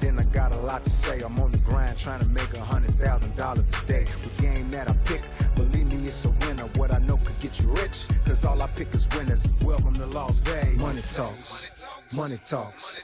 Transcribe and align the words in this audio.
then 0.00 0.18
I 0.18 0.22
got 0.24 0.52
a 0.52 0.56
lot 0.56 0.84
to 0.84 0.90
say. 0.90 1.20
I'm 1.20 1.38
on 1.40 1.52
the 1.52 1.58
grind 1.58 1.98
trying 1.98 2.20
to 2.20 2.26
make 2.26 2.52
a 2.54 2.64
hundred 2.64 2.98
thousand 2.98 3.34
dollars 3.36 3.72
a 3.72 3.86
day. 3.86 4.06
The 4.36 4.42
game 4.42 4.70
that 4.70 4.88
I 4.88 4.92
pick, 5.04 5.22
believe 5.54 5.86
me, 5.86 6.06
it's 6.06 6.24
a 6.24 6.30
winner. 6.30 6.64
What 6.76 6.92
I 6.92 6.98
know 6.98 7.16
could 7.18 7.38
get 7.40 7.60
you 7.60 7.68
rich, 7.68 8.06
cause 8.24 8.44
all 8.44 8.60
I 8.62 8.66
pick 8.68 8.94
is 8.94 9.08
winners. 9.10 9.46
Welcome 9.62 9.94
to 9.94 10.06
Las 10.06 10.38
Vegas. 10.38 10.76
Money 10.78 11.02
talks, 11.02 11.84
money 12.12 12.38
talks. 12.44 13.02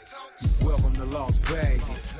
Welcome 0.62 0.94
to 0.96 1.04
Las 1.04 1.38
Vegas. 1.38 2.12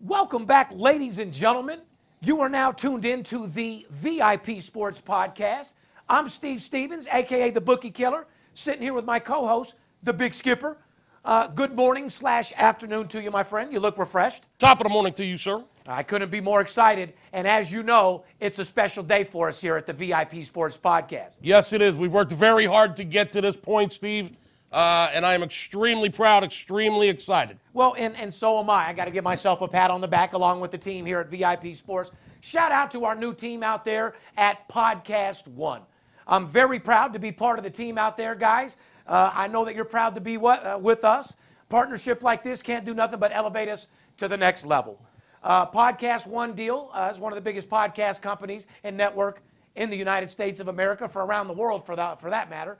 Welcome 0.00 0.46
back, 0.46 0.70
ladies 0.72 1.18
and 1.18 1.32
gentlemen. 1.32 1.80
You 2.20 2.40
are 2.40 2.48
now 2.48 2.72
tuned 2.72 3.04
in 3.04 3.22
to 3.24 3.46
the 3.46 3.86
VIP 3.90 4.60
Sports 4.60 5.00
Podcast. 5.00 5.74
I'm 6.08 6.28
Steve 6.28 6.62
Stevens, 6.62 7.06
aka 7.12 7.50
the 7.50 7.60
Bookie 7.60 7.90
Killer, 7.90 8.26
sitting 8.58 8.82
here 8.82 8.92
with 8.92 9.04
my 9.04 9.18
co-host, 9.18 9.74
the 10.02 10.12
Big 10.12 10.34
Skipper. 10.34 10.76
Uh, 11.24 11.46
good 11.46 11.74
morning 11.74 12.10
slash 12.10 12.52
afternoon 12.56 13.06
to 13.08 13.22
you, 13.22 13.30
my 13.30 13.44
friend. 13.44 13.72
You 13.72 13.80
look 13.80 13.98
refreshed. 13.98 14.44
Top 14.58 14.80
of 14.80 14.84
the 14.84 14.90
morning 14.90 15.12
to 15.14 15.24
you, 15.24 15.38
sir. 15.38 15.62
I 15.86 16.02
couldn't 16.02 16.30
be 16.30 16.40
more 16.40 16.60
excited. 16.60 17.14
And 17.32 17.46
as 17.46 17.72
you 17.72 17.82
know, 17.82 18.24
it's 18.40 18.58
a 18.58 18.64
special 18.64 19.02
day 19.02 19.24
for 19.24 19.48
us 19.48 19.60
here 19.60 19.76
at 19.76 19.86
the 19.86 19.92
VIP 19.92 20.44
Sports 20.44 20.76
Podcast. 20.76 21.38
Yes, 21.40 21.72
it 21.72 21.80
is. 21.80 21.96
We've 21.96 22.12
worked 22.12 22.32
very 22.32 22.66
hard 22.66 22.96
to 22.96 23.04
get 23.04 23.32
to 23.32 23.40
this 23.40 23.56
point, 23.56 23.92
Steve, 23.92 24.32
uh, 24.72 25.10
and 25.12 25.24
I 25.24 25.34
am 25.34 25.42
extremely 25.42 26.10
proud, 26.10 26.44
extremely 26.44 27.08
excited. 27.08 27.58
Well, 27.72 27.94
and, 27.96 28.16
and 28.16 28.32
so 28.32 28.58
am 28.58 28.70
I. 28.70 28.88
I 28.88 28.92
got 28.92 29.06
to 29.06 29.10
give 29.10 29.24
myself 29.24 29.60
a 29.60 29.68
pat 29.68 29.90
on 29.90 30.00
the 30.00 30.08
back 30.08 30.32
along 30.34 30.60
with 30.60 30.72
the 30.72 30.78
team 30.78 31.06
here 31.06 31.20
at 31.20 31.30
VIP 31.30 31.74
Sports. 31.76 32.10
Shout 32.40 32.72
out 32.72 32.90
to 32.92 33.04
our 33.04 33.14
new 33.14 33.34
team 33.34 33.62
out 33.62 33.84
there 33.84 34.14
at 34.36 34.68
Podcast 34.68 35.46
One. 35.46 35.82
I'm 36.28 36.46
very 36.46 36.78
proud 36.78 37.14
to 37.14 37.18
be 37.18 37.32
part 37.32 37.58
of 37.58 37.64
the 37.64 37.70
team 37.70 37.96
out 37.96 38.18
there, 38.18 38.34
guys. 38.34 38.76
Uh, 39.06 39.30
I 39.32 39.48
know 39.48 39.64
that 39.64 39.74
you're 39.74 39.86
proud 39.86 40.14
to 40.16 40.20
be 40.20 40.36
what, 40.36 40.64
uh, 40.64 40.78
with 40.80 41.02
us. 41.02 41.36
Partnership 41.70 42.22
like 42.22 42.42
this 42.42 42.62
can't 42.62 42.84
do 42.84 42.92
nothing 42.92 43.18
but 43.18 43.32
elevate 43.32 43.70
us 43.70 43.88
to 44.18 44.28
the 44.28 44.36
next 44.36 44.66
level. 44.66 45.00
Uh, 45.42 45.64
podcast 45.64 46.26
One 46.26 46.52
Deal 46.52 46.90
uh, 46.92 47.08
is 47.10 47.18
one 47.18 47.32
of 47.32 47.36
the 47.36 47.42
biggest 47.42 47.70
podcast 47.70 48.20
companies 48.20 48.66
and 48.84 48.94
network 48.94 49.42
in 49.74 49.88
the 49.88 49.96
United 49.96 50.28
States 50.28 50.60
of 50.60 50.68
America, 50.68 51.08
for 51.08 51.24
around 51.24 51.46
the 51.46 51.54
world 51.54 51.86
for 51.86 51.96
that, 51.96 52.20
for 52.20 52.28
that 52.28 52.50
matter. 52.50 52.76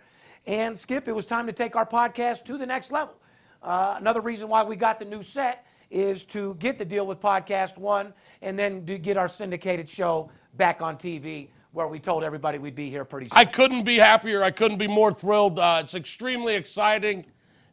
And 0.46 0.78
Skip, 0.78 1.08
it 1.08 1.12
was 1.12 1.24
time 1.24 1.46
to 1.46 1.52
take 1.52 1.74
our 1.74 1.86
podcast 1.86 2.44
to 2.44 2.58
the 2.58 2.66
next 2.66 2.92
level. 2.92 3.14
Uh, 3.62 3.94
another 3.96 4.20
reason 4.20 4.48
why 4.48 4.62
we 4.62 4.76
got 4.76 4.98
the 4.98 5.04
new 5.06 5.22
set 5.22 5.66
is 5.90 6.24
to 6.26 6.54
get 6.56 6.76
the 6.76 6.84
deal 6.84 7.06
with 7.06 7.18
Podcast 7.20 7.78
One 7.78 8.12
and 8.42 8.58
then 8.58 8.84
to 8.84 8.98
get 8.98 9.16
our 9.16 9.28
syndicated 9.28 9.88
show 9.88 10.30
back 10.54 10.82
on 10.82 10.96
TV 10.96 11.48
where 11.72 11.86
we 11.86 11.98
told 11.98 12.24
everybody 12.24 12.58
we'd 12.58 12.74
be 12.74 12.88
here 12.90 13.04
pretty 13.04 13.28
soon. 13.28 13.36
I 13.38 13.44
couldn't 13.44 13.84
be 13.84 13.96
happier. 13.96 14.42
I 14.42 14.50
couldn't 14.50 14.78
be 14.78 14.86
more 14.86 15.12
thrilled. 15.12 15.58
Uh, 15.58 15.80
it's 15.82 15.94
extremely 15.94 16.54
exciting. 16.54 17.24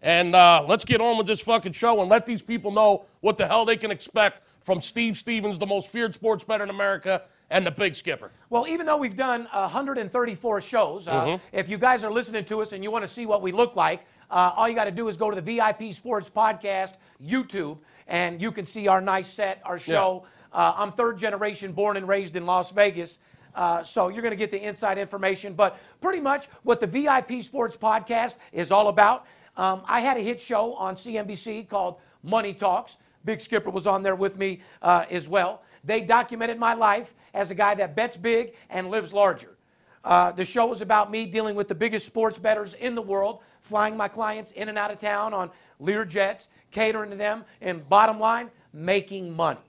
And 0.01 0.35
uh, 0.35 0.63
let's 0.67 0.85
get 0.85 1.01
on 1.01 1.17
with 1.17 1.25
this 1.27 1.41
fucking 1.41 1.71
show 1.71 2.01
and 2.01 2.09
let 2.09 2.25
these 2.25 2.41
people 2.41 2.71
know 2.71 3.05
what 3.21 3.37
the 3.37 3.47
hell 3.47 3.65
they 3.65 3.77
can 3.77 3.89
expect 3.91 4.43
from 4.61 4.81
Steve 4.81 5.17
Stevens, 5.17 5.57
the 5.57 5.65
most 5.65 5.89
feared 5.89 6.13
sports 6.13 6.43
bettor 6.43 6.63
in 6.63 6.69
America, 6.69 7.23
and 7.49 7.65
the 7.65 7.71
big 7.71 7.95
skipper. 7.95 8.31
Well, 8.49 8.67
even 8.67 8.85
though 8.85 8.97
we've 8.97 9.15
done 9.15 9.47
134 9.51 10.61
shows, 10.61 11.07
uh, 11.07 11.11
Mm-hmm. 11.25 11.45
if 11.57 11.69
you 11.69 11.77
guys 11.77 12.03
are 12.03 12.11
listening 12.11 12.43
to 12.45 12.61
us 12.61 12.71
and 12.73 12.83
you 12.83 12.91
want 12.91 13.05
to 13.05 13.11
see 13.11 13.25
what 13.25 13.41
we 13.41 13.51
look 13.51 13.75
like, 13.75 14.05
uh, 14.29 14.51
all 14.55 14.67
you 14.67 14.75
got 14.75 14.85
to 14.85 14.91
do 14.91 15.07
is 15.07 15.15
go 15.17 15.29
to 15.31 15.39
the 15.39 15.41
VIP 15.41 15.93
Sports 15.93 16.29
Podcast 16.29 16.93
YouTube, 17.23 17.77
and 18.07 18.41
you 18.41 18.51
can 18.51 18.65
see 18.65 18.87
our 18.87 18.99
nice 19.01 19.27
set, 19.27 19.61
our 19.63 19.77
show. 19.79 20.25
Uh, 20.51 20.73
I'm 20.75 20.91
third 20.91 21.17
generation, 21.17 21.71
born 21.71 21.95
and 21.97 22.07
raised 22.07 22.35
in 22.35 22.45
Las 22.45 22.71
Vegas. 22.71 23.19
Uh, 23.55 23.83
so 23.83 24.09
you're 24.09 24.21
going 24.21 24.31
to 24.31 24.37
get 24.37 24.51
the 24.51 24.63
inside 24.63 24.97
information. 24.97 25.53
But 25.53 25.79
pretty 26.01 26.19
much 26.19 26.47
what 26.63 26.79
the 26.79 26.87
VIP 26.87 27.41
Sports 27.41 27.77
Podcast 27.77 28.35
is 28.51 28.71
all 28.71 28.89
about. 28.89 29.25
Um, 29.57 29.81
I 29.85 30.01
had 30.01 30.17
a 30.17 30.19
hit 30.19 30.39
show 30.41 30.73
on 30.75 30.95
CNBC 30.95 31.67
called 31.69 31.97
Money 32.21 32.53
Talks. 32.53 32.97
Big 33.23 33.41
Skipper 33.41 33.69
was 33.69 33.87
on 33.87 34.03
there 34.03 34.15
with 34.15 34.37
me 34.37 34.61
uh, 34.81 35.05
as 35.09 35.27
well. 35.27 35.63
They 35.83 36.01
documented 36.01 36.59
my 36.59 36.73
life 36.73 37.13
as 37.33 37.51
a 37.51 37.55
guy 37.55 37.75
that 37.75 37.95
bets 37.95 38.17
big 38.17 38.53
and 38.69 38.89
lives 38.89 39.13
larger. 39.13 39.55
Uh, 40.03 40.31
the 40.31 40.45
show 40.45 40.67
was 40.67 40.81
about 40.81 41.09
me 41.09 41.25
dealing 41.25 41.55
with 41.55 41.67
the 41.67 41.75
biggest 41.75 42.05
sports 42.05 42.37
bettors 42.37 42.75
in 42.75 42.93
the 42.93 43.01
world, 43.01 43.39
flying 43.61 43.97
my 43.97 44.07
clients 44.07 44.51
in 44.51 44.69
and 44.69 44.77
out 44.77 44.91
of 44.91 44.99
town 44.99 45.33
on 45.33 45.49
Lear 45.79 46.05
jets, 46.05 46.47
catering 46.71 47.09
to 47.09 47.15
them, 47.15 47.43
and 47.61 47.87
bottom 47.89 48.19
line, 48.19 48.51
making 48.71 49.35
money. 49.35 49.59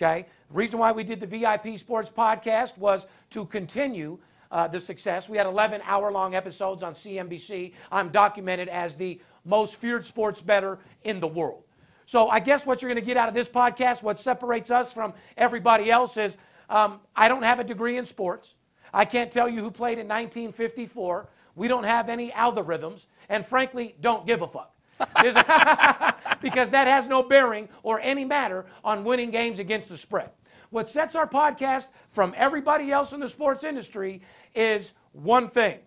Okay? 0.00 0.26
The 0.48 0.54
reason 0.54 0.78
why 0.78 0.92
we 0.92 1.04
did 1.04 1.20
the 1.20 1.26
VIP 1.26 1.78
Sports 1.78 2.10
Podcast 2.10 2.78
was 2.78 3.06
to 3.30 3.44
continue 3.44 4.18
uh, 4.50 4.66
the 4.66 4.80
success. 4.80 5.28
We 5.28 5.36
had 5.36 5.46
11 5.46 5.82
hour 5.84 6.10
long 6.10 6.34
episodes 6.34 6.82
on 6.82 6.94
CNBC. 6.94 7.72
I'm 7.92 8.08
documented 8.08 8.68
as 8.68 8.96
the 8.96 9.20
most 9.44 9.76
feared 9.76 10.04
sports 10.06 10.40
bettor 10.40 10.78
in 11.04 11.20
the 11.20 11.28
world. 11.28 11.64
So 12.06 12.28
I 12.28 12.40
guess 12.40 12.66
what 12.66 12.82
you're 12.82 12.88
going 12.88 13.00
to 13.00 13.06
get 13.06 13.16
out 13.16 13.28
of 13.28 13.34
this 13.34 13.48
podcast, 13.48 14.02
what 14.02 14.18
separates 14.18 14.70
us 14.70 14.92
from 14.92 15.12
everybody 15.36 15.90
else 15.90 16.16
is 16.16 16.36
um, 16.68 17.00
I 17.14 17.28
don't 17.28 17.42
have 17.42 17.60
a 17.60 17.64
degree 17.64 17.96
in 17.96 18.04
sports. 18.04 18.54
I 18.92 19.04
can't 19.04 19.30
tell 19.30 19.48
you 19.48 19.60
who 19.60 19.70
played 19.70 19.98
in 19.98 20.08
1954. 20.08 21.28
We 21.54 21.68
don't 21.68 21.84
have 21.84 22.08
any 22.08 22.30
algorithms, 22.30 23.06
and 23.28 23.46
frankly, 23.46 23.94
don't 24.00 24.26
give 24.26 24.42
a 24.42 24.48
fuck. 24.48 24.74
Because 26.40 26.70
that 26.70 26.86
has 26.86 27.06
no 27.06 27.22
bearing 27.22 27.68
or 27.82 28.00
any 28.00 28.24
matter 28.24 28.66
on 28.82 29.04
winning 29.04 29.30
games 29.30 29.58
against 29.58 29.88
the 29.88 29.96
spread. 29.96 30.30
What 30.70 30.88
sets 30.88 31.14
our 31.14 31.28
podcast 31.28 31.88
from 32.08 32.32
everybody 32.36 32.92
else 32.92 33.12
in 33.12 33.20
the 33.20 33.28
sports 33.28 33.64
industry 33.64 34.22
is 34.54 34.92
one 35.12 35.48
thing. 35.48 35.80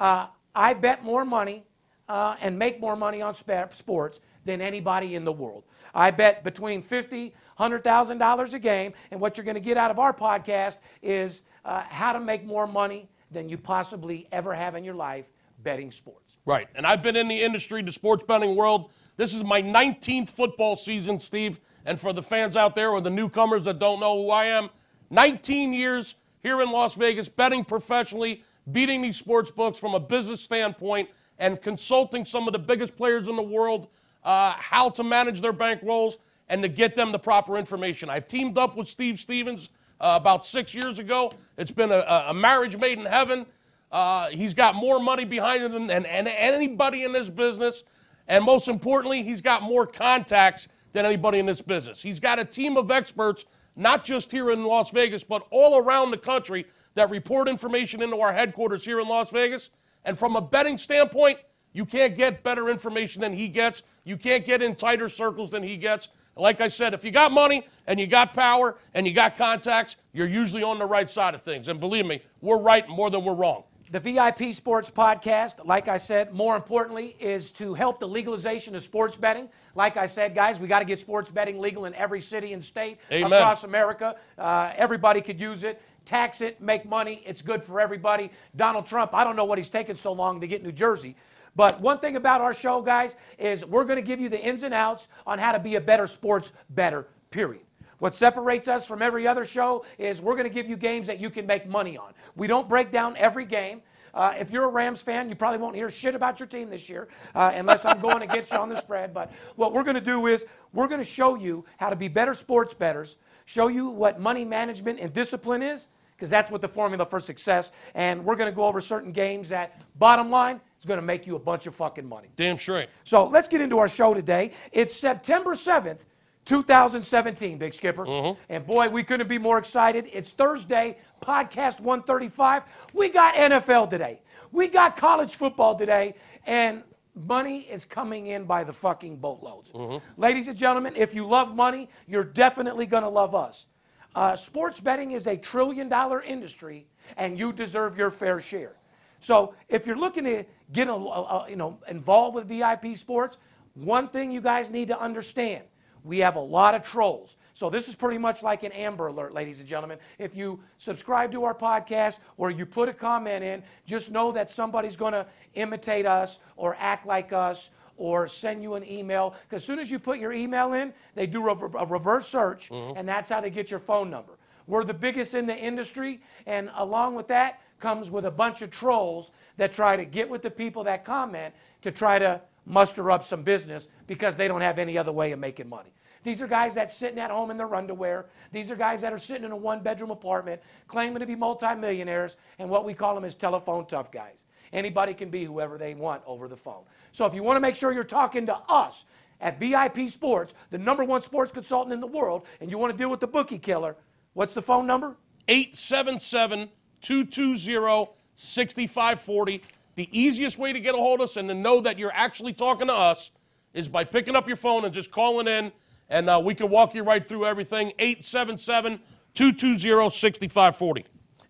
Uh, 0.00 0.26
I 0.54 0.74
bet 0.74 1.04
more 1.04 1.24
money 1.24 1.64
uh, 2.08 2.36
and 2.40 2.58
make 2.58 2.80
more 2.80 2.96
money 2.96 3.22
on 3.22 3.34
spa- 3.34 3.68
sports 3.72 4.20
than 4.44 4.60
anybody 4.60 5.14
in 5.14 5.24
the 5.24 5.32
world. 5.32 5.64
I 5.94 6.10
bet 6.10 6.44
between 6.44 6.82
fifty, 6.82 7.34
hundred 7.56 7.84
thousand 7.84 8.18
dollars 8.18 8.54
a 8.54 8.58
game, 8.58 8.92
and 9.10 9.20
what 9.20 9.36
you're 9.36 9.44
going 9.44 9.54
to 9.54 9.60
get 9.60 9.76
out 9.76 9.90
of 9.90 9.98
our 9.98 10.12
podcast 10.12 10.78
is 11.02 11.42
uh, 11.64 11.82
how 11.88 12.12
to 12.12 12.20
make 12.20 12.44
more 12.44 12.66
money 12.66 13.08
than 13.30 13.48
you 13.48 13.58
possibly 13.58 14.28
ever 14.32 14.54
have 14.54 14.74
in 14.74 14.84
your 14.84 14.94
life 14.94 15.26
betting 15.62 15.90
sports. 15.90 16.38
Right. 16.44 16.68
And 16.74 16.86
I've 16.86 17.02
been 17.02 17.16
in 17.16 17.26
the 17.28 17.42
industry, 17.42 17.82
the 17.82 17.92
sports 17.92 18.24
betting 18.26 18.54
world. 18.54 18.90
This 19.16 19.32
is 19.32 19.44
my 19.44 19.62
19th 19.62 20.28
football 20.28 20.76
season, 20.76 21.18
Steve. 21.18 21.60
And 21.84 22.00
for 22.00 22.12
the 22.12 22.22
fans 22.22 22.56
out 22.56 22.74
there 22.74 22.90
or 22.90 23.00
the 23.00 23.10
newcomers 23.10 23.64
that 23.64 23.78
don't 23.78 24.00
know 24.00 24.22
who 24.22 24.30
I 24.30 24.46
am, 24.46 24.70
19 25.10 25.72
years 25.72 26.16
here 26.42 26.60
in 26.60 26.70
Las 26.70 26.94
Vegas, 26.94 27.28
betting 27.28 27.64
professionally, 27.64 28.42
beating 28.70 29.02
these 29.02 29.16
sports 29.16 29.50
books 29.50 29.78
from 29.78 29.94
a 29.94 30.00
business 30.00 30.40
standpoint, 30.40 31.08
and 31.38 31.60
consulting 31.60 32.24
some 32.24 32.46
of 32.46 32.52
the 32.52 32.58
biggest 32.58 32.96
players 32.96 33.28
in 33.28 33.36
the 33.36 33.42
world 33.42 33.88
uh, 34.24 34.52
how 34.58 34.90
to 34.90 35.04
manage 35.04 35.40
their 35.40 35.52
bankrolls 35.52 36.16
and 36.48 36.62
to 36.62 36.68
get 36.68 36.94
them 36.94 37.12
the 37.12 37.18
proper 37.18 37.56
information. 37.56 38.10
I've 38.10 38.28
teamed 38.28 38.58
up 38.58 38.76
with 38.76 38.88
Steve 38.88 39.20
Stevens 39.20 39.70
uh, 40.00 40.18
about 40.20 40.44
six 40.44 40.74
years 40.74 40.98
ago. 40.98 41.30
It's 41.56 41.70
been 41.70 41.92
a, 41.92 42.24
a 42.28 42.34
marriage 42.34 42.76
made 42.76 42.98
in 42.98 43.06
heaven. 43.06 43.46
Uh, 43.90 44.28
he's 44.28 44.54
got 44.54 44.74
more 44.74 44.98
money 44.98 45.24
behind 45.24 45.62
him 45.62 45.72
than, 45.72 45.86
than 45.86 46.26
anybody 46.26 47.04
in 47.04 47.12
this 47.12 47.30
business. 47.30 47.84
And 48.28 48.44
most 48.44 48.68
importantly, 48.68 49.22
he's 49.22 49.40
got 49.40 49.62
more 49.62 49.86
contacts 49.86 50.68
than 50.92 51.04
anybody 51.04 51.38
in 51.38 51.46
this 51.46 51.62
business. 51.62 52.02
He's 52.02 52.20
got 52.20 52.38
a 52.38 52.44
team 52.44 52.76
of 52.76 52.90
experts, 52.90 53.44
not 53.76 54.04
just 54.04 54.30
here 54.30 54.50
in 54.50 54.64
Las 54.64 54.90
Vegas, 54.90 55.22
but 55.22 55.46
all 55.50 55.78
around 55.78 56.10
the 56.10 56.18
country 56.18 56.66
that 56.94 57.10
report 57.10 57.48
information 57.48 58.02
into 58.02 58.18
our 58.20 58.32
headquarters 58.32 58.84
here 58.84 59.00
in 59.00 59.08
Las 59.08 59.30
Vegas. 59.30 59.70
And 60.04 60.18
from 60.18 60.36
a 60.36 60.40
betting 60.40 60.78
standpoint, 60.78 61.38
you 61.72 61.84
can't 61.84 62.16
get 62.16 62.42
better 62.42 62.70
information 62.70 63.20
than 63.20 63.34
he 63.34 63.48
gets. 63.48 63.82
You 64.04 64.16
can't 64.16 64.44
get 64.46 64.62
in 64.62 64.74
tighter 64.74 65.10
circles 65.10 65.50
than 65.50 65.62
he 65.62 65.76
gets. 65.76 66.08
Like 66.34 66.60
I 66.60 66.68
said, 66.68 66.94
if 66.94 67.04
you 67.04 67.10
got 67.10 67.32
money 67.32 67.66
and 67.86 68.00
you 68.00 68.06
got 68.06 68.32
power 68.32 68.78
and 68.94 69.06
you 69.06 69.12
got 69.12 69.36
contacts, 69.36 69.96
you're 70.12 70.26
usually 70.26 70.62
on 70.62 70.78
the 70.78 70.86
right 70.86 71.08
side 71.08 71.34
of 71.34 71.42
things. 71.42 71.68
And 71.68 71.78
believe 71.78 72.06
me, 72.06 72.22
we're 72.40 72.58
right 72.58 72.88
more 72.88 73.10
than 73.10 73.24
we're 73.24 73.34
wrong. 73.34 73.64
The 73.88 74.00
VIP 74.00 74.52
Sports 74.52 74.90
Podcast, 74.90 75.64
like 75.64 75.86
I 75.86 75.98
said, 75.98 76.34
more 76.34 76.56
importantly, 76.56 77.14
is 77.20 77.52
to 77.52 77.72
help 77.72 78.00
the 78.00 78.08
legalization 78.08 78.74
of 78.74 78.82
sports 78.82 79.14
betting. 79.14 79.48
Like 79.76 79.96
I 79.96 80.06
said, 80.06 80.34
guys, 80.34 80.58
we 80.58 80.66
got 80.66 80.80
to 80.80 80.84
get 80.84 80.98
sports 80.98 81.30
betting 81.30 81.60
legal 81.60 81.84
in 81.84 81.94
every 81.94 82.20
city 82.20 82.52
and 82.52 82.62
state 82.62 82.98
Amen. 83.12 83.32
across 83.32 83.62
America. 83.62 84.16
Uh, 84.36 84.72
everybody 84.74 85.20
could 85.20 85.40
use 85.40 85.62
it. 85.62 85.80
Tax 86.04 86.40
it, 86.40 86.60
make 86.60 86.84
money. 86.84 87.22
It's 87.24 87.42
good 87.42 87.62
for 87.62 87.80
everybody. 87.80 88.32
Donald 88.56 88.88
Trump, 88.88 89.14
I 89.14 89.22
don't 89.22 89.36
know 89.36 89.44
what 89.44 89.56
he's 89.56 89.68
taking 89.68 89.94
so 89.94 90.12
long 90.12 90.40
to 90.40 90.48
get 90.48 90.64
New 90.64 90.72
Jersey. 90.72 91.14
But 91.54 91.80
one 91.80 92.00
thing 92.00 92.16
about 92.16 92.40
our 92.40 92.54
show, 92.54 92.82
guys, 92.82 93.14
is 93.38 93.64
we're 93.64 93.84
going 93.84 93.98
to 93.98 94.06
give 94.06 94.20
you 94.20 94.28
the 94.28 94.40
ins 94.40 94.64
and 94.64 94.74
outs 94.74 95.06
on 95.28 95.38
how 95.38 95.52
to 95.52 95.60
be 95.60 95.76
a 95.76 95.80
better 95.80 96.08
sports 96.08 96.50
better, 96.70 97.06
period. 97.30 97.65
What 97.98 98.14
separates 98.14 98.68
us 98.68 98.86
from 98.86 99.02
every 99.02 99.26
other 99.26 99.44
show 99.44 99.84
is 99.98 100.20
we're 100.20 100.34
going 100.34 100.48
to 100.48 100.54
give 100.54 100.68
you 100.68 100.76
games 100.76 101.06
that 101.06 101.18
you 101.18 101.30
can 101.30 101.46
make 101.46 101.66
money 101.66 101.96
on. 101.96 102.12
We 102.34 102.46
don't 102.46 102.68
break 102.68 102.90
down 102.90 103.16
every 103.16 103.44
game. 103.44 103.82
Uh, 104.12 104.32
if 104.38 104.50
you're 104.50 104.64
a 104.64 104.68
Rams 104.68 105.02
fan, 105.02 105.28
you 105.28 105.34
probably 105.34 105.58
won't 105.58 105.76
hear 105.76 105.90
shit 105.90 106.14
about 106.14 106.40
your 106.40 106.46
team 106.46 106.70
this 106.70 106.88
year 106.88 107.08
uh, 107.34 107.52
unless 107.54 107.84
I'm 107.84 108.00
going 108.00 108.22
against 108.22 108.50
you 108.50 108.58
on 108.58 108.70
the 108.70 108.76
spread. 108.76 109.12
But 109.12 109.30
what 109.56 109.74
we're 109.74 109.84
going 109.84 109.96
to 109.96 110.00
do 110.00 110.26
is 110.26 110.46
we're 110.72 110.88
going 110.88 111.00
to 111.00 111.04
show 111.04 111.34
you 111.34 111.64
how 111.76 111.90
to 111.90 111.96
be 111.96 112.08
better 112.08 112.32
sports 112.32 112.72
bettors, 112.72 113.16
show 113.44 113.68
you 113.68 113.90
what 113.90 114.18
money 114.18 114.44
management 114.44 115.00
and 115.00 115.12
discipline 115.12 115.62
is, 115.62 115.88
because 116.16 116.30
that's 116.30 116.50
what 116.50 116.62
the 116.62 116.68
formula 116.68 117.04
for 117.04 117.20
success. 117.20 117.72
And 117.94 118.24
we're 118.24 118.36
going 118.36 118.50
to 118.50 118.56
go 118.56 118.64
over 118.64 118.80
certain 118.80 119.12
games 119.12 119.50
that, 119.50 119.82
bottom 119.98 120.30
line, 120.30 120.62
is 120.78 120.86
going 120.86 120.98
to 120.98 121.04
make 121.04 121.26
you 121.26 121.36
a 121.36 121.38
bunch 121.38 121.66
of 121.66 121.74
fucking 121.74 122.08
money. 122.08 122.28
Damn 122.36 122.58
straight. 122.58 122.88
So 123.04 123.26
let's 123.26 123.48
get 123.48 123.60
into 123.60 123.78
our 123.78 123.88
show 123.88 124.14
today. 124.14 124.52
It's 124.72 124.98
September 124.98 125.54
7th, 125.54 125.98
2017, 126.46 127.58
Big 127.58 127.74
Skipper. 127.74 128.06
And 128.48 128.66
boy, 128.66 128.88
we 128.88 129.02
couldn't 129.02 129.28
be 129.28 129.38
more 129.38 129.58
excited. 129.58 130.08
It's 130.12 130.30
Thursday, 130.30 130.96
podcast 131.22 131.80
135. 131.80 132.62
We 132.94 133.08
got 133.10 133.34
NFL 133.34 133.90
today. 133.90 134.20
We 134.52 134.68
got 134.68 134.96
college 134.96 135.34
football 135.36 135.74
today. 135.74 136.14
And 136.46 136.82
money 137.14 137.60
is 137.62 137.84
coming 137.84 138.28
in 138.28 138.44
by 138.44 138.62
the 138.64 138.72
fucking 138.72 139.16
boatloads. 139.16 139.72
Ladies 140.16 140.48
and 140.48 140.56
gentlemen, 140.56 140.94
if 140.96 141.14
you 141.14 141.26
love 141.26 141.54
money, 141.54 141.88
you're 142.06 142.24
definitely 142.24 142.86
going 142.86 143.02
to 143.02 143.08
love 143.08 143.34
us. 143.34 143.66
Uh, 144.14 144.34
sports 144.36 144.80
betting 144.80 145.12
is 145.12 145.26
a 145.26 145.36
trillion 145.36 145.88
dollar 145.90 146.22
industry, 146.22 146.86
and 147.18 147.38
you 147.38 147.52
deserve 147.52 147.98
your 147.98 148.10
fair 148.10 148.40
share. 148.40 148.76
So 149.20 149.54
if 149.68 149.86
you're 149.86 149.96
looking 149.98 150.24
to 150.24 150.44
get 150.72 150.88
a, 150.88 150.92
a- 150.92 150.96
a- 150.96 151.46
you 151.50 151.56
know 151.56 151.78
involved 151.88 152.34
with 152.34 152.46
VIP 152.48 152.96
sports, 152.96 153.36
one 153.74 154.08
thing 154.08 154.30
you 154.30 154.40
guys 154.40 154.70
need 154.70 154.88
to 154.88 154.98
understand: 154.98 155.64
we 156.06 156.18
have 156.18 156.36
a 156.36 156.40
lot 156.40 156.74
of 156.74 156.82
trolls. 156.82 157.36
So 157.52 157.70
this 157.70 157.88
is 157.88 157.94
pretty 157.94 158.18
much 158.18 158.42
like 158.42 158.62
an 158.62 158.72
Amber 158.72 159.08
Alert, 159.08 159.34
ladies 159.34 159.60
and 159.60 159.68
gentlemen. 159.68 159.98
If 160.18 160.36
you 160.36 160.60
subscribe 160.78 161.32
to 161.32 161.44
our 161.44 161.54
podcast 161.54 162.18
or 162.36 162.50
you 162.50 162.66
put 162.66 162.88
a 162.88 162.92
comment 162.92 163.42
in, 163.42 163.62
just 163.86 164.10
know 164.10 164.30
that 164.32 164.50
somebody's 164.50 164.94
going 164.94 165.14
to 165.14 165.26
imitate 165.54 166.06
us 166.06 166.38
or 166.56 166.76
act 166.78 167.06
like 167.06 167.32
us 167.32 167.70
or 167.96 168.28
send 168.28 168.62
you 168.62 168.74
an 168.74 168.88
email. 168.88 169.34
Because 169.48 169.62
as 169.62 169.66
soon 169.66 169.78
as 169.78 169.90
you 169.90 169.98
put 169.98 170.18
your 170.18 170.32
email 170.32 170.74
in, 170.74 170.92
they 171.14 171.26
do 171.26 171.48
a, 171.48 171.54
a 171.78 171.86
reverse 171.86 172.28
search, 172.28 172.68
mm-hmm. 172.68 172.98
and 172.98 173.08
that's 173.08 173.28
how 173.30 173.40
they 173.40 173.50
get 173.50 173.70
your 173.70 173.80
phone 173.80 174.10
number. 174.10 174.32
We're 174.66 174.84
the 174.84 174.94
biggest 174.94 175.34
in 175.34 175.46
the 175.46 175.56
industry, 175.56 176.20
and 176.46 176.70
along 176.76 177.14
with 177.14 177.28
that 177.28 177.62
comes 177.78 178.10
with 178.10 178.26
a 178.26 178.30
bunch 178.30 178.62
of 178.62 178.70
trolls 178.70 179.30
that 179.56 179.72
try 179.72 179.96
to 179.96 180.04
get 180.04 180.28
with 180.28 180.42
the 180.42 180.50
people 180.50 180.84
that 180.84 181.04
comment 181.04 181.54
to 181.82 181.90
try 181.90 182.18
to 182.18 182.40
muster 182.66 183.10
up 183.10 183.24
some 183.24 183.42
business 183.42 183.88
because 184.06 184.36
they 184.36 184.48
don't 184.48 184.60
have 184.60 184.78
any 184.78 184.98
other 184.98 185.12
way 185.12 185.32
of 185.32 185.38
making 185.38 185.68
money. 185.68 185.90
These 186.24 186.40
are 186.40 186.48
guys 186.48 186.74
that 186.74 186.90
sitting 186.90 187.20
at 187.20 187.30
home 187.30 187.52
in 187.52 187.56
their 187.56 187.72
underwear. 187.72 188.26
These 188.50 188.70
are 188.70 188.76
guys 188.76 189.00
that 189.02 189.12
are 189.12 189.18
sitting 189.18 189.44
in 189.44 189.52
a 189.52 189.56
one-bedroom 189.56 190.10
apartment 190.10 190.60
claiming 190.88 191.20
to 191.20 191.26
be 191.26 191.36
multimillionaires, 191.36 192.36
and 192.58 192.68
what 192.68 192.84
we 192.84 192.94
call 192.94 193.14
them 193.14 193.24
is 193.24 193.36
telephone 193.36 193.86
tough 193.86 194.10
guys. 194.10 194.44
Anybody 194.72 195.14
can 195.14 195.30
be 195.30 195.44
whoever 195.44 195.78
they 195.78 195.94
want 195.94 196.22
over 196.26 196.48
the 196.48 196.56
phone. 196.56 196.82
So 197.12 197.26
if 197.26 197.34
you 197.34 197.44
want 197.44 197.56
to 197.56 197.60
make 197.60 197.76
sure 197.76 197.92
you're 197.92 198.02
talking 198.02 198.46
to 198.46 198.56
us 198.68 199.04
at 199.40 199.60
VIP 199.60 200.10
Sports, 200.10 200.54
the 200.70 200.78
number 200.78 201.04
one 201.04 201.22
sports 201.22 201.52
consultant 201.52 201.92
in 201.92 202.00
the 202.00 202.06
world, 202.08 202.44
and 202.60 202.70
you 202.70 202.78
want 202.78 202.92
to 202.92 202.98
deal 202.98 203.10
with 203.10 203.20
the 203.20 203.28
bookie 203.28 203.58
killer, 203.58 203.94
what's 204.32 204.52
the 204.52 204.62
phone 204.62 204.86
number? 204.86 205.16
877 205.46 206.68
220 207.00 208.10
6540. 208.34 209.62
The 209.96 210.08
easiest 210.18 210.58
way 210.58 210.72
to 210.72 210.78
get 210.80 210.94
a 210.94 210.98
hold 210.98 211.20
of 211.20 211.24
us 211.24 211.36
and 211.36 211.48
to 211.48 211.54
know 211.54 211.80
that 211.80 211.98
you're 211.98 212.12
actually 212.14 212.52
talking 212.52 212.86
to 212.88 212.94
us 212.94 213.32
is 213.74 213.88
by 213.88 214.04
picking 214.04 214.36
up 214.36 214.46
your 214.46 214.56
phone 214.56 214.84
and 214.84 214.92
just 214.94 215.10
calling 215.10 215.48
in, 215.48 215.72
and 216.08 216.30
uh, 216.30 216.40
we 216.42 216.54
can 216.54 216.68
walk 216.70 216.94
you 216.94 217.02
right 217.02 217.24
through 217.24 217.44
everything. 217.46 217.92
877 217.98 219.00
220 219.34 220.10
6540. 220.10 221.04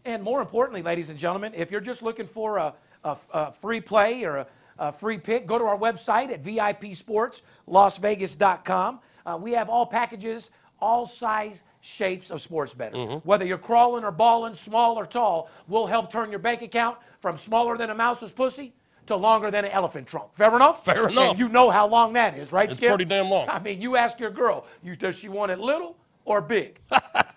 And 0.05 0.23
more 0.23 0.41
importantly, 0.41 0.83
ladies 0.83 1.11
and 1.11 1.19
gentlemen, 1.19 1.53
if 1.57 1.71
you're 1.73 1.81
just 1.81 2.03
looking 2.03 2.27
for 2.29 2.59
a, 2.59 2.75
a- 3.05 3.17
a 3.33 3.51
free 3.53 3.81
play 3.81 4.25
or 4.25 4.37
a, 4.39 4.47
a 4.79 4.93
free 4.93 5.19
pick, 5.19 5.47
go 5.47 5.59
to 5.59 5.65
our 5.65 5.79
website 5.79 6.31
at 6.31 6.43
VIPSportsLasVegas.com. 6.45 9.01
Uh, 9.25 9.39
we 9.41 9.53
have 9.53 9.69
all 9.69 9.87
packages, 9.87 10.51
all 10.81 11.07
size 11.07 11.63
shapes 11.87 12.31
of 12.31 12.41
sports 12.41 12.75
betting. 12.75 13.09
Mm-hmm. 13.09 13.29
Whether 13.29 13.45
you're 13.45 13.59
crawling 13.59 14.05
or 14.05 14.11
balling, 14.11 14.55
small 14.55 14.97
or 14.97 15.07
tall, 15.07 15.49
we'll 15.69 15.87
help 15.87 16.11
turn 16.11 16.31
your 16.31 16.41
bank 16.41 16.63
account 16.63 16.99
from 17.21 17.39
smaller 17.39 17.79
than 17.79 17.91
a 17.91 17.95
mouse's 17.95 18.33
pussy 18.33 18.75
to 19.07 19.15
longer 19.15 19.53
than 19.53 19.65
an 19.65 19.71
elephant 19.71 20.07
trunk. 20.09 20.35
Fair 20.35 20.55
enough? 20.57 20.85
Fair 20.85 21.09
enough. 21.09 21.31
And 21.31 21.39
you 21.39 21.49
know 21.49 21.71
how 21.71 21.87
long 21.87 22.13
that 22.15 22.37
is, 22.37 22.51
right, 22.51 22.69
It's 22.69 22.77
Skip? 22.77 22.89
pretty 22.89 23.05
damn 23.05 23.31
long. 23.31 23.49
I 23.49 23.61
mean, 23.61 23.81
you 23.81 23.97
ask 23.97 24.19
your 24.19 24.31
girl, 24.31 24.67
you, 24.83 24.97
does 24.97 25.17
she 25.17 25.29
want 25.29 25.53
it 25.53 25.61
little 25.61 25.97
or 26.25 26.41
big? 26.41 26.81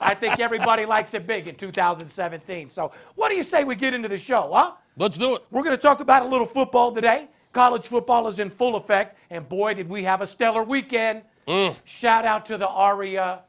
I 0.02 0.16
think 0.16 0.40
everybody 0.40 0.86
likes 0.88 1.14
it 1.14 1.28
big 1.28 1.48
in 1.48 1.54
2017. 1.54 2.72
So, 2.72 2.92
what 3.14 3.30
do 3.30 3.36
you 3.36 3.44
say 3.44 3.64
we 3.64 3.76
get 3.76 3.94
into 3.94 4.08
the 4.08 4.18
show, 4.18 4.50
huh? 4.52 4.72
Let's 4.98 5.18
do 5.18 5.36
it. 5.36 5.44
We're 5.52 5.64
going 5.64 5.76
to 5.76 5.82
talk 5.82 6.00
about 6.00 6.26
a 6.26 6.28
little 6.28 6.48
football 6.48 6.92
today. 6.92 7.28
College 7.54 7.86
football 7.88 8.28
is 8.28 8.40
in 8.40 8.50
full 8.50 8.76
effect, 8.76 9.18
and 9.30 9.48
boy, 9.48 9.76
did 9.76 9.88
we 9.88 10.04
have 10.04 10.22
a 10.22 10.28
stellar 10.28 10.64
weekend. 10.64 11.22
Mm. 11.48 11.76
Shout 11.84 12.26
out 12.26 12.46
to 12.48 12.58
the 12.58 12.68
Aria, 12.68 13.42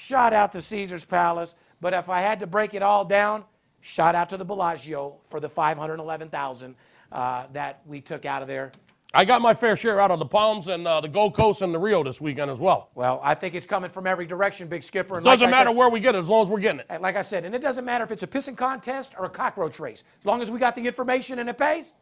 shout 0.00 0.32
out 0.32 0.52
to 0.52 0.62
Caesar's 0.62 1.04
Palace. 1.04 1.54
But 1.80 1.94
if 1.94 2.08
I 2.08 2.20
had 2.20 2.40
to 2.40 2.46
break 2.46 2.74
it 2.74 2.82
all 2.82 3.04
down, 3.04 3.44
shout 3.80 4.14
out 4.14 4.28
to 4.30 4.36
the 4.36 4.44
Bellagio 4.44 5.16
for 5.28 5.40
the 5.40 5.48
511,000 5.48 6.74
uh, 7.12 7.46
that 7.52 7.82
we 7.86 8.00
took 8.00 8.24
out 8.24 8.42
of 8.42 8.48
there. 8.48 8.72
I 9.12 9.24
got 9.24 9.42
my 9.42 9.54
fair 9.54 9.74
share 9.74 10.00
out 10.00 10.12
of 10.12 10.20
the 10.20 10.24
Palms 10.26 10.68
and 10.68 10.86
uh, 10.86 11.00
the 11.00 11.08
Gold 11.08 11.34
Coast 11.34 11.62
and 11.62 11.74
the 11.74 11.78
Rio 11.80 12.04
this 12.04 12.20
weekend 12.20 12.48
as 12.48 12.60
well. 12.60 12.90
Well, 12.94 13.20
I 13.24 13.34
think 13.34 13.56
it's 13.56 13.66
coming 13.66 13.90
from 13.90 14.06
every 14.06 14.24
direction, 14.24 14.68
Big 14.68 14.84
Skipper. 14.84 15.16
And 15.16 15.24
Doesn't 15.24 15.46
like 15.46 15.50
matter 15.50 15.70
said- 15.70 15.76
where 15.76 15.88
we 15.88 15.98
get 15.98 16.14
it 16.14 16.18
as 16.18 16.28
long 16.28 16.42
as 16.42 16.48
we're 16.48 16.60
getting 16.60 16.80
it. 16.80 17.00
Like 17.00 17.16
I 17.16 17.22
said, 17.22 17.44
and 17.44 17.52
it 17.54 17.60
doesn't 17.60 17.84
matter 17.84 18.04
if 18.04 18.12
it's 18.12 18.22
a 18.22 18.26
pissing 18.28 18.56
contest 18.56 19.14
or 19.18 19.24
a 19.24 19.30
cockroach 19.30 19.80
race. 19.80 20.04
As 20.20 20.26
long 20.26 20.42
as 20.42 20.50
we 20.50 20.60
got 20.60 20.76
the 20.76 20.86
information 20.86 21.40
and 21.40 21.48
it 21.48 21.58
pays, 21.58 21.92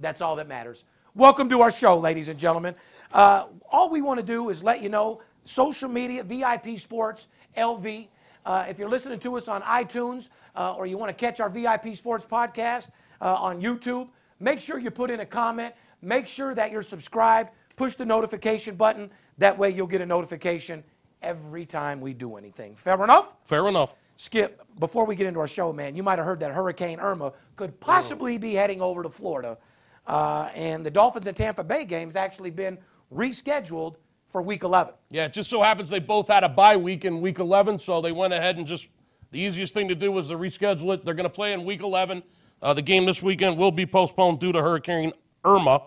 that's 0.00 0.20
all 0.20 0.34
that 0.36 0.48
matters. 0.48 0.82
Welcome 1.14 1.48
to 1.50 1.62
our 1.62 1.70
show, 1.70 1.98
ladies 1.98 2.28
and 2.28 2.38
gentlemen. 2.38 2.74
Uh, 3.12 3.46
all 3.70 3.88
we 3.88 4.02
want 4.02 4.18
to 4.18 4.26
do 4.26 4.50
is 4.50 4.62
let 4.64 4.82
you 4.82 4.88
know 4.88 5.22
social 5.44 5.88
media, 5.88 6.24
VIP 6.24 6.78
Sports, 6.78 7.28
LV. 7.56 8.08
Uh, 8.44 8.66
if 8.68 8.78
you're 8.78 8.88
listening 8.88 9.18
to 9.20 9.36
us 9.36 9.48
on 9.48 9.62
iTunes 9.62 10.28
uh, 10.54 10.74
or 10.74 10.86
you 10.86 10.96
want 10.96 11.10
to 11.10 11.14
catch 11.14 11.40
our 11.40 11.50
VIP 11.50 11.96
Sports 11.96 12.24
podcast 12.24 12.90
uh, 13.20 13.34
on 13.34 13.60
YouTube, 13.60 14.08
make 14.38 14.60
sure 14.60 14.78
you 14.78 14.90
put 14.90 15.10
in 15.10 15.20
a 15.20 15.26
comment. 15.26 15.74
Make 16.02 16.28
sure 16.28 16.54
that 16.54 16.70
you're 16.70 16.82
subscribed. 16.82 17.50
Push 17.76 17.96
the 17.96 18.06
notification 18.06 18.76
button. 18.76 19.10
That 19.38 19.58
way 19.58 19.70
you'll 19.70 19.86
get 19.86 20.00
a 20.00 20.06
notification 20.06 20.84
every 21.22 21.66
time 21.66 22.00
we 22.00 22.14
do 22.14 22.36
anything. 22.36 22.76
Fair 22.76 23.02
enough? 23.02 23.34
Fair 23.44 23.66
enough. 23.68 23.94
Skip, 24.16 24.62
before 24.78 25.04
we 25.04 25.14
get 25.14 25.26
into 25.26 25.40
our 25.40 25.48
show, 25.48 25.72
man, 25.72 25.94
you 25.94 26.02
might 26.02 26.18
have 26.18 26.24
heard 26.24 26.40
that 26.40 26.50
Hurricane 26.50 27.00
Irma 27.00 27.32
could 27.56 27.78
possibly 27.80 28.38
be 28.38 28.54
heading 28.54 28.80
over 28.80 29.02
to 29.02 29.10
Florida. 29.10 29.58
Uh, 30.06 30.48
and 30.54 30.86
the 30.86 30.90
Dolphins 30.90 31.26
and 31.26 31.36
Tampa 31.36 31.64
Bay 31.64 31.84
game's 31.84 32.16
actually 32.16 32.50
been 32.50 32.78
rescheduled 33.12 33.96
for 34.36 34.42
week 34.42 34.64
11. 34.64 34.92
Yeah, 35.08 35.24
it 35.24 35.32
just 35.32 35.48
so 35.48 35.62
happens 35.62 35.88
they 35.88 35.98
both 35.98 36.28
had 36.28 36.44
a 36.44 36.48
bye 36.50 36.76
week 36.76 37.06
in 37.06 37.22
week 37.22 37.38
11, 37.38 37.78
so 37.78 38.02
they 38.02 38.12
went 38.12 38.34
ahead 38.34 38.58
and 38.58 38.66
just 38.66 38.88
the 39.30 39.40
easiest 39.40 39.72
thing 39.72 39.88
to 39.88 39.94
do 39.94 40.12
was 40.12 40.28
to 40.28 40.34
reschedule 40.34 40.92
it. 40.92 41.06
They're 41.06 41.14
going 41.14 41.24
to 41.24 41.30
play 41.30 41.54
in 41.54 41.64
week 41.64 41.80
11. 41.80 42.22
Uh, 42.60 42.74
the 42.74 42.82
game 42.82 43.06
this 43.06 43.22
weekend 43.22 43.56
will 43.56 43.70
be 43.70 43.86
postponed 43.86 44.38
due 44.38 44.52
to 44.52 44.60
Hurricane 44.60 45.14
Irma. 45.42 45.84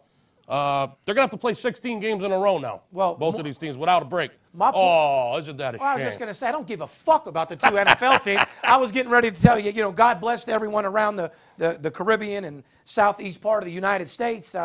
Uh, 0.47 0.87
they're 1.05 1.13
going 1.13 1.17
to 1.17 1.21
have 1.21 1.29
to 1.29 1.37
play 1.37 1.53
16 1.53 1.99
games 1.99 2.23
in 2.23 2.31
a 2.31 2.37
row 2.39 2.57
now. 2.57 2.81
Well, 2.91 3.13
both 3.13 3.33
mo- 3.33 3.41
of 3.41 3.45
these 3.45 3.59
teams 3.59 3.77
without 3.77 4.01
a 4.01 4.05
break. 4.05 4.31
My 4.51 4.71
oh, 4.73 5.37
isn't 5.37 5.57
that 5.57 5.75
a 5.75 5.77
Well, 5.77 5.87
I 5.87 5.95
was 5.97 6.05
just 6.05 6.17
going 6.17 6.29
to 6.29 6.33
say, 6.33 6.47
I 6.47 6.51
don't 6.51 6.65
give 6.65 6.81
a 6.81 6.87
fuck 6.87 7.27
about 7.27 7.49
the 7.49 7.55
two 7.55 7.67
NFL 7.67 8.23
teams. 8.23 8.41
I 8.63 8.77
was 8.77 8.91
getting 8.91 9.11
ready 9.11 9.29
to 9.29 9.39
tell 9.39 9.59
you, 9.59 9.69
you 9.69 9.83
know, 9.83 9.91
God 9.91 10.19
bless 10.19 10.47
everyone 10.47 10.85
around 10.85 11.17
the, 11.17 11.31
the, 11.59 11.77
the 11.79 11.91
Caribbean 11.91 12.45
and 12.45 12.63
southeast 12.83 13.41
part 13.41 13.61
of 13.61 13.67
the 13.67 13.71
United 13.73 14.09
States 14.09 14.55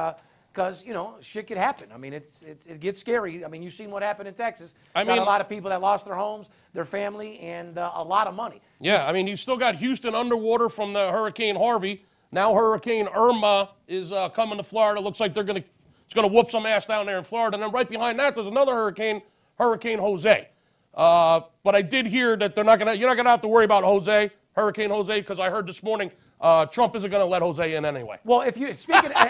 because, 0.55 0.85
you 0.85 0.95
know, 0.95 1.17
shit 1.21 1.49
could 1.49 1.57
happen. 1.57 1.89
I 1.93 1.99
mean, 1.99 2.13
it's, 2.13 2.43
it's, 2.43 2.67
it 2.67 2.79
gets 2.79 3.01
scary. 3.01 3.45
I 3.45 3.49
mean, 3.49 3.61
you've 3.61 3.75
seen 3.75 3.91
what 3.91 4.05
happened 4.05 4.29
in 4.29 4.35
Texas. 4.35 4.75
I 4.95 5.03
Got 5.03 5.15
mean- 5.15 5.23
a 5.23 5.25
lot 5.25 5.41
of 5.41 5.49
people 5.49 5.69
that 5.71 5.81
lost 5.81 6.05
their 6.05 6.15
homes, 6.15 6.49
their 6.73 6.85
family, 6.85 7.41
and 7.41 7.77
uh, 7.77 7.91
a 7.95 8.05
lot 8.05 8.29
of 8.29 8.35
money. 8.35 8.63
Yeah, 8.81 9.05
I 9.05 9.13
mean, 9.13 9.27
you 9.27 9.37
still 9.37 9.57
got 9.57 9.75
Houston 9.77 10.15
underwater 10.15 10.69
from 10.69 10.93
the 10.93 11.11
Hurricane 11.11 11.57
Harvey. 11.57 12.05
Now 12.31 12.55
Hurricane 12.55 13.09
Irma 13.09 13.71
is 13.89 14.13
uh, 14.13 14.29
coming 14.29 14.57
to 14.59 14.63
Florida. 14.63 15.01
Looks 15.01 15.19
like 15.21 15.35
they're 15.35 15.43
to 15.45 15.65
it's 16.05 16.15
going 16.15 16.29
to 16.29 16.33
whoop 16.33 16.51
some 16.51 16.67
ass 16.67 16.87
down 16.87 17.07
there 17.07 17.19
in 17.19 17.25
Florida. 17.25 17.55
And 17.57 17.63
then 17.63 17.73
right 17.73 17.89
behind 17.89 18.19
that, 18.19 18.35
there's 18.35 18.47
another 18.47 18.73
hurricane, 18.75 19.23
Hurricane 19.59 19.99
Jose. 19.99 20.49
Uh, 20.93 21.41
but 21.65 21.75
I 21.75 21.83
did 21.83 22.07
hear 22.07 22.37
that 22.37 22.55
they're 22.55 22.63
not 22.63 22.79
to. 22.79 22.97
You're 22.97 23.09
not 23.09 23.15
going 23.15 23.25
to 23.25 23.31
have 23.31 23.41
to 23.41 23.49
worry 23.49 23.65
about 23.65 23.83
Jose, 23.85 24.31
Hurricane 24.53 24.91
Jose, 24.91 25.19
because 25.21 25.41
I 25.41 25.51
heard 25.51 25.67
this 25.67 25.83
morning 25.83 26.13
uh, 26.41 26.67
Trump 26.67 26.95
isn't 26.97 27.11
going 27.11 27.21
to 27.21 27.27
let 27.27 27.43
Jose 27.43 27.75
in 27.75 27.85
anyway. 27.85 28.19
Well, 28.25 28.43
if 28.43 28.57
you 28.57 28.73
speaking, 28.75 29.13
oh, 29.15 29.21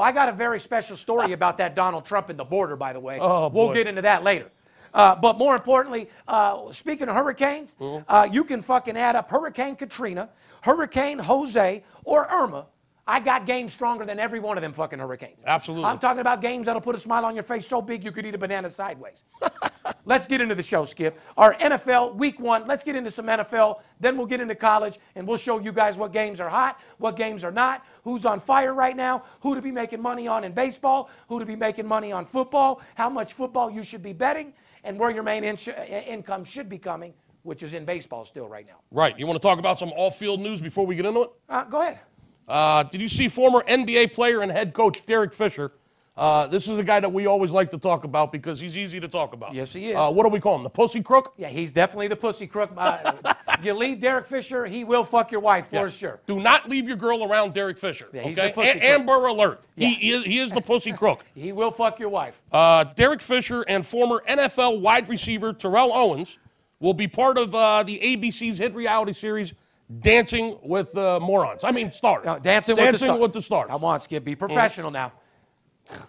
I 0.00 0.12
got 0.12 0.28
a 0.28 0.32
very 0.32 0.60
special 0.60 0.96
story 0.96 1.32
about 1.32 1.58
that 1.58 1.74
Donald 1.74 2.04
Trump 2.06 2.28
and 2.30 2.38
the 2.38 2.44
border. 2.44 2.76
By 2.76 2.92
the 2.92 3.00
way, 3.00 3.18
Oh, 3.20 3.48
we'll 3.48 3.68
boy. 3.68 3.74
get 3.74 3.86
into 3.86 4.02
that 4.02 4.22
later. 4.22 4.50
Uh, 4.92 5.14
but 5.16 5.38
more 5.38 5.56
importantly, 5.56 6.08
uh, 6.28 6.70
speaking 6.72 7.08
of 7.08 7.16
hurricanes, 7.16 7.74
Mm-hmm. 7.80 8.04
uh, 8.08 8.28
you 8.30 8.44
can 8.44 8.62
fucking 8.62 8.96
add 8.96 9.16
up 9.16 9.28
Hurricane 9.30 9.74
Katrina, 9.76 10.28
Hurricane 10.60 11.18
Jose, 11.18 11.82
or 12.04 12.28
Irma. 12.30 12.66
I 13.06 13.20
got 13.20 13.44
games 13.44 13.74
stronger 13.74 14.06
than 14.06 14.18
every 14.18 14.40
one 14.40 14.56
of 14.56 14.62
them 14.62 14.72
fucking 14.72 14.98
hurricanes. 14.98 15.42
Absolutely. 15.46 15.84
I'm 15.84 15.98
talking 15.98 16.20
about 16.20 16.40
games 16.40 16.66
that'll 16.66 16.80
put 16.80 16.94
a 16.94 16.98
smile 16.98 17.24
on 17.26 17.34
your 17.34 17.42
face 17.44 17.66
so 17.66 17.82
big 17.82 18.02
you 18.04 18.12
could 18.12 18.24
eat 18.24 18.34
a 18.34 18.38
banana 18.38 18.70
sideways. 18.70 19.24
let's 20.04 20.26
get 20.26 20.40
into 20.40 20.54
the 20.54 20.62
show, 20.62 20.84
Skip. 20.84 21.18
Our 21.36 21.54
NFL 21.54 22.16
week 22.16 22.38
one, 22.38 22.66
let's 22.66 22.84
get 22.84 22.96
into 22.96 23.10
some 23.10 23.26
NFL, 23.26 23.80
then 24.00 24.16
we'll 24.16 24.26
get 24.26 24.40
into 24.40 24.54
college, 24.54 24.98
and 25.14 25.26
we'll 25.26 25.38
show 25.38 25.58
you 25.58 25.72
guys 25.72 25.96
what 25.96 26.12
games 26.12 26.40
are 26.40 26.48
hot, 26.48 26.80
what 26.98 27.16
games 27.16 27.44
are 27.44 27.52
not, 27.52 27.84
who's 28.02 28.24
on 28.24 28.40
fire 28.40 28.74
right 28.74 28.96
now, 28.96 29.22
who 29.40 29.54
to 29.54 29.62
be 29.62 29.70
making 29.70 30.00
money 30.00 30.26
on 30.28 30.44
in 30.44 30.52
baseball, 30.52 31.10
who 31.28 31.38
to 31.38 31.46
be 31.46 31.56
making 31.56 31.86
money 31.86 32.12
on 32.12 32.26
football, 32.26 32.80
how 32.94 33.08
much 33.08 33.34
football 33.34 33.70
you 33.70 33.82
should 33.82 34.02
be 34.02 34.12
betting, 34.12 34.52
and 34.84 34.98
where 34.98 35.10
your 35.10 35.22
main 35.22 35.44
in- 35.44 35.56
income 35.56 36.44
should 36.44 36.68
be 36.68 36.78
coming, 36.78 37.14
which 37.42 37.62
is 37.62 37.74
in 37.74 37.84
baseball 37.84 38.24
still 38.24 38.48
right 38.48 38.66
now. 38.66 38.76
Right. 38.90 39.18
You 39.18 39.26
want 39.26 39.40
to 39.40 39.46
talk 39.46 39.58
about 39.58 39.78
some 39.78 39.90
off-field 39.90 40.40
news 40.40 40.60
before 40.60 40.86
we 40.86 40.94
get 40.94 41.06
into 41.06 41.22
it? 41.22 41.30
Uh, 41.48 41.64
go 41.64 41.80
ahead. 41.80 42.00
Uh, 42.46 42.82
did 42.82 43.00
you 43.00 43.08
see 43.08 43.28
former 43.28 43.60
NBA 43.60 44.12
player 44.12 44.42
and 44.42 44.52
head 44.52 44.74
coach 44.74 45.04
Derek 45.06 45.32
Fisher? 45.32 45.72
Uh, 46.16 46.46
this 46.46 46.68
is 46.68 46.78
a 46.78 46.82
guy 46.84 47.00
that 47.00 47.12
we 47.12 47.26
always 47.26 47.50
like 47.50 47.70
to 47.72 47.78
talk 47.78 48.04
about 48.04 48.30
because 48.30 48.60
he's 48.60 48.78
easy 48.78 49.00
to 49.00 49.08
talk 49.08 49.32
about. 49.32 49.52
Yes, 49.52 49.72
he 49.72 49.90
is. 49.90 49.96
Uh, 49.96 50.12
what 50.12 50.22
do 50.22 50.28
we 50.28 50.38
call 50.38 50.54
him? 50.54 50.62
The 50.62 50.70
pussy 50.70 51.02
crook? 51.02 51.34
Yeah, 51.36 51.48
he's 51.48 51.72
definitely 51.72 52.06
the 52.06 52.14
pussy 52.14 52.46
crook. 52.46 52.70
Uh, 52.76 53.14
you 53.64 53.74
leave 53.74 53.98
Derek 53.98 54.26
Fisher, 54.26 54.64
he 54.64 54.84
will 54.84 55.04
fuck 55.04 55.32
your 55.32 55.40
wife 55.40 55.68
for 55.70 55.74
Yeah. 55.74 55.88
sure. 55.88 56.20
Do 56.26 56.38
not 56.38 56.68
leave 56.68 56.86
your 56.86 56.96
girl 56.96 57.24
around 57.24 57.52
Derek 57.52 57.78
Fisher. 57.78 58.08
Yeah, 58.12 58.22
he's 58.22 58.38
okay? 58.38 58.78
A-. 58.78 58.94
Amber 58.94 59.26
alert. 59.26 59.60
He, 59.76 60.12
is, 60.12 60.24
he 60.24 60.38
is 60.38 60.52
the 60.52 60.60
pussy 60.60 60.92
crook. 60.92 61.24
He 61.34 61.50
will 61.52 61.72
fuck 61.72 61.98
your 61.98 62.10
wife. 62.10 62.40
Uh, 62.52 62.84
Derek 62.84 63.20
Fisher 63.20 63.62
and 63.62 63.84
former 63.84 64.22
NFL 64.28 64.80
wide 64.80 65.08
receiver 65.08 65.52
Terrell 65.52 65.92
Owens 65.92 66.38
will 66.78 66.94
be 66.94 67.08
part 67.08 67.36
of 67.38 67.54
uh, 67.54 67.82
the 67.82 67.98
ABC's 67.98 68.58
hit 68.58 68.72
reality 68.74 69.12
series 69.12 69.52
Dancing 70.00 70.58
with 70.62 70.96
uh, 70.96 71.20
Morons. 71.20 71.62
I 71.64 71.70
mean, 71.70 71.92
stars. 71.92 72.24
No, 72.24 72.38
dancing, 72.38 72.74
with 72.76 72.84
the 72.86 72.90
Dancing 72.92 73.08
stars. 73.08 73.20
with 73.20 73.32
the 73.34 73.42
stars. 73.42 73.68
Come 73.70 73.84
on, 73.84 74.00
Skip. 74.00 74.24
Be 74.24 74.34
professional 74.34 74.90
now. 74.90 75.12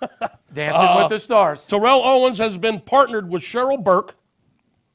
Uh, 0.01 0.07
dancing 0.53 1.01
with 1.01 1.09
the 1.09 1.19
stars. 1.19 1.65
Terrell 1.65 2.01
Owens 2.03 2.37
has 2.37 2.57
been 2.57 2.79
partnered 2.79 3.29
with 3.29 3.41
Cheryl 3.41 3.81
Burke, 3.83 4.15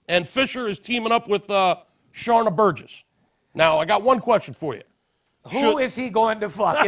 and 0.09 0.29
Fisher 0.29 0.69
is 0.69 0.79
teaming 0.79 1.13
up 1.13 1.29
with 1.29 1.51
uh, 1.51 1.77
Sharna 2.15 2.55
Burgess. 2.55 3.05
Now, 3.55 3.79
I 3.79 3.85
got 3.85 4.03
one 4.03 4.21
question 4.21 4.55
for 4.55 4.75
you. 4.75 4.83
Who 5.49 5.79
is 5.79 5.95
should- 5.95 6.05
he 6.05 6.11
going 6.11 6.41
to 6.41 6.51
fuck? 6.51 6.77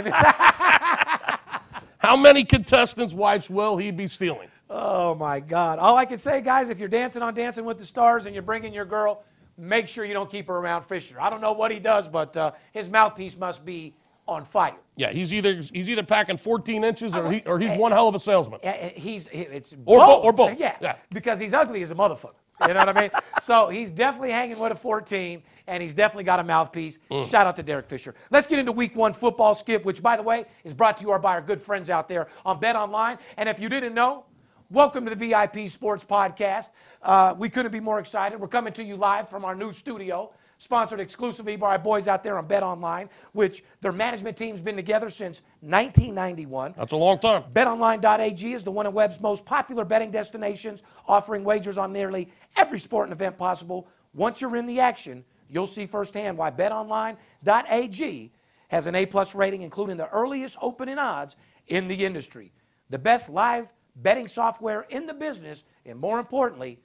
How 1.99 2.17
many 2.17 2.45
contestants' 2.45 3.15
wives 3.15 3.49
will 3.49 3.77
he 3.77 3.91
be 3.91 4.09
stealing? 4.09 4.49
oh, 4.75 5.15
my 5.15 5.39
God. 5.39 5.79
All 5.79 5.97
I 5.97 6.07
can 6.07 6.17
say, 6.17 6.41
guys, 6.41 6.71
if 6.71 6.79
you're 6.79 6.89
dancing 6.89 7.21
on 7.21 7.35
Dancing 7.35 7.65
with 7.67 7.77
the 7.77 7.85
Stars 7.85 8.25
and 8.25 8.35
you're 8.35 8.43
bringing 8.43 8.73
your 8.73 8.87
girl, 8.87 9.23
make 9.59 9.87
sure 9.87 10.03
you 10.03 10.15
don't 10.15 10.31
keep 10.31 10.49
her 10.49 10.57
around 10.57 10.85
Fisher. 10.85 11.21
I 11.21 11.29
don't 11.29 11.43
know 11.43 11.53
what 11.53 11.71
he 11.71 11.79
does, 11.79 12.09
but 12.09 12.35
uh, 12.37 12.53
his 12.73 12.89
mouthpiece 12.89 13.37
must 13.37 13.65
be 13.67 13.95
on 14.29 14.45
fire. 14.45 14.75
Yeah, 14.97 15.11
he's 15.11 15.33
either 15.33 15.55
he's 15.73 15.89
either 15.89 16.03
packing 16.03 16.37
14 16.37 16.85
inches 16.85 17.15
or, 17.15 17.31
he, 17.33 17.43
or 17.47 17.59
he's 17.59 17.73
one 17.79 17.93
hell 17.93 18.09
of 18.09 18.15
a 18.15 18.19
salesman. 18.21 18.61
Yeah, 18.63 18.71
eh, 18.79 18.91
He's 18.95 19.27
it's 19.33 19.73
Or 19.87 19.99
bo- 19.99 20.07
both. 20.07 20.25
or 20.25 20.33
both. 20.33 20.59
Yeah, 20.61 20.77
Yeah. 20.81 20.97
because 21.11 21.39
he's 21.41 21.53
ugly 21.55 21.83
as 21.83 21.91
a 21.91 21.95
motherfucker. 21.95 22.35
You 22.67 22.75
know 22.75 22.81
what 22.85 22.97
I 22.97 23.01
mean? 23.01 23.11
So 23.43 23.69
he's 23.71 23.91
definitely 23.91 24.31
hanging 24.31 24.57
with 24.61 24.71
a 24.71 24.77
14, 24.77 25.43
and 25.67 25.83
he's 25.83 25.95
definitely 25.95 26.23
got 26.25 26.39
a 26.39 26.45
mouthpiece. 26.45 26.99
Mm. 27.11 27.29
Shout 27.29 27.49
out 27.49 27.57
to 27.57 27.63
Derek 27.65 27.87
Fisher. 27.87 28.15
Let's 28.31 28.47
get 28.47 28.61
into 28.61 28.71
Week 28.71 28.95
One 28.95 29.13
football 29.13 29.57
skip, 29.57 29.85
which, 29.85 30.01
by 30.01 30.17
the 30.17 30.23
way, 30.23 30.45
is 30.63 30.73
brought 30.73 30.97
to 30.99 31.05
you 31.05 31.19
by 31.19 31.33
our 31.33 31.41
good 31.43 31.61
friends 31.61 31.91
out 31.91 32.07
there 32.07 32.29
on 32.47 32.61
Bet 32.61 32.77
Online. 32.77 33.19
And 33.37 33.49
if 33.49 33.59
you 33.59 33.69
didn't 33.69 33.95
know, 33.95 34.27
welcome 34.71 35.05
to 35.07 35.13
the 35.13 35.17
VIP 35.29 35.69
Sports 35.69 36.05
Podcast. 36.05 36.71
Uh, 37.03 37.35
we 37.37 37.49
couldn't 37.49 37.73
be 37.73 37.81
more 37.81 37.99
excited. 37.99 38.39
We're 38.39 38.47
coming 38.47 38.73
to 38.75 38.85
you 38.85 38.95
live 38.97 39.29
from 39.29 39.45
our 39.45 39.57
new 39.57 39.73
studio. 39.73 40.33
Sponsored 40.63 41.01
exclusively 41.01 41.57
by 41.57 41.71
our 41.71 41.79
boys 41.81 42.07
out 42.07 42.23
there 42.23 42.39
on 42.39 42.47
Bet 42.47 42.63
Online, 42.63 43.11
which 43.33 43.65
their 43.81 43.91
management 43.91 44.37
team's 44.37 44.61
been 44.61 44.77
together 44.77 45.11
since 45.11 45.43
1991. 45.59 46.75
That's 46.79 46.93
a 46.93 46.97
long 46.97 47.19
time. 47.19 47.43
BetOnline.ag 47.53 48.53
is 48.53 48.63
the 48.63 48.71
one 48.71 48.87
of 48.87 48.95
web's 48.95 49.21
most 49.21 49.45
popular 49.45 49.85
betting 49.85 50.13
destinations, 50.13 50.85
offering 51.09 51.43
wagers 51.43 51.79
on 51.79 51.93
nearly 51.93 52.29
every 52.57 52.79
sport 52.79 53.09
and 53.09 53.13
event 53.13 53.37
possible. 53.37 53.89
Once 54.15 54.41
you're 54.41 54.55
in 54.55 54.67
the 54.67 54.79
action, 54.79 55.25
you'll 55.51 55.67
see 55.67 55.85
firsthand 55.85 56.39
why 56.39 56.49
BetOnline.ag 56.49 58.33
has 58.69 58.87
an 58.87 58.95
A-plus 58.95 59.35
rating, 59.35 59.63
including 59.63 59.97
the 59.97 60.09
earliest 60.11 60.57
opening 60.63 60.97
odds 60.97 61.35
in 61.67 61.89
the 61.89 62.05
industry. 62.05 62.53
The 62.89 63.01
best 63.01 63.29
live 63.29 63.67
betting 63.97 64.29
software 64.29 64.83
in 64.91 65.07
the 65.07 65.15
business, 65.15 65.65
and 65.85 65.99
more 65.99 66.21
importantly, 66.21 66.79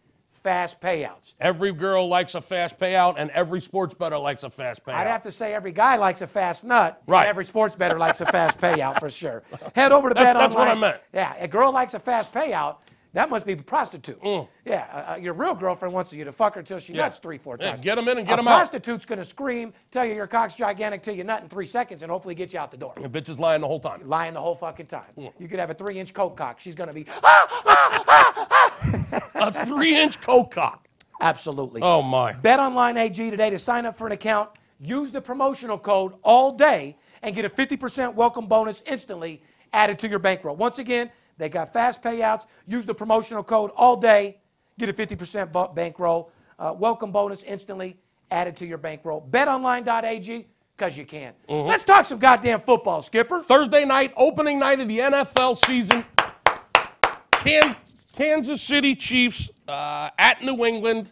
fast 0.48 0.80
payouts. 0.80 1.34
Every 1.42 1.74
girl 1.74 2.08
likes 2.08 2.34
a 2.34 2.40
fast 2.42 2.80
payout, 2.80 3.16
and 3.18 3.30
every 3.32 3.60
sports 3.60 3.94
bettor 3.94 4.18
likes 4.18 4.44
a 4.44 4.50
fast 4.50 4.82
payout. 4.86 4.94
I'd 4.94 5.08
have 5.08 5.24
to 5.24 5.32
say 5.32 5.54
every 5.54 5.74
guy 5.74 5.98
likes 5.98 6.22
a 6.22 6.28
fast 6.28 6.64
nut. 6.64 7.02
Right. 7.06 7.28
every 7.28 7.44
sports 7.44 7.76
bettor 7.76 7.98
likes 8.00 8.22
a 8.22 8.26
fast 8.38 8.58
payout 8.58 8.98
for 9.02 9.10
sure. 9.10 9.44
Head 9.76 9.92
over 9.92 10.08
to 10.08 10.14
That- 10.14 10.24
Bet 10.24 10.36
that's 10.38 10.56
what 10.56 10.70
I 10.70 10.76
meant. 10.76 11.02
Yeah, 11.14 11.36
a 11.38 11.50
girl 11.50 11.74
likes 11.74 11.96
a 11.96 12.00
fast 12.00 12.34
payout. 12.34 12.78
That 13.12 13.30
must 13.30 13.46
be 13.46 13.54
a 13.54 13.58
prostitute. 13.58 14.22
Mm. 14.22 14.48
Yeah, 14.64 14.86
uh, 14.94 15.14
uh, 15.14 15.16
your 15.18 15.34
real 15.34 15.54
girlfriend 15.54 15.94
wants 15.94 16.14
you 16.14 16.24
to 16.24 16.32
fuck 16.32 16.56
her 16.56 16.64
till 16.64 16.80
she 16.80 16.94
Yeah. 16.94 17.04
nuts 17.04 17.20
three, 17.20 17.38
four 17.38 17.58
times. 17.58 17.80
Yeah, 17.80 17.84
get 17.84 17.96
them 17.96 18.08
in 18.08 18.20
and 18.20 18.28
get 18.28 18.38
a 18.38 18.42
'em 18.42 18.48
out. 18.48 18.56
prostitute's 18.56 19.06
going 19.06 19.20
to 19.20 19.26
scream, 19.26 19.74
tell 19.92 20.06
you 20.06 20.14
your 20.16 20.28
cock's 20.28 20.56
gigantic 20.56 21.04
till 21.04 21.14
you 21.16 21.26
nut 21.26 21.42
in 21.44 21.50
three 21.50 21.68
seconds, 21.68 22.04
and 22.04 22.12
hopefully 22.12 22.36
get 22.36 22.54
you 22.54 22.60
out 22.60 22.72
the 22.72 22.78
door. 22.78 22.94
The 22.96 23.10
bitch 23.10 23.28
is 23.28 23.38
lying 23.38 23.60
the 23.60 23.68
whole 23.68 23.80
time. 23.82 24.08
Lying 24.08 24.34
the 24.34 24.40
whole 24.42 24.56
fucking 24.56 24.86
time. 24.88 25.12
Mm. 25.18 25.34
You 25.40 25.48
could 25.50 25.60
have 25.60 25.70
a 25.72 25.74
three-inch 25.74 26.14
coke 26.14 26.38
cock. 26.38 26.62
She's 26.62 26.76
going 26.76 26.88
to 26.88 26.94
be 26.94 27.06
A 29.36 29.66
three-inch 29.66 30.20
coke 30.22 30.52
cock. 30.52 30.88
absolutely. 31.22 31.82
Oh 31.82 32.02
my. 32.02 32.34
BetOnline 32.34 32.98
AG 32.98 33.30
today 33.30 33.50
to 33.50 33.60
sign 33.60 33.86
up 33.86 33.96
for 33.98 34.08
an 34.08 34.14
account. 34.14 34.50
Use 34.80 35.12
the 35.12 35.22
promotional 35.22 35.78
code 35.78 36.14
all 36.24 36.52
day 36.52 36.98
and 37.24 37.36
get 37.36 37.46
a 37.46 37.50
50% 37.50 38.14
welcome 38.14 38.46
bonus 38.48 38.82
instantly 38.86 39.42
added 39.74 39.98
to 40.00 40.08
your 40.08 40.20
bankroll. 40.20 40.56
Once 40.56 40.78
again, 40.80 41.10
they 41.38 41.50
got 41.50 41.74
fast 41.74 42.02
payouts. 42.02 42.46
Use 42.68 42.86
the 42.86 42.94
promotional 42.94 43.44
code 43.44 43.72
all 43.76 43.98
day. 43.98 44.38
Get 44.78 44.90
a 44.90 44.94
50% 44.94 45.52
bu- 45.52 45.74
bankroll. 45.74 46.32
Uh, 46.60 46.74
welcome 46.78 47.12
bonus 47.12 47.44
instantly 47.44 47.98
added 48.30 48.56
to 48.58 48.66
your 48.66 48.78
bankroll. 48.78 49.28
BetOnline.ag 49.32 50.48
because 50.76 50.96
you 50.96 51.06
can. 51.06 51.34
Let's 51.50 51.84
talk 51.84 52.06
some 52.06 52.20
goddamn 52.20 52.62
football, 52.62 53.02
Skipper. 53.02 53.40
Thursday 53.40 53.84
night, 53.84 54.14
opening 54.16 54.60
night 54.60 54.80
of 54.80 54.88
the 54.88 55.00
NFL 55.00 55.66
season. 55.66 56.06
Can, 57.32 57.76
Kansas 58.18 58.64
City 58.64 58.96
Chiefs 58.96 59.48
uh, 59.68 60.10
at 60.18 60.44
New 60.44 60.66
England, 60.66 61.12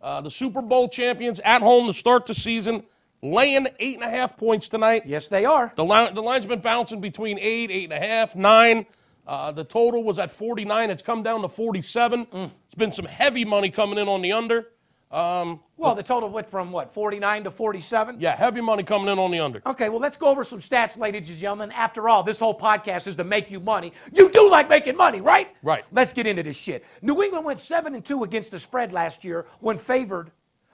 uh, 0.00 0.22
the 0.22 0.30
Super 0.30 0.62
Bowl 0.62 0.88
champions 0.88 1.40
at 1.40 1.60
home 1.60 1.86
to 1.88 1.92
start 1.92 2.24
the 2.24 2.32
season, 2.32 2.84
laying 3.20 3.68
eight 3.80 3.96
and 3.96 4.02
a 4.02 4.08
half 4.08 4.34
points 4.38 4.66
tonight. 4.66 5.02
Yes, 5.04 5.28
they 5.28 5.44
are. 5.44 5.70
The, 5.76 5.84
line, 5.84 6.14
the 6.14 6.22
line's 6.22 6.46
been 6.46 6.60
bouncing 6.60 7.02
between 7.02 7.38
eight, 7.38 7.70
eight 7.70 7.84
and 7.84 7.92
a 7.92 7.98
half, 7.98 8.34
nine. 8.34 8.86
Uh, 9.26 9.52
the 9.52 9.62
total 9.62 10.02
was 10.02 10.18
at 10.18 10.30
49. 10.30 10.88
It's 10.88 11.02
come 11.02 11.22
down 11.22 11.42
to 11.42 11.48
47. 11.50 12.26
It's 12.32 12.74
been 12.78 12.92
some 12.92 13.04
heavy 13.04 13.44
money 13.44 13.68
coming 13.68 13.98
in 13.98 14.08
on 14.08 14.22
the 14.22 14.32
under. 14.32 14.68
Um, 15.10 15.60
Well, 15.78 15.94
the 15.94 16.02
total 16.02 16.28
went 16.28 16.50
from 16.50 16.70
what, 16.70 16.92
49 16.92 17.44
to 17.44 17.50
47? 17.50 18.16
yeah, 18.20 18.36
heavy 18.36 18.60
money 18.60 18.82
coming 18.82 19.08
in 19.08 19.18
on 19.18 19.30
the 19.30 19.38
under. 19.40 19.62
Okay, 19.64 19.88
well, 19.88 20.00
let's 20.00 20.16
go 20.18 20.26
over 20.26 20.44
some 20.44 20.60
stats, 20.60 20.98
ladies 20.98 21.28
and 21.30 21.38
gentlemen. 21.38 21.70
After 21.72 22.08
all, 22.08 22.22
this 22.22 22.38
whole 22.38 22.58
podcast 22.58 23.06
is 23.06 23.16
to 23.16 23.24
make 23.24 23.50
you 23.50 23.58
money. 23.60 23.92
You 24.12 24.28
do 24.30 24.50
like 24.50 24.68
making 24.68 24.96
money, 24.96 25.20
right? 25.20 25.48
Right. 25.62 25.84
Let's 25.92 26.12
get 26.12 26.26
into 26.26 26.42
this 26.42 26.58
shit. 26.58 26.84
New 27.00 27.22
England 27.22 27.44
went 27.46 27.58
7 27.60 27.94
and 27.94 28.04
2 28.04 28.24
against 28.24 28.50
the 28.50 28.58
spread 28.58 28.92
last 28.92 29.24
year 29.24 29.46
when 29.60 29.78
favored 29.78 30.30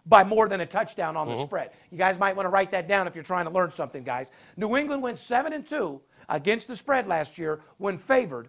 by 0.06 0.24
more 0.24 0.48
than 0.48 0.60
a 0.60 0.66
touchdown 0.66 1.16
on 1.16 1.28
the 1.28 1.36
spread. 1.36 1.70
You 1.90 1.96
guys 1.96 2.18
might 2.18 2.34
want 2.36 2.46
to 2.46 2.50
write 2.50 2.70
that 2.72 2.88
down 2.88 3.06
if 3.06 3.14
you're 3.14 3.24
trying 3.24 3.46
to 3.46 3.50
learn 3.52 3.70
something, 3.70 4.02
guys. 4.02 4.30
New 4.56 4.76
England 4.76 5.00
went 5.02 5.16
7 5.18 5.52
and 5.52 5.66
2 5.66 6.00
against 6.28 6.68
the 6.68 6.76
spread 6.76 7.06
last 7.06 7.38
year 7.38 7.60
when 7.78 7.98
favored 7.98 8.48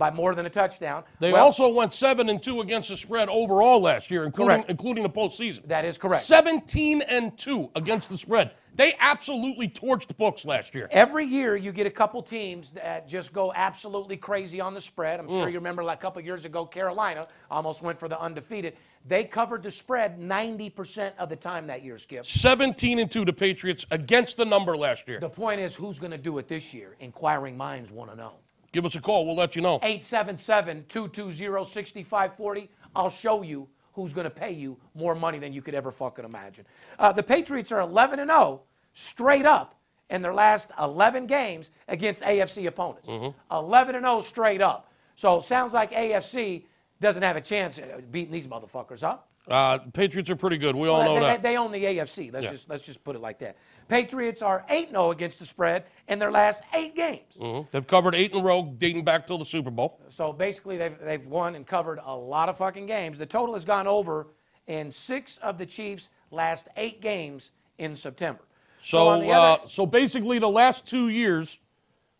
by 0.00 0.10
more 0.10 0.34
than 0.34 0.46
a 0.46 0.50
touchdown. 0.50 1.04
They 1.20 1.30
Well, 1.30 1.44
also 1.44 1.68
went 1.68 1.92
seven 1.92 2.30
and 2.30 2.42
two 2.42 2.62
against 2.62 2.88
the 2.88 2.96
spread 2.96 3.28
overall 3.28 3.80
last 3.80 4.10
year, 4.10 4.24
including 4.24 4.54
Correct. 4.62 4.70
including 4.70 5.02
the 5.02 5.10
postseason. 5.10 5.68
That 5.68 5.84
is 5.84 5.98
correct. 5.98 6.24
17 6.24 7.02
and 7.02 7.36
two 7.38 7.70
against 7.76 8.08
the 8.08 8.16
spread. 8.16 8.52
They 8.74 8.94
absolutely 8.98 9.68
torched 9.68 10.06
the 10.06 10.14
books 10.14 10.46
last 10.46 10.74
year. 10.74 10.88
Every 10.90 11.26
year, 11.26 11.54
you 11.54 11.70
get 11.70 11.86
a 11.86 11.90
couple 11.90 12.22
teams 12.22 12.70
that 12.70 13.08
just 13.08 13.32
go 13.34 13.52
absolutely 13.54 14.16
crazy 14.16 14.58
on 14.58 14.72
the 14.72 14.80
spread. 14.80 15.20
I'm 15.20 15.28
Mm. 15.28 15.38
sure 15.38 15.48
you 15.50 15.58
remember 15.58 15.84
like 15.84 15.98
a 15.98 16.00
couple 16.00 16.22
years 16.22 16.46
ago, 16.46 16.64
Carolina 16.64 17.28
almost 17.50 17.82
went 17.82 17.98
for 17.98 18.08
the 18.08 18.18
undefeated. 18.18 18.76
They 19.06 19.24
covered 19.24 19.62
the 19.62 19.70
spread 19.70 20.18
90% 20.18 21.12
of 21.18 21.28
the 21.28 21.36
time 21.36 21.66
that 21.66 21.82
year, 21.84 21.98
Skip. 21.98 22.24
17 22.24 22.98
and 23.00 23.10
two, 23.10 23.26
to 23.26 23.32
Patriots 23.34 23.84
against 23.90 24.38
the 24.38 24.46
number 24.46 24.76
last 24.78 25.06
year. 25.06 25.20
The 25.20 25.28
point 25.28 25.60
is, 25.60 25.74
who's 25.74 25.98
going 25.98 26.12
to 26.12 26.18
do 26.18 26.38
it 26.38 26.48
this 26.48 26.72
year? 26.72 26.96
Inquiring 27.00 27.56
minds 27.58 27.90
want 27.92 28.10
to 28.10 28.16
know. 28.16 28.32
Give 28.72 28.86
us 28.86 28.94
a 28.94 29.00
call. 29.00 29.26
We'll 29.26 29.36
let 29.36 29.56
you 29.56 29.62
know. 29.62 29.76
877 29.82 30.84
220 30.88 31.68
6540. 31.68 32.70
I'll 32.94 33.10
show 33.10 33.42
you 33.42 33.68
who's 33.92 34.12
going 34.12 34.24
to 34.24 34.30
pay 34.30 34.52
you 34.52 34.76
more 34.94 35.14
money 35.14 35.38
than 35.38 35.52
you 35.52 35.62
could 35.62 35.74
ever 35.74 35.90
fucking 35.90 36.24
imagine. 36.24 36.64
Uh, 36.98 37.12
the 37.12 37.22
Patriots 37.22 37.72
are 37.72 37.80
11 37.80 38.20
and 38.20 38.30
0 38.30 38.62
straight 38.92 39.46
up 39.46 39.74
in 40.08 40.22
their 40.22 40.34
last 40.34 40.70
11 40.80 41.26
games 41.26 41.70
against 41.88 42.22
AFC 42.22 42.66
opponents. 42.66 43.08
11 43.50 43.94
and 43.96 44.04
0 44.04 44.20
straight 44.20 44.62
up. 44.62 44.90
So 45.16 45.40
sounds 45.40 45.72
like 45.72 45.92
AFC 45.92 46.64
doesn't 47.00 47.22
have 47.22 47.36
a 47.36 47.40
chance 47.40 47.78
at 47.78 48.10
beating 48.12 48.32
these 48.32 48.46
motherfuckers, 48.46 49.00
huh? 49.00 49.18
Uh, 49.48 49.78
Patriots 49.78 50.30
are 50.30 50.36
pretty 50.36 50.58
good. 50.58 50.76
We 50.76 50.88
all 50.88 50.98
Well, 50.98 51.08
know 51.08 51.14
they, 51.14 51.20
that. 51.26 51.42
they 51.42 51.56
own 51.56 51.72
the 51.72 51.84
AFC. 51.84 52.30
Let's 52.32 52.44
Yeah. 52.44 52.50
just 52.52 52.68
let's 52.68 52.84
just 52.86 53.02
put 53.02 53.16
it 53.16 53.20
like 53.20 53.38
that. 53.40 53.56
Patriots 53.88 54.42
are 54.42 54.64
8-0 54.68 55.10
against 55.10 55.38
the 55.40 55.46
spread 55.46 55.84
in 56.08 56.18
their 56.18 56.30
last 56.30 56.62
8 56.72 56.94
games. 56.94 57.36
Mhm. 57.38 57.66
They've 57.72 57.86
covered 57.86 58.14
eight 58.14 58.32
in 58.32 58.38
a 58.40 58.42
row, 58.42 58.62
dating 58.78 59.04
back 59.04 59.26
till 59.26 59.38
the 59.38 59.44
Super 59.44 59.70
Bowl. 59.70 59.98
So 60.10 60.32
basically 60.32 60.76
they've 60.76 60.96
they've 61.00 61.26
won 61.26 61.54
and 61.56 61.66
covered 61.66 61.98
a 62.04 62.14
lot 62.14 62.48
of 62.48 62.58
fucking 62.58 62.86
games. 62.86 63.18
The 63.18 63.26
total 63.26 63.54
has 63.54 63.64
gone 63.64 63.86
over 63.86 64.28
in 64.66 64.90
6 64.90 65.38
of 65.38 65.58
the 65.58 65.66
Chiefs' 65.66 66.10
last 66.30 66.68
8 66.76 67.00
games 67.00 67.50
in 67.78 67.96
September. 67.96 68.42
So, 68.82 69.20
the 69.20 69.30
uh, 69.30 69.38
other- 69.38 69.68
so 69.68 69.84
basically, 69.84 70.38
the 70.38 70.48
last 70.48 70.86
two 70.86 71.08
years 71.08 71.58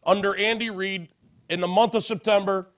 under 0.05 0.35
Andy 0.37 0.69
Reid, 0.71 1.09
in 1.49 1.61
the 1.61 1.69
month 1.69 1.95
of 1.95 2.03
September, 2.05 2.69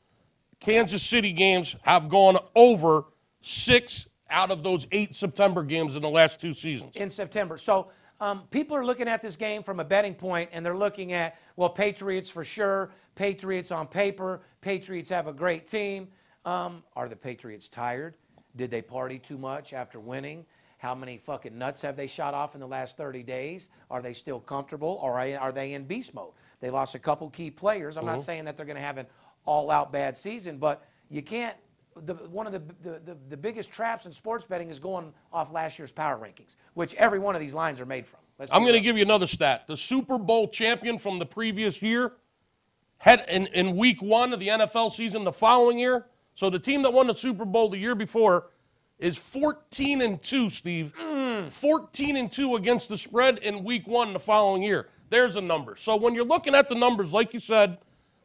Kansas 0.60 1.02
City 1.02 1.32
games 1.32 1.74
have 1.82 2.08
gone 2.08 2.36
over 2.54 3.06
six 3.40 4.06
out 4.32 4.50
of 4.50 4.62
those 4.62 4.86
eight 4.90 5.14
September 5.14 5.62
games 5.62 5.94
in 5.94 6.02
the 6.02 6.08
last 6.08 6.40
two 6.40 6.52
seasons. 6.54 6.96
in 6.96 7.10
September. 7.10 7.58
So 7.58 7.88
um, 8.20 8.42
people 8.50 8.76
are 8.76 8.84
looking 8.84 9.08
at 9.08 9.22
this 9.22 9.36
game 9.36 9.62
from 9.62 9.80
a 9.80 9.84
betting 9.84 10.14
point, 10.14 10.50
and 10.52 10.64
they're 10.64 10.76
looking 10.76 11.12
at 11.12 11.36
well, 11.56 11.68
Patriots 11.68 12.30
for 12.30 12.44
sure, 12.44 12.90
Patriots 13.14 13.70
on 13.70 13.86
paper, 13.86 14.42
Patriots 14.60 15.10
have 15.10 15.26
a 15.26 15.32
great 15.32 15.66
team. 15.66 16.08
Um, 16.44 16.82
are 16.96 17.08
the 17.08 17.16
Patriots 17.16 17.68
tired? 17.68 18.14
Did 18.56 18.70
they 18.70 18.82
party 18.82 19.18
too 19.18 19.38
much 19.38 19.72
after 19.72 20.00
winning? 20.00 20.44
How 20.78 20.94
many 20.94 21.16
fucking 21.16 21.56
nuts 21.56 21.82
have 21.82 21.96
they 21.96 22.08
shot 22.08 22.34
off 22.34 22.54
in 22.54 22.60
the 22.60 22.66
last 22.66 22.96
30 22.96 23.22
days? 23.22 23.68
Are 23.90 24.02
they 24.02 24.12
still 24.12 24.40
comfortable, 24.40 24.98
or 25.00 25.20
are 25.20 25.38
are 25.38 25.52
they 25.52 25.74
in 25.74 25.84
beast 25.84 26.14
mode? 26.14 26.32
They 26.60 26.70
lost 26.70 26.94
a 26.94 26.98
couple 26.98 27.28
key 27.30 27.50
players. 27.50 27.96
I'm 27.96 28.06
not 28.06 28.22
saying 28.22 28.44
that 28.46 28.56
they're 28.56 28.66
going 28.66 28.76
to 28.76 28.82
have 28.82 28.98
an 28.98 29.06
all-out 29.44 29.92
bad 29.92 30.16
season, 30.16 30.58
but 30.58 30.86
you 31.08 31.22
can't 31.22 31.56
the, 32.04 32.14
one 32.14 32.46
of 32.46 32.52
the, 32.52 32.62
the, 32.82 33.16
the, 33.28 33.36
biggest 33.36 33.70
traps 33.70 34.06
in 34.06 34.12
sports 34.12 34.44
betting 34.44 34.70
is 34.70 34.78
going 34.78 35.12
off 35.32 35.52
last 35.52 35.78
year's 35.78 35.92
power 35.92 36.16
rankings, 36.16 36.56
which 36.74 36.94
every 36.94 37.18
one 37.18 37.34
of 37.34 37.40
these 37.40 37.54
lines 37.54 37.80
are 37.80 37.86
made 37.86 38.06
from. 38.06 38.20
Let's 38.38 38.50
I'm 38.52 38.62
going 38.62 38.74
to 38.74 38.80
give 38.80 38.96
you 38.96 39.02
another 39.02 39.26
stat. 39.26 39.66
The 39.66 39.76
Super 39.76 40.18
Bowl 40.18 40.48
champion 40.48 40.98
from 40.98 41.18
the 41.18 41.26
previous 41.26 41.82
year 41.82 42.12
had 42.98 43.24
in, 43.28 43.46
in 43.48 43.76
week 43.76 44.00
one 44.00 44.32
of 44.32 44.40
the 44.40 44.48
NFL 44.48 44.92
season 44.92 45.24
the 45.24 45.32
following 45.32 45.78
year. 45.78 46.06
So 46.34 46.48
the 46.48 46.58
team 46.58 46.82
that 46.82 46.92
won 46.92 47.06
the 47.06 47.14
Super 47.14 47.44
Bowl 47.44 47.68
the 47.68 47.78
year 47.78 47.94
before 47.94 48.50
is 48.98 49.18
14 49.18 50.00
and 50.00 50.22
2, 50.22 50.48
Steve. 50.48 50.92
14 51.50 52.16
and 52.16 52.30
2 52.30 52.56
against 52.56 52.88
the 52.88 52.96
spread 52.96 53.38
in 53.38 53.64
week 53.64 53.86
one 53.86 54.12
the 54.12 54.18
following 54.18 54.62
year. 54.62 54.88
There's 55.10 55.36
a 55.36 55.40
number. 55.40 55.76
So 55.76 55.96
when 55.96 56.14
you're 56.14 56.24
looking 56.24 56.54
at 56.54 56.68
the 56.68 56.74
numbers, 56.74 57.12
like 57.12 57.34
you 57.34 57.40
said, 57.40 57.78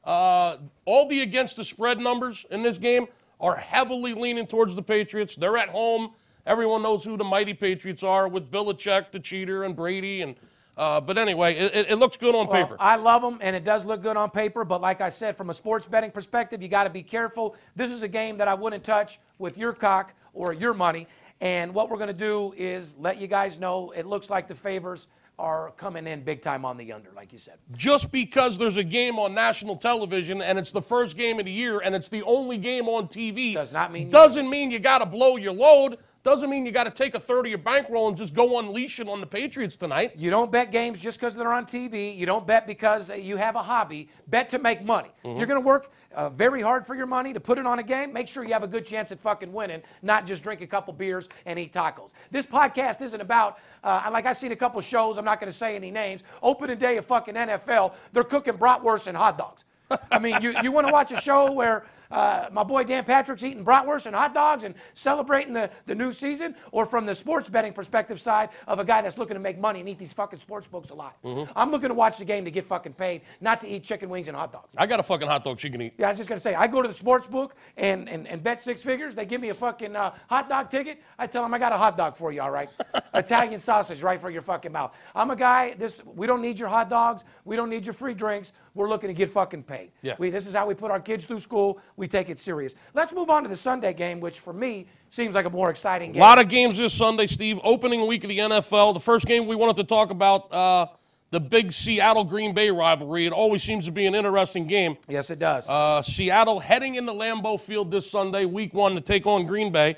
uh, 0.03 0.57
all 0.85 1.07
the 1.07 1.21
against 1.21 1.57
the 1.57 1.65
spread 1.65 1.99
numbers 1.99 2.45
in 2.49 2.63
this 2.63 2.77
game 2.77 3.07
are 3.39 3.55
heavily 3.55 4.13
leaning 4.13 4.47
towards 4.47 4.75
the 4.75 4.81
Patriots. 4.81 5.35
They're 5.35 5.57
at 5.57 5.69
home. 5.69 6.11
Everyone 6.45 6.81
knows 6.81 7.03
who 7.03 7.17
the 7.17 7.23
mighty 7.23 7.53
Patriots 7.53 8.03
are 8.03 8.27
with 8.27 8.49
Belichick, 8.49 9.11
the 9.11 9.19
cheater, 9.19 9.63
and 9.63 9.75
Brady. 9.75 10.21
And 10.21 10.35
uh, 10.77 11.01
but 11.01 11.17
anyway, 11.17 11.55
it, 11.55 11.87
it- 11.89 11.95
looks 11.97 12.17
good 12.17 12.35
on 12.35 12.47
Well, 12.47 12.63
paper. 12.63 12.77
I 12.79 12.97
love 12.97 13.21
them, 13.23 13.39
and 13.41 13.55
it 13.55 13.63
does 13.63 13.83
look 13.83 14.03
good 14.03 14.15
on 14.15 14.29
paper. 14.29 14.63
But 14.63 14.79
like 14.79 15.01
I 15.01 15.09
said, 15.09 15.35
from 15.35 15.49
a 15.49 15.53
sports 15.53 15.87
betting 15.87 16.11
perspective, 16.11 16.61
you 16.61 16.67
got 16.67 16.83
to 16.83 16.89
be 16.91 17.01
careful. 17.01 17.55
This 17.75 17.91
is 17.91 18.03
a 18.03 18.07
game 18.07 18.37
that 18.37 18.47
I 18.47 18.53
wouldn't 18.53 18.83
touch 18.83 19.19
with 19.39 19.57
your 19.57 19.73
cock 19.73 20.13
or 20.33 20.53
your 20.53 20.73
money. 20.75 21.07
And 21.41 21.73
what 21.73 21.89
we're 21.89 21.97
going 21.97 22.07
to 22.07 22.13
do 22.13 22.53
is 22.57 22.93
let 22.97 23.19
you 23.19 23.27
guys 23.27 23.59
know 23.59 23.91
it 23.95 24.05
looks 24.05 24.29
like 24.29 24.47
the 24.47 24.55
favors 24.55 25.07
are 25.39 25.71
coming 25.77 26.07
in 26.07 26.23
big 26.23 26.41
time 26.41 26.65
on 26.65 26.77
the 26.77 26.91
under, 26.91 27.11
like 27.15 27.31
you 27.31 27.37
said. 27.37 27.55
Just 27.75 28.11
because 28.11 28.57
there's 28.57 28.77
a 28.77 28.83
game 28.83 29.19
on 29.19 29.35
national 29.35 29.75
television 29.75 30.41
and 30.41 30.57
it's 30.57 30.71
the 30.71 30.81
first 30.81 31.15
game 31.15 31.37
of 31.39 31.45
the 31.45 31.51
year 31.51 31.79
and 31.79 31.93
it's 31.93 32.09
the 32.09 32.23
only 32.23 32.57
game 32.57 32.87
on 32.89 33.07
TV 33.07 33.53
Does 33.53 33.71
not 33.71 33.91
mean 33.91 34.07
you- 34.07 34.11
doesn't 34.11 34.49
mean 34.49 34.71
you 34.71 34.79
got 34.79 34.99
to 34.99 35.05
blow 35.05 35.35
your 35.37 35.53
load. 35.53 35.99
Doesn't 36.27 36.49
mean 36.49 36.65
you 36.65 36.73
got 36.73 36.83
to 36.83 36.91
take 36.91 37.15
a 37.15 37.21
third 37.21 37.45
of 37.45 37.49
your 37.49 37.57
bankroll 37.57 38.09
and 38.09 38.17
just 38.17 38.33
go 38.33 38.59
unleash 38.59 38.99
it 38.99 39.07
on 39.07 39.21
the 39.21 39.25
Patriots 39.25 39.77
tonight. 39.77 40.11
You 40.17 40.29
don't 40.29 40.51
bet 40.51 40.73
games 40.73 40.99
just 40.99 41.17
because 41.17 41.35
they're 41.35 41.53
on 41.53 41.65
TV. 41.65 42.17
You 42.17 42.25
don't 42.25 42.45
bet 42.45 42.67
because 42.67 43.09
uh, 43.09 43.13
you 43.13 43.37
have 43.37 43.55
a 43.55 43.63
hobby. 43.63 44.09
Bet 44.27 44.49
to 44.49 44.59
make 44.59 44.83
money. 44.83 45.07
Mm-hmm. 45.23 45.37
You're 45.37 45.47
going 45.47 45.61
to 45.61 45.65
work 45.65 45.89
uh, 46.13 46.27
very 46.27 46.61
hard 46.61 46.85
for 46.85 46.95
your 46.95 47.05
money 47.05 47.31
to 47.31 47.39
put 47.39 47.57
it 47.57 47.65
on 47.65 47.79
a 47.79 47.83
game. 47.83 48.11
Make 48.11 48.27
sure 48.27 48.43
you 48.43 48.51
have 48.51 48.63
a 48.63 48.67
good 48.67 48.85
chance 48.85 49.13
at 49.13 49.21
fucking 49.21 49.53
winning, 49.53 49.81
not 50.01 50.27
just 50.27 50.43
drink 50.43 50.59
a 50.59 50.67
couple 50.67 50.93
beers 50.93 51.29
and 51.45 51.57
eat 51.57 51.71
tacos. 51.71 52.09
This 52.29 52.45
podcast 52.45 53.01
isn't 53.01 53.21
about, 53.21 53.59
uh, 53.85 54.09
like 54.11 54.25
I've 54.25 54.35
seen 54.35 54.51
a 54.51 54.57
couple 54.57 54.81
shows, 54.81 55.17
I'm 55.17 55.23
not 55.23 55.39
going 55.39 55.49
to 55.49 55.57
say 55.57 55.77
any 55.77 55.91
names. 55.91 56.23
Opening 56.43 56.77
day 56.77 56.97
of 56.97 57.05
fucking 57.05 57.35
NFL, 57.35 57.93
they're 58.11 58.25
cooking 58.25 58.55
bratwurst 58.55 59.07
and 59.07 59.15
hot 59.15 59.37
dogs. 59.37 59.63
I 60.11 60.19
mean, 60.19 60.41
you, 60.41 60.53
you 60.61 60.73
want 60.73 60.87
to 60.87 60.91
watch 60.91 61.13
a 61.13 61.21
show 61.21 61.53
where 61.53 61.85
uh, 62.11 62.47
my 62.51 62.63
boy 62.63 62.83
Dan 62.83 63.03
Patrick's 63.03 63.43
eating 63.43 63.63
bratwurst 63.63 64.05
and 64.05 64.15
hot 64.15 64.33
dogs 64.33 64.63
and 64.63 64.75
celebrating 64.93 65.53
the, 65.53 65.69
the 65.85 65.95
new 65.95 66.13
season, 66.13 66.55
or 66.71 66.85
from 66.85 67.05
the 67.05 67.15
sports 67.15 67.49
betting 67.49 67.73
perspective 67.73 68.19
side 68.19 68.49
of 68.67 68.79
a 68.79 68.85
guy 68.85 69.01
that's 69.01 69.17
looking 69.17 69.35
to 69.35 69.39
make 69.39 69.59
money 69.59 69.79
and 69.79 69.89
eat 69.89 69.97
these 69.99 70.13
fucking 70.13 70.39
sports 70.39 70.67
books 70.67 70.89
alive. 70.89 71.13
I'm 71.55 71.71
looking 71.71 71.89
to 71.89 71.95
watch 71.95 72.17
the 72.17 72.25
game 72.25 72.45
to 72.45 72.51
get 72.51 72.65
fucking 72.65 72.93
paid, 72.93 73.21
not 73.41 73.61
to 73.61 73.67
eat 73.67 73.83
chicken 73.83 74.09
wings 74.09 74.27
and 74.27 74.37
hot 74.37 74.51
dogs. 74.51 74.73
I 74.77 74.85
got 74.85 74.99
a 74.99 75.03
fucking 75.03 75.27
hot 75.27 75.43
dog 75.43 75.59
she 75.59 75.69
can 75.69 75.81
eat. 75.81 75.93
Yeah, 75.97 76.07
I 76.07 76.09
was 76.09 76.17
just 76.17 76.29
gonna 76.29 76.41
say, 76.41 76.55
I 76.55 76.67
go 76.67 76.81
to 76.81 76.87
the 76.87 76.93
sports 76.93 77.27
book 77.27 77.55
and, 77.77 78.09
and, 78.09 78.27
and 78.27 78.43
bet 78.43 78.61
six 78.61 78.81
figures. 78.81 79.15
They 79.15 79.25
give 79.25 79.41
me 79.41 79.49
a 79.49 79.53
fucking 79.53 79.95
uh, 79.95 80.13
hot 80.29 80.49
dog 80.49 80.69
ticket. 80.69 81.01
I 81.17 81.27
tell 81.27 81.43
them 81.43 81.53
I 81.53 81.59
got 81.59 81.71
a 81.71 81.77
hot 81.77 81.97
dog 81.97 82.15
for 82.17 82.31
you, 82.31 82.41
all 82.41 82.51
right? 82.51 82.69
Italian 83.13 83.59
sausage 83.59 84.03
right 84.03 84.19
for 84.19 84.29
your 84.29 84.41
fucking 84.41 84.71
mouth. 84.71 84.93
I'm 85.15 85.31
a 85.31 85.35
guy. 85.35 85.73
This 85.73 86.01
we 86.05 86.27
don't 86.27 86.41
need 86.41 86.59
your 86.59 86.69
hot 86.69 86.89
dogs. 86.89 87.23
We 87.45 87.55
don't 87.55 87.69
need 87.69 87.85
your 87.85 87.93
free 87.93 88.13
drinks. 88.13 88.53
We're 88.73 88.89
looking 88.89 89.07
to 89.07 89.13
get 89.13 89.31
fucking 89.31 89.63
paid. 89.63 89.91
Yeah. 90.03 90.15
We, 90.19 90.29
this 90.29 90.45
is 90.45 90.53
how 90.53 90.67
we 90.67 90.75
put 90.75 90.91
our 90.91 90.99
kids 90.99 91.25
through 91.25 91.39
school. 91.39 91.79
We 91.97 92.07
take 92.07 92.29
it 92.29 92.37
serious. 92.37 92.75
Let's 92.93 93.11
move 93.11 93.31
on 93.31 93.41
to 93.41 93.49
the 93.49 93.57
Sunday 93.57 93.91
game, 93.91 94.19
which 94.19 94.39
for 94.39 94.53
me 94.53 94.85
seems 95.09 95.33
like 95.33 95.45
a 95.45 95.49
more 95.49 95.71
exciting 95.71 96.11
game. 96.11 96.21
A 96.21 96.25
lot 96.25 96.37
of 96.37 96.47
games 96.47 96.77
this 96.77 96.93
Sunday, 96.93 97.25
Steve. 97.25 97.59
Opening 97.63 98.05
week 98.05 98.23
of 98.23 98.29
the 98.29 98.37
NFL. 98.37 98.93
The 98.93 98.99
first 98.99 99.25
game 99.25 99.47
we 99.47 99.55
wanted 99.55 99.77
to 99.77 99.83
talk 99.83 100.11
about 100.11 100.53
uh, 100.53 100.85
the 101.31 101.39
big 101.39 101.73
Seattle 101.73 102.23
Green 102.23 102.53
Bay 102.53 102.69
rivalry. 102.69 103.25
It 103.25 103.33
always 103.33 103.63
seems 103.63 103.85
to 103.85 103.91
be 103.91 104.05
an 104.05 104.13
interesting 104.13 104.67
game. 104.67 104.97
yes, 105.09 105.31
it 105.31 105.39
does. 105.39 105.67
Uh, 105.67 106.03
Seattle 106.03 106.59
heading 106.59 106.95
into 106.95 107.11
Lambeau 107.13 107.59
Field 107.59 107.89
this 107.89 108.09
Sunday, 108.09 108.45
week 108.45 108.75
one, 108.75 108.93
to 108.93 109.01
take 109.01 109.25
on 109.25 109.47
Green 109.47 109.71
Bay. 109.71 109.97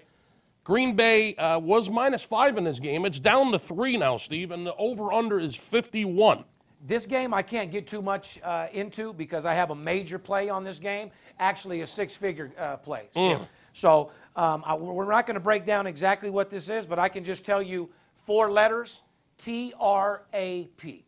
Green 0.63 0.95
Bay 0.95 1.35
uh, 1.35 1.59
was 1.59 1.89
minus 1.89 2.23
five 2.23 2.57
in 2.57 2.63
this 2.63 2.79
game. 2.79 3.05
It's 3.05 3.19
down 3.19 3.51
to 3.51 3.59
three 3.59 3.97
now, 3.97 4.17
Steve, 4.17 4.51
and 4.51 4.65
the 4.65 4.75
over 4.75 5.11
under 5.11 5.37
is 5.37 5.53
51. 5.55 6.45
This 6.85 7.05
game 7.05 7.33
I 7.33 7.41
can't 7.41 7.71
get 7.71 7.87
too 7.87 8.01
much 8.01 8.39
uh, 8.41 8.67
into 8.71 9.11
because 9.13 9.45
I 9.45 9.53
have 9.53 9.71
a 9.71 9.75
major 9.75 10.17
play 10.17 10.47
on 10.47 10.63
this 10.63 10.79
game, 10.79 11.11
actually 11.39 11.81
a 11.81 11.87
six-figure 11.87 12.51
uh, 12.57 12.77
play. 12.77 13.07
Skip. 13.11 13.41
So 13.73 14.11
um, 14.35 14.63
I, 14.65 14.75
we're 14.75 15.09
not 15.09 15.25
going 15.25 15.35
to 15.35 15.39
break 15.39 15.65
down 15.65 15.87
exactly 15.87 16.29
what 16.29 16.49
this 16.49 16.69
is, 16.69 16.85
but 16.85 16.99
I 16.99 17.09
can 17.09 17.23
just 17.23 17.45
tell 17.45 17.61
you 17.61 17.89
four 18.25 18.51
letters: 18.51 19.01
T 19.37 19.73
R 19.79 20.23
A 20.33 20.65
P. 20.77 21.05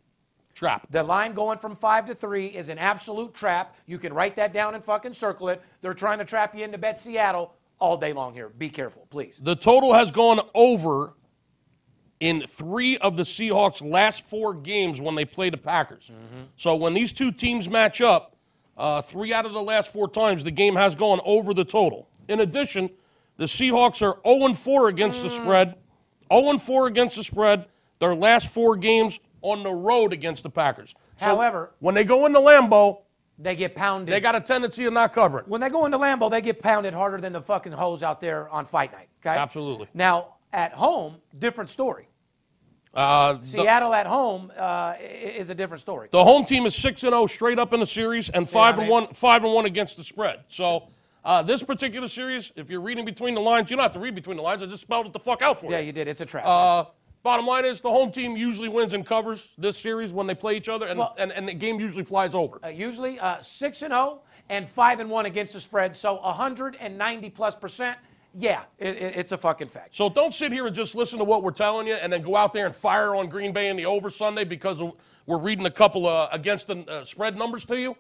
Trap. 0.54 0.88
The 0.92 1.02
line 1.02 1.34
going 1.34 1.58
from 1.58 1.76
five 1.76 2.06
to 2.08 2.14
three 2.14 2.48
is 2.48 2.70
an 2.70 2.78
absolute 2.78 3.34
trap. 3.34 3.76
You 3.86 3.98
can 3.98 4.14
write 4.14 4.36
that 4.36 4.54
down 4.54 4.76
and 4.76 4.84
fucking 4.84 5.14
circle 5.14 5.50
it. 5.50 5.62
They're 5.82 5.94
trying 5.94 6.20
to 6.20 6.26
trap 6.26 6.56
you 6.56 6.64
into 6.64 6.78
bet 6.78 7.00
Seattle 7.00 7.54
all 7.80 7.98
day 7.98 8.14
long 8.14 8.34
here. 8.34 8.50
Be 8.50 8.70
careful, 8.70 9.08
please. 9.10 9.40
The 9.42 9.56
total 9.56 9.94
has 9.94 10.12
gone 10.12 10.42
over 10.54 11.14
in 12.20 12.46
three 12.46 12.98
of 12.98 13.18
the 13.18 13.24
Seahawks' 13.24 13.82
last 13.82 14.26
four 14.28 14.54
games 14.54 15.02
when 15.02 15.16
they 15.16 15.26
play 15.26 15.50
the 15.50 15.58
Packers. 15.58 16.12
So 16.58 16.76
when 16.76 16.94
these 16.94 17.12
two 17.14 17.32
teams 17.32 17.68
match 17.68 18.02
up, 18.02 18.31
uh, 18.78 19.02
three 19.02 19.34
out 19.34 19.46
of 19.46 19.54
the 19.54 19.62
last 19.62 19.92
four 19.92 20.10
times, 20.10 20.44
the 20.44 20.52
game 20.52 20.76
has 20.76 20.96
gone 20.96 21.20
over 21.26 21.54
the 21.54 21.64
total. 21.66 22.08
In 22.28 22.40
addition, 22.40 22.90
the 23.38 23.46
Seahawks 23.46 24.02
are 24.02 24.20
0 24.28 24.54
4 24.54 24.88
against 24.88 25.22
the 25.24 25.30
spread, 25.30 25.76
0 26.32 26.58
4 26.58 26.88
against 26.88 27.16
the 27.18 27.24
spread, 27.24 27.66
their 28.00 28.16
last 28.16 28.48
four 28.48 28.76
games 28.76 29.20
on 29.42 29.64
the 29.64 29.72
road 29.72 30.14
against 30.14 30.44
the 30.44 30.50
Packers. 30.50 30.94
So 31.18 31.26
However- 31.26 31.72
when 31.80 31.96
they 31.96 32.04
go 32.04 32.26
into 32.26 32.40
Lambeau, 32.40 33.02
They 33.38 33.56
get 33.56 33.76
pounded. 33.76 34.14
they 34.14 34.20
got 34.20 34.36
a 34.36 34.42
tendency 34.42 34.86
of 34.86 34.94
not 34.94 35.14
covering. 35.14 35.46
when 35.48 35.62
they 35.62 35.70
go 35.70 35.86
into 35.86 35.98
Lambeau, 35.98 36.30
they 36.30 36.42
get 36.42 36.62
pounded 36.62 36.94
harder 36.94 37.18
than 37.20 37.34
the 37.34 37.42
fucking 37.42 37.72
hoes 37.72 38.04
out 38.04 38.22
there 38.22 38.50
on 38.50 38.66
fight 38.66 38.92
night. 38.92 39.10
Okay. 39.26 39.36
Absolutely. 39.38 39.88
Now 39.94 40.36
at 40.54 40.74
home, 40.74 41.16
different 41.38 41.70
story. 41.70 42.08
Uh, 42.94 43.34
the- 43.34 43.46
Seattle 43.48 43.94
at 43.94 44.06
home 44.06 44.52
uh, 44.58 44.96
is 45.00 45.50
a 45.50 45.56
different 45.56 45.82
story. 45.82 46.10
The 46.12 46.24
home 46.24 46.46
team 46.46 46.66
is 46.66 46.76
six 46.76 47.04
and 47.04 47.12
zero 47.14 47.26
straight 47.28 47.58
up 47.60 47.74
in 47.74 47.80
the 47.80 47.86
series, 47.86 48.30
and 48.30 48.50
five 48.50 48.78
and 48.80 48.90
one, 48.90 49.08
five 49.14 49.44
and 49.44 49.54
one 49.54 49.66
against 49.66 49.98
the 49.98 50.04
spread. 50.04 50.42
So 50.50 50.90
uh, 51.24 51.42
this 51.42 51.64
particular 51.64 52.08
series, 52.08 52.52
if 52.56 52.70
you're 52.70 52.82
reading 52.82 53.06
between 53.06 53.34
the 53.34 53.40
lines, 53.42 53.70
you 53.72 53.78
don't 53.78 53.84
have 53.84 53.94
to 53.94 54.00
read 54.00 54.16
between 54.16 54.38
the 54.38 54.44
lines. 54.44 54.62
I 54.62 54.66
just 54.66 54.82
spelled 54.82 55.06
it 55.06 55.14
the 55.14 55.20
fuck 55.20 55.42
out 55.42 55.60
for 55.60 55.68
you. 55.68 55.74
yeah, 55.74 55.80
you. 55.80 55.94
did. 55.94 56.08
It's 56.10 56.20
a 56.20 56.26
trap. 56.26 56.46
Uh, 56.46 56.86
bottom 57.24 57.46
line 57.46 57.64
is 57.64 57.80
the 57.80 57.90
home 57.90 58.12
team 58.12 58.36
usually 58.36 58.68
wins 58.68 58.94
and 58.94 59.06
covers 59.06 59.50
this 59.58 59.78
series 59.78 60.12
when 60.12 60.28
they 60.28 60.36
play 60.36 60.58
each 60.58 60.68
other, 60.68 60.88
and 60.88 61.00
Well- 61.00 61.16
and, 61.18 61.32
and 61.32 61.48
the 61.48 61.54
game 61.54 61.80
usually 61.80 62.04
flies 62.04 62.36
over. 62.36 62.60
Uh, 62.64 62.68
usually 62.70 63.20
uh, 63.20 63.42
six 63.42 63.84
and 63.84 63.94
zero 63.94 64.22
and 64.50 64.68
five 64.68 65.00
and 65.00 65.10
one 65.10 65.26
against 65.26 65.54
the 65.54 65.62
spread. 65.62 65.96
So 65.96 66.16
190 66.16 67.30
plus 67.30 67.56
percent. 67.56 67.98
Yeah, 68.38 68.62
it, 68.80 68.96
it- 68.96 69.16
it's 69.18 69.32
a 69.34 69.38
fucking 69.38 69.68
fact. 69.68 69.96
So 69.96 70.08
don't 70.10 70.34
sit 70.34 70.52
here 70.54 70.66
and 70.68 70.76
just 70.76 70.96
listen 70.96 71.20
to 71.20 71.26
what 71.26 71.44
we're 71.44 71.52
telling 71.52 71.86
you, 71.88 71.96
and 71.96 72.12
then 72.14 72.22
go 72.22 72.36
out 72.38 72.54
there 72.54 72.66
and 72.66 72.74
fire 72.76 73.14
on 73.16 73.28
Green 73.28 73.52
Bay 73.52 73.68
in 73.70 73.76
the 73.76 73.86
over 73.86 74.10
Sunday 74.10 74.46
because 74.46 74.82
we're 75.26 75.38
reading 75.38 75.66
a 75.66 75.72
couple 75.72 76.08
of 76.08 76.30
against 76.32 76.68
the 76.68 76.78
uh, 76.88 77.04
spread 77.04 77.38
numbers 77.38 77.66
to 77.66 77.78
you. 77.80 77.98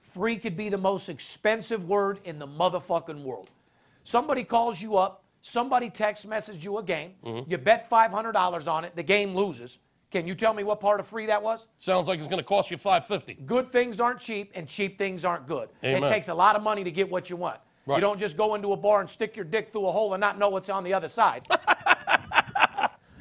Free 0.00 0.36
could 0.36 0.56
be 0.56 0.68
the 0.68 0.78
most 0.78 1.08
expensive 1.08 1.88
word 1.88 2.20
in 2.24 2.38
the 2.38 2.46
motherfucking 2.46 3.22
world. 3.22 3.50
Somebody 4.04 4.44
calls 4.44 4.82
you 4.82 4.96
up, 4.96 5.24
somebody 5.42 5.88
text 5.90 6.26
messages 6.26 6.62
you 6.64 6.76
a 6.78 6.82
game, 6.82 7.12
Mm-hmm. 7.24 7.50
you 7.50 7.56
bet 7.58 7.88
$500 7.88 8.68
on 8.68 8.84
it, 8.84 8.94
the 8.96 9.02
game 9.02 9.34
loses. 9.34 9.78
Can 10.10 10.26
you 10.26 10.34
tell 10.34 10.52
me 10.52 10.62
what 10.64 10.80
part 10.80 11.00
of 11.00 11.06
free 11.06 11.24
that 11.26 11.42
was? 11.42 11.68
Sounds 11.78 12.06
like 12.08 12.18
it's 12.18 12.28
going 12.28 12.36
to 12.42 12.44
cost 12.44 12.70
you 12.70 12.76
550. 12.76 13.44
Good 13.46 13.72
things 13.72 13.98
aren't 14.00 14.20
cheap 14.20 14.50
and 14.54 14.68
cheap 14.68 14.98
things 14.98 15.24
aren't 15.24 15.46
good. 15.46 15.70
Amen. 15.82 16.04
It 16.04 16.08
takes 16.10 16.28
a 16.28 16.34
lot 16.34 16.54
of 16.56 16.62
money 16.62 16.84
to 16.84 16.90
get 16.90 17.08
what 17.10 17.30
you 17.30 17.36
want. 17.36 17.58
Right. 17.86 17.96
You 17.96 18.02
don't 18.02 18.18
just 18.20 18.36
go 18.36 18.54
into 18.54 18.72
a 18.72 18.76
bar 18.76 19.00
and 19.00 19.08
stick 19.08 19.34
your 19.34 19.46
dick 19.46 19.72
through 19.72 19.86
a 19.86 19.92
hole 19.92 20.12
and 20.12 20.20
not 20.20 20.38
know 20.38 20.50
what's 20.50 20.68
on 20.68 20.84
the 20.84 20.92
other 20.92 21.08
side. 21.08 21.46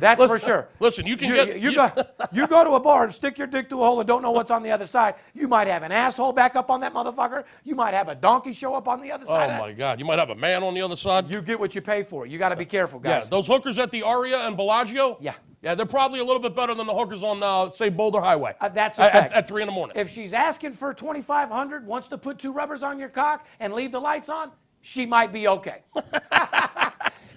That's 0.02 0.22
for 0.24 0.38
sure. 0.40 0.68
listen, 0.80 1.06
you 1.08 1.16
can 1.16 1.30
you, 1.30 1.36
get- 1.36 1.62
you, 1.62 1.70
you- 1.70 1.76
go, 1.76 1.92
you 2.34 2.48
go 2.48 2.64
to 2.64 2.72
a 2.72 2.80
bar 2.80 3.06
and 3.06 3.14
stick 3.14 3.38
your 3.38 3.48
dick 3.48 3.70
through 3.70 3.82
a 3.82 3.86
hole 3.86 4.00
and 4.02 4.08
don't 4.08 4.22
know 4.22 4.32
what's 4.32 4.52
on 4.52 4.64
the 4.64 4.72
other 4.72 4.86
side. 4.86 5.16
You 5.34 5.48
might 5.48 5.68
have 5.68 5.84
an 5.84 5.92
asshole 5.92 6.34
back 6.34 6.56
up 6.56 6.70
on 6.70 6.82
that 6.82 6.94
motherfucker. 6.94 7.46
You 7.64 7.76
might 7.76 7.94
have 7.94 8.10
a 8.10 8.16
donkey 8.16 8.52
show 8.52 8.76
up 8.76 8.88
on 8.88 9.00
the 9.02 9.12
other 9.12 9.26
side. 9.26 9.52
Oh, 9.58 9.62
my 9.64 9.72
God! 9.72 10.00
You 10.00 10.06
might 10.06 10.20
have 10.20 10.32
a 10.32 10.36
man 10.36 10.64
on 10.64 10.74
the 10.74 10.82
other 10.82 10.96
side. 10.98 11.30
You 11.30 11.42
get 11.42 11.60
what 11.60 11.74
you 11.76 11.82
pay 11.82 12.04
for. 12.04 12.26
You 12.26 12.38
got 12.38 12.50
to 12.50 12.56
be 12.56 12.66
careful, 12.66 13.00
guys. 13.00 13.24
yeah, 13.24 13.30
those 13.30 13.48
hookers 13.48 13.78
at 13.80 13.92
the 13.92 14.04
Aria 14.04 14.40
and 14.48 14.58
Bellagio. 14.58 15.18
Yeah. 15.22 15.34
yeah, 15.62 15.76
they're 15.76 15.86
probably 15.86 16.20
a 16.20 16.24
little 16.24 16.42
bit 16.42 16.56
better 16.56 16.74
than 16.74 16.88
the 16.88 16.94
hookers 16.94 17.24
on, 17.24 17.44
uh, 17.44 17.70
say, 17.70 17.90
Boulder 17.90 18.20
Highway. 18.22 18.56
Uh, 18.60 18.70
that's 18.70 18.98
a 18.98 19.04
at, 19.04 19.12
fact. 19.12 19.32
At, 19.32 19.38
at 19.40 19.48
three 19.48 19.62
in 19.62 19.68
the 19.68 19.72
morning. 19.74 19.96
If 19.96 20.10
she's 20.10 20.34
asking 20.34 20.74
for 20.74 20.94
2500 20.94 21.86
wants 21.86 22.08
to 22.08 22.18
put 22.18 22.40
two 22.40 22.52
rubbers 22.52 22.82
on 22.82 22.98
your 22.98 23.10
cock 23.10 23.46
and 23.60 23.74
leave 23.74 23.92
the 23.92 24.00
lights 24.02 24.30
on, 24.30 24.52
she 24.82 25.06
might 25.06 25.32
be 25.32 25.48
okay. 25.48 25.84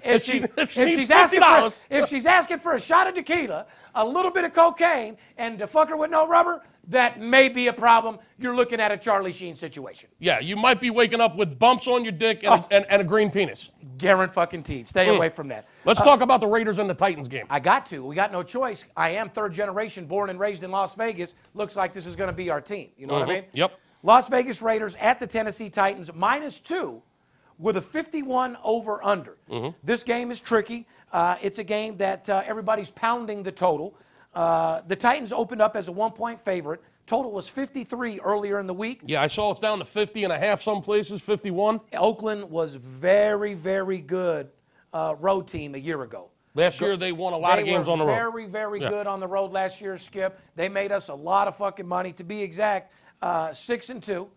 if, 0.05 0.25
she- 0.25 0.45
if 0.57 0.71
she 0.71 0.85
needs 0.85 1.01
she's 1.03 1.11
asking 1.11 1.40
for, 1.43 1.71
if 1.90 2.09
she's 2.09 2.27
asking 2.27 2.59
for 2.59 2.75
a 2.75 2.81
shot 2.81 3.07
of 3.07 3.14
tequila, 3.14 3.67
a 3.95 4.05
little 4.05 4.31
bit 4.31 4.45
of 4.45 4.53
cocaine, 4.53 5.17
and 5.38 5.59
to 5.59 5.67
fuck 5.67 5.88
her 5.88 5.97
with 5.97 6.11
no 6.11 6.27
rubber, 6.27 6.62
that 6.88 7.19
may 7.21 7.49
be 7.49 7.69
a 7.69 7.73
problem. 7.73 8.19
You're 8.38 8.55
looking 8.55 8.79
at 8.81 8.93
a 8.93 8.97
Charlie 8.99 9.33
Sheen 9.33 9.55
situation. 9.55 10.11
yeah, 10.19 10.38
you 10.40 10.55
might 10.57 10.81
be 10.81 10.90
waking 10.90 11.21
up 11.21 11.37
with 11.37 11.59
bumps 11.59 11.87
on 11.88 12.05
your 12.05 12.12
dick 12.12 12.43
and, 12.45 12.53
Oh. 12.53 12.67
a, 12.71 12.75
and, 12.75 12.87
and 12.90 13.01
a 13.01 13.05
green 13.05 13.31
penis. 13.31 13.71
Guarant 13.97 14.35
fucking 14.35 14.64
teed. 14.64 14.87
Stay 14.88 15.09
away 15.14 15.29
from 15.31 15.49
that. 15.49 15.67
Let's 15.85 16.01
talk 16.01 16.21
about 16.21 16.40
the 16.40 16.47
Raiders 16.49 16.79
and 16.79 16.90
the 16.90 16.95
Titans 16.95 17.29
game. 17.29 17.47
I 17.49 17.61
got 17.61 17.87
to. 17.87 18.05
We 18.05 18.14
got 18.17 18.33
no 18.33 18.43
choice. 18.43 18.85
I 18.97 19.11
am 19.11 19.31
third 19.31 19.55
generation, 19.55 20.05
born 20.07 20.29
and 20.31 20.38
raised 20.38 20.62
in 20.64 20.71
Las 20.73 20.95
Vegas. 20.97 21.37
Looks 21.55 21.77
like 21.77 21.93
this 21.95 22.05
is 22.05 22.17
going 22.17 22.29
to 22.29 22.35
be 22.37 22.51
our 22.51 22.61
team. 22.61 22.90
You 22.99 23.07
know 23.07 23.14
what 23.14 23.23
I 23.23 23.27
Mhm. 23.27 23.29
mean? 23.29 23.45
Yep. 23.53 23.79
Las 24.03 24.29
Vegas 24.29 24.61
Raiders 24.61 24.97
at 25.01 25.21
the 25.21 25.27
Tennessee 25.27 25.71
Titans, 25.71 26.12
minus 26.12 26.59
two, 26.59 27.01
with 27.59 27.77
a 27.77 27.83
51 27.83 28.57
over 28.62 29.03
under. 29.05 29.37
This 29.83 30.03
game 30.03 30.31
is 30.31 30.40
tricky. 30.40 30.87
Uh, 31.12 31.37
it's 31.40 31.59
a 31.59 31.64
game 31.64 31.97
that 31.99 32.29
uh, 32.29 32.43
everybody's 32.45 32.90
pounding 32.90 33.43
the 33.43 33.53
total. 33.53 33.95
Uh, 34.35 34.81
the 34.88 34.97
Titans 34.97 35.33
opened 35.33 35.62
up 35.62 35.77
as 35.77 35.88
a 35.88 35.93
one 35.93 36.11
point 36.11 36.40
favorite. 36.45 36.83
Total 37.07 37.31
was 37.31 37.49
53 37.49 38.19
earlier 38.21 38.59
in 38.59 38.67
the 38.67 38.75
week. 38.75 39.03
yeah, 39.05 39.23
I 39.23 39.27
saw 39.27 39.51
it's 39.51 39.61
down 39.61 39.79
to 39.79 39.85
50 39.85 40.25
and 40.25 40.33
a 40.33 40.38
half 40.38 40.62
some 40.62 40.81
places, 40.81 41.21
51. 41.21 41.81
Oakland 41.93 42.51
was 42.51 42.75
very, 42.77 43.53
very 43.55 43.99
good 43.99 44.49
uh, 44.93 45.14
road 45.21 45.47
team 45.47 45.75
a 45.75 45.79
year 45.79 46.03
ago. 46.03 46.31
Last 46.55 46.81
year 46.81 46.97
they 46.97 47.12
won 47.12 47.33
a 47.33 47.37
lot 47.37 47.57
they 47.57 47.62
of 47.62 47.67
games 47.67 47.88
on 47.88 47.99
the 47.99 48.07
road. 48.07 48.14
Very, 48.14 48.47
very 48.47 48.81
Yeah. 48.81 48.88
good 48.88 49.07
on 49.07 49.21
the 49.21 49.27
road 49.27 49.53
last 49.53 49.81
year, 49.81 49.99
Skip. 49.99 50.40
They 50.57 50.69
made 50.69 50.93
us 50.93 51.09
a 51.09 51.14
lot 51.14 51.47
of 51.47 51.57
fucking 51.57 51.87
money. 51.87 52.12
To 52.14 52.25
be 52.25 52.43
exact, 52.43 52.93
uh, 53.25 53.53
six 53.55 53.89
and 53.89 54.03
2 54.03 54.31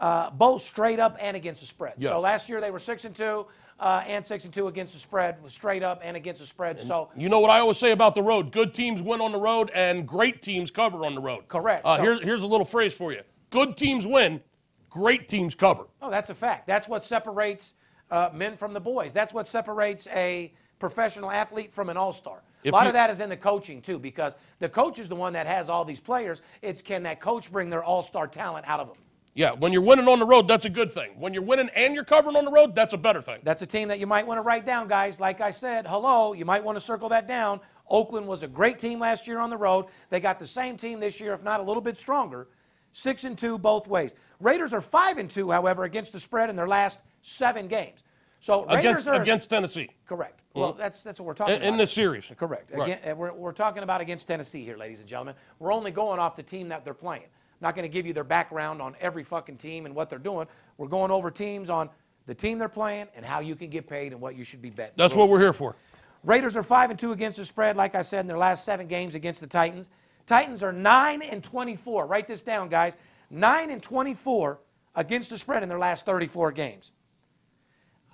uh, 0.00 0.30
both 0.30 0.62
straight 0.62 0.98
up 0.98 1.16
and 1.20 1.36
against 1.36 1.60
the 1.60 1.66
spread. 1.66 1.92
Mm-hmm. 1.92 2.02
Yes. 2.04 2.12
So 2.12 2.20
last 2.20 2.48
year 2.48 2.60
they 2.62 2.70
were 2.70 2.78
six 2.78 3.04
and 3.04 3.14
two 3.14 3.46
uh, 3.78 4.02
and 4.06 4.24
six 4.24 4.44
and 4.44 4.54
two 4.54 4.68
against 4.68 4.94
the 4.94 4.98
spread, 4.98 5.42
was 5.42 5.52
straight 5.52 5.82
up 5.82 6.00
and 6.02 6.16
against 6.16 6.40
the 6.40 6.46
spread. 6.46 6.80
so 6.80 7.10
You 7.14 7.28
know 7.28 7.40
what 7.40 7.50
I 7.50 7.60
always 7.60 7.76
say 7.76 7.90
about 7.92 8.14
the 8.14 8.22
road? 8.22 8.50
Good 8.50 8.72
teams 8.72 9.02
win 9.02 9.20
on 9.20 9.32
the 9.32 9.38
road, 9.38 9.70
and 9.74 10.08
great 10.08 10.40
teams 10.40 10.70
cover 10.70 11.04
on 11.04 11.14
the 11.14 11.20
road. 11.20 11.46
Correct. 11.48 11.84
Uh, 11.84 11.96
So- 11.98 12.02
here's, 12.02 12.22
here's 12.22 12.42
a 12.42 12.46
little 12.46 12.64
phrase 12.64 12.94
for 12.94 13.12
you 13.12 13.20
Good 13.50 13.76
teams 13.76 14.06
win, 14.06 14.40
great 14.88 15.28
teams 15.28 15.54
cover. 15.54 15.84
Oh, 16.00 16.10
that's 16.10 16.30
a 16.30 16.34
fact. 16.34 16.66
That's 16.66 16.88
what 16.88 17.04
separates 17.04 17.74
uh, 18.10 18.30
men 18.32 18.56
from 18.56 18.72
the 18.72 18.80
boys. 18.80 19.12
That's 19.12 19.34
what 19.34 19.46
separates 19.46 20.06
a 20.08 20.54
professional 20.78 21.30
athlete 21.30 21.72
from 21.72 21.90
an 21.90 21.96
all-star. 21.98 22.42
A 22.64 22.70
lot 22.70 22.82
you- 22.82 22.88
of 22.88 22.92
that 22.94 23.10
is 23.10 23.20
in 23.20 23.28
the 23.28 23.36
coaching 23.36 23.82
too, 23.82 23.98
because 23.98 24.36
the 24.58 24.68
coach 24.68 24.98
is 24.98 25.08
the 25.08 25.16
one 25.16 25.32
that 25.32 25.46
has 25.46 25.68
all 25.68 25.84
these 25.84 26.00
players. 26.00 26.42
It's 26.60 26.82
can 26.82 27.02
that 27.04 27.20
coach 27.20 27.50
bring 27.50 27.70
their 27.70 27.82
all-star 27.82 28.28
talent 28.28 28.68
out 28.68 28.80
of 28.80 28.88
them? 28.88 28.96
Yeah, 29.34 29.52
when 29.52 29.72
you're 29.72 29.82
winning 29.82 30.08
on 30.08 30.18
the 30.18 30.26
road, 30.26 30.46
that's 30.46 30.66
a 30.66 30.70
good 30.70 30.92
thing. 30.92 31.12
When 31.16 31.32
you're 31.32 31.42
winning 31.42 31.70
and 31.74 31.94
you're 31.94 32.04
covering 32.04 32.36
on 32.36 32.44
the 32.44 32.50
road, 32.50 32.74
that's 32.74 32.92
a 32.92 32.98
better 32.98 33.22
thing. 33.22 33.40
That's 33.42 33.62
a 33.62 33.66
team 33.66 33.88
that 33.88 33.98
you 33.98 34.06
might 34.06 34.26
want 34.26 34.36
to 34.36 34.42
write 34.42 34.66
down, 34.66 34.88
guys. 34.88 35.18
Like 35.18 35.40
I 35.40 35.50
said, 35.52 35.86
hello, 35.86 36.34
you 36.34 36.44
might 36.44 36.62
want 36.62 36.76
to 36.76 36.80
circle 36.80 37.08
that 37.08 37.26
down. 37.26 37.60
Oakland 37.88 38.26
was 38.26 38.42
a 38.42 38.48
great 38.48 38.78
team 38.78 39.00
last 39.00 39.26
year 39.26 39.38
on 39.38 39.48
the 39.48 39.56
road. 39.56 39.86
They 40.10 40.20
got 40.20 40.38
the 40.38 40.46
same 40.46 40.76
team 40.76 41.00
this 41.00 41.18
year, 41.18 41.32
if 41.32 41.42
not 41.42 41.60
a 41.60 41.62
little 41.62 41.80
bit 41.80 41.96
stronger. 41.96 42.48
Six 42.92 43.24
and 43.24 43.38
two 43.38 43.58
both 43.58 43.88
ways. 43.88 44.14
Raiders 44.38 44.74
are 44.74 44.82
five 44.82 45.16
and 45.16 45.30
two, 45.30 45.50
however, 45.50 45.84
against 45.84 46.12
the 46.12 46.20
spread 46.20 46.50
in 46.50 46.56
their 46.56 46.68
last 46.68 47.00
seven 47.22 47.68
games. 47.68 48.02
So 48.42 48.66
against, 48.68 49.06
are 49.06 49.22
against 49.22 49.48
Tennessee 49.48 49.88
correct. 50.04 50.40
Mm-hmm. 50.40 50.60
Well, 50.60 50.72
that's 50.72 51.02
that's 51.02 51.20
what 51.20 51.26
we're 51.26 51.34
talking 51.34 51.54
in, 51.54 51.60
about. 51.62 51.72
in 51.72 51.78
this 51.78 51.92
series. 51.92 52.28
Correct. 52.36 52.72
Right. 52.72 52.98
Again, 52.98 53.16
we're, 53.16 53.32
we're 53.32 53.52
talking 53.52 53.84
about 53.84 54.00
against 54.00 54.26
Tennessee 54.26 54.64
here, 54.64 54.76
ladies 54.76 54.98
and 54.98 55.08
gentlemen. 55.08 55.36
We're 55.60 55.72
only 55.72 55.92
going 55.92 56.18
off 56.18 56.34
the 56.34 56.42
team 56.42 56.68
that 56.70 56.84
they're 56.84 56.92
playing. 56.92 57.28
not 57.62 57.76
going 57.76 57.84
to 57.84 57.88
give 57.88 58.04
you 58.04 58.12
their 58.12 58.24
background 58.24 58.82
on 58.82 58.94
every 59.00 59.22
fucking 59.22 59.56
team 59.56 59.86
and 59.86 59.94
what 59.94 60.10
they're 60.10 60.18
doing. 60.18 60.46
We're 60.76 60.88
going 60.88 61.10
over 61.10 61.30
teams 61.30 61.70
on 61.70 61.88
the 62.26 62.34
team 62.34 62.58
they're 62.58 62.68
playing 62.68 63.06
and 63.14 63.24
how 63.24 63.40
you 63.40 63.54
can 63.54 63.70
get 63.70 63.88
paid 63.88 64.12
and 64.12 64.20
what 64.20 64.36
you 64.36 64.44
should 64.44 64.60
be 64.60 64.70
betting. 64.70 64.94
That's 64.96 65.14
what 65.14 65.28
we're 65.28 65.40
here 65.40 65.52
for. 65.52 65.76
Raiders 66.24 66.56
are 66.56 66.62
five 66.62 66.90
and 66.90 66.98
two 66.98 67.12
against 67.12 67.38
the 67.38 67.44
spread, 67.44 67.76
like 67.76 67.94
I 67.94 68.02
said, 68.02 68.20
in 68.20 68.26
their 68.26 68.38
last 68.38 68.64
seven 68.64 68.88
games 68.88 69.14
against 69.14 69.40
the 69.40 69.46
Titans. 69.46 69.88
Titans 70.26 70.62
are 70.62 70.72
nine 70.72 71.22
and 71.22 71.42
twenty-four. 71.42 72.06
Write 72.06 72.28
this 72.28 72.42
down, 72.42 72.68
guys. 72.68 72.96
Nine 73.30 73.70
and 73.70 73.82
twenty-four 73.82 74.60
against 74.94 75.30
the 75.30 75.38
spread 75.38 75.62
in 75.62 75.68
their 75.68 75.80
last 75.80 76.04
thirty-four 76.06 76.52
games. 76.52 76.92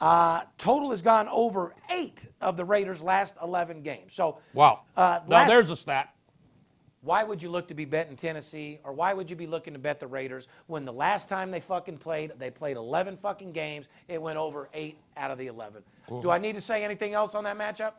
Uh, 0.01 0.43
total 0.59 0.91
has 0.91 1.03
gone 1.03 1.29
over 1.29 1.75
eight 1.91 2.27
of 2.41 2.57
the 2.57 2.65
Raiders' 2.65 3.03
last 3.03 3.35
eleven 3.43 3.83
games. 3.83 4.15
So, 4.15 4.39
Wow. 4.55 4.83
Uh, 4.97 5.21
now 5.27 5.39
last- 5.39 5.49
there's 5.49 5.71
a 5.71 5.77
stat. 5.77 6.15
why 7.01 7.25
would 7.25 7.43
you 7.43 7.49
look 7.49 7.69
to 7.69 7.75
be 7.75 7.85
betting 7.85 8.17
Tennessee, 8.17 8.81
or 8.85 8.93
why 8.93 9.13
would 9.15 9.31
you 9.31 9.37
be 9.37 9.47
looking 9.47 9.73
to 9.73 9.79
bet 9.79 9.99
the 10.01 10.07
Raiders 10.07 10.47
when 10.67 10.85
the 10.85 10.93
last 10.93 11.29
time 11.29 11.51
they 11.51 11.61
fucking 11.61 11.99
played, 11.99 12.33
they 12.39 12.51
played 12.51 12.77
11 12.77 13.17
fucking 13.17 13.53
games, 13.53 13.89
it 14.09 14.21
went 14.21 14.37
over 14.39 14.69
eight 14.75 14.99
out 15.17 15.31
of 15.31 15.39
the 15.39 15.47
11. 15.47 15.83
Do 16.23 16.31
I 16.31 16.39
need 16.39 16.55
to 16.55 16.61
say 16.61 16.85
anything 16.85 17.15
else 17.15 17.35
on 17.35 17.45
that 17.45 17.57
matchup? 17.57 17.93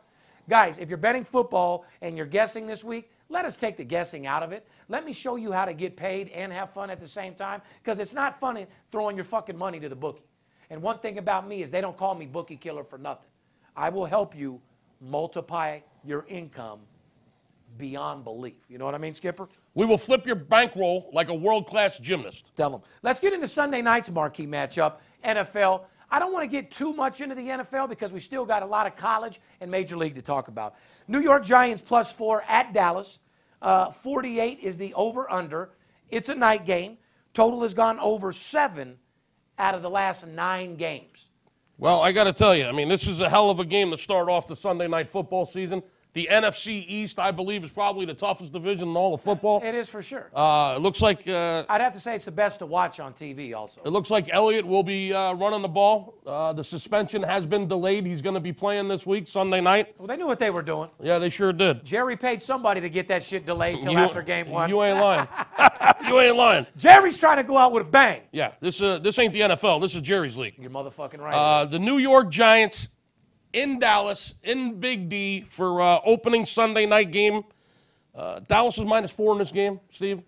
Guys, 0.48 0.78
if 0.78 0.88
you're 0.88 0.98
betting 0.98 1.24
football 1.24 1.84
and 2.02 2.16
you're 2.16 2.26
guessing 2.26 2.66
this 2.66 2.82
week, 2.84 3.10
let 3.28 3.44
us 3.44 3.56
take 3.56 3.76
the 3.76 3.84
guessing 3.84 4.26
out 4.26 4.42
of 4.42 4.52
it. 4.52 4.66
Let 4.88 5.04
me 5.04 5.12
show 5.12 5.36
you 5.36 5.52
how 5.52 5.64
to 5.64 5.72
get 5.74 5.96
paid 5.96 6.28
and 6.30 6.52
have 6.52 6.70
fun 6.70 6.90
at 6.90 6.98
the 7.00 7.06
same 7.08 7.34
time, 7.34 7.62
because 7.82 7.98
it's 8.00 8.12
not 8.12 8.38
funny 8.40 8.66
throwing 8.90 9.16
your 9.16 9.24
fucking 9.24 9.56
money 9.56 9.78
to 9.80 9.88
the 9.88 9.96
bookie. 9.96 10.24
And 10.70 10.80
one 10.80 10.98
thing 10.98 11.18
about 11.18 11.46
me 11.46 11.62
is 11.62 11.70
they 11.70 11.80
don't 11.80 11.96
call 11.96 12.14
me 12.14 12.26
bookie 12.26 12.56
killer 12.56 12.84
for 12.84 12.96
nothing. 12.96 13.28
I 13.76 13.88
will 13.88 14.06
help 14.06 14.36
you 14.36 14.60
multiply 15.00 15.80
your 16.04 16.24
income 16.28 16.80
beyond 17.76 18.24
belief. 18.24 18.54
You 18.68 18.78
know 18.78 18.84
what 18.84 18.94
I 18.94 18.98
mean, 18.98 19.14
Skipper? 19.14 19.48
We 19.74 19.86
will 19.86 19.98
flip 19.98 20.26
your 20.26 20.36
bankroll 20.36 21.10
like 21.12 21.28
a 21.28 21.34
world 21.34 21.66
class 21.66 21.98
gymnast. 21.98 22.52
Tell 22.56 22.70
them. 22.70 22.82
Let's 23.02 23.20
get 23.20 23.32
into 23.32 23.48
Sunday 23.48 23.82
night's 23.82 24.10
marquee 24.10 24.46
matchup, 24.46 24.96
NFL. 25.24 25.82
I 26.10 26.18
don't 26.18 26.32
want 26.32 26.42
to 26.42 26.48
get 26.48 26.70
too 26.70 26.92
much 26.92 27.20
into 27.20 27.34
the 27.34 27.42
NFL 27.42 27.88
because 27.88 28.12
we 28.12 28.20
still 28.20 28.44
got 28.44 28.62
a 28.62 28.66
lot 28.66 28.86
of 28.86 28.96
college 28.96 29.40
and 29.60 29.70
major 29.70 29.96
league 29.96 30.16
to 30.16 30.22
talk 30.22 30.48
about. 30.48 30.74
New 31.06 31.20
York 31.20 31.44
Giants 31.44 31.82
plus 31.82 32.10
four 32.10 32.42
at 32.48 32.72
Dallas. 32.72 33.20
Uh, 33.62 33.90
48 33.90 34.58
is 34.60 34.76
the 34.76 34.92
over 34.94 35.30
under. 35.30 35.70
It's 36.08 36.28
a 36.28 36.34
night 36.34 36.66
game. 36.66 36.98
Total 37.32 37.62
has 37.62 37.74
gone 37.74 38.00
over 38.00 38.32
seven 38.32 38.98
out 39.60 39.74
of 39.74 39.82
the 39.82 39.90
last 39.90 40.26
nine 40.26 40.74
games. 40.76 41.28
Well, 41.78 42.00
I 42.00 42.12
got 42.12 42.24
to 42.24 42.32
tell 42.32 42.54
you, 42.56 42.64
I 42.64 42.72
mean, 42.72 42.88
this 42.88 43.06
is 43.06 43.20
a 43.20 43.28
hell 43.28 43.50
of 43.50 43.60
a 43.60 43.64
game 43.64 43.90
to 43.90 43.98
start 43.98 44.28
off 44.28 44.46
the 44.46 44.56
Sunday 44.56 44.88
night 44.88 45.08
football 45.08 45.46
season. 45.46 45.82
The 46.12 46.26
NFC 46.30 46.84
East, 46.88 47.20
I 47.20 47.30
believe, 47.30 47.62
is 47.62 47.70
probably 47.70 48.04
the 48.04 48.14
toughest 48.14 48.52
division 48.52 48.88
in 48.88 48.96
all 48.96 49.14
of 49.14 49.20
football. 49.20 49.62
It 49.64 49.76
is 49.76 49.88
for 49.88 50.02
sure. 50.02 50.28
Uh, 50.34 50.74
it 50.76 50.80
looks 50.82 51.00
like 51.00 51.28
uh, 51.28 51.64
I'd 51.68 51.80
have 51.80 51.92
to 51.92 52.00
say 52.00 52.16
it's 52.16 52.24
the 52.24 52.32
best 52.32 52.58
to 52.58 52.66
watch 52.66 52.98
on 52.98 53.12
TV 53.14 53.54
also. 53.54 53.80
it 53.84 53.90
looks 53.90 54.10
like 54.10 54.28
Elliott 54.32 54.66
will 54.66 54.82
be 54.82 55.12
uh, 55.14 55.34
running 55.34 55.62
the 55.62 55.68
ball. 55.68 56.14
Uh, 56.26 56.52
the 56.52 56.64
suspension 56.64 57.22
has 57.22 57.46
been 57.46 57.68
delayed. 57.68 58.06
He's 58.06 58.22
going 58.22 58.34
to 58.34 58.40
be 58.40 58.52
playing 58.52 58.88
this 58.88 59.06
week, 59.06 59.28
Sunday 59.28 59.60
night. 59.60 59.94
Well, 59.98 60.08
they 60.08 60.16
knew 60.16 60.26
what 60.26 60.40
they 60.40 60.50
were 60.50 60.62
doing. 60.62 60.90
Yeah, 61.00 61.18
they 61.20 61.28
sure 61.28 61.52
did. 61.52 61.84
Jerry 61.84 62.16
paid 62.16 62.42
somebody 62.42 62.80
to 62.80 62.90
get 62.90 63.06
that 63.06 63.22
shit 63.22 63.46
delayed 63.46 63.80
till 63.82 63.92
You- 63.92 63.98
after 63.98 64.22
game 64.22 64.48
one. 64.50 64.68
You 64.68 64.82
ain't 64.82 64.98
lying. 65.00 65.28
you 66.08 66.18
ain't 66.18 66.34
lying. 66.36 66.66
Jerry's 66.76 67.18
trying 67.18 67.36
to 67.36 67.44
go 67.44 67.56
out 67.56 67.70
with 67.70 67.82
a 67.82 67.88
bang. 67.90 68.22
Yeah, 68.32 68.52
this 68.60 68.82
uh, 68.82 68.98
this 68.98 69.16
ain't 69.20 69.32
the 69.32 69.40
NFL. 69.42 69.80
This 69.80 69.94
is 69.94 70.02
Jerry's 70.02 70.36
league. 70.36 70.54
You're 70.58 70.70
motherfucking 70.70 71.20
right. 71.20 71.34
Uh, 71.34 71.64
the 71.66 71.78
New 71.78 71.98
York 71.98 72.30
Giants 72.30 72.88
in 73.52 73.78
Dallas 73.78 74.34
in 74.42 74.80
Big 74.80 75.08
D 75.08 75.42
for 75.48 75.80
uh, 75.80 76.00
opening 76.04 76.46
Sunday 76.46 76.86
night 76.86 77.10
game. 77.10 77.42
Uh, 78.14 78.40
Dallas 78.40 78.78
is 78.78 78.84
minus 78.84 79.10
four 79.10 79.32
in 79.32 79.38
this 79.38 79.52
game, 79.52 79.80
Steve. 79.92 80.22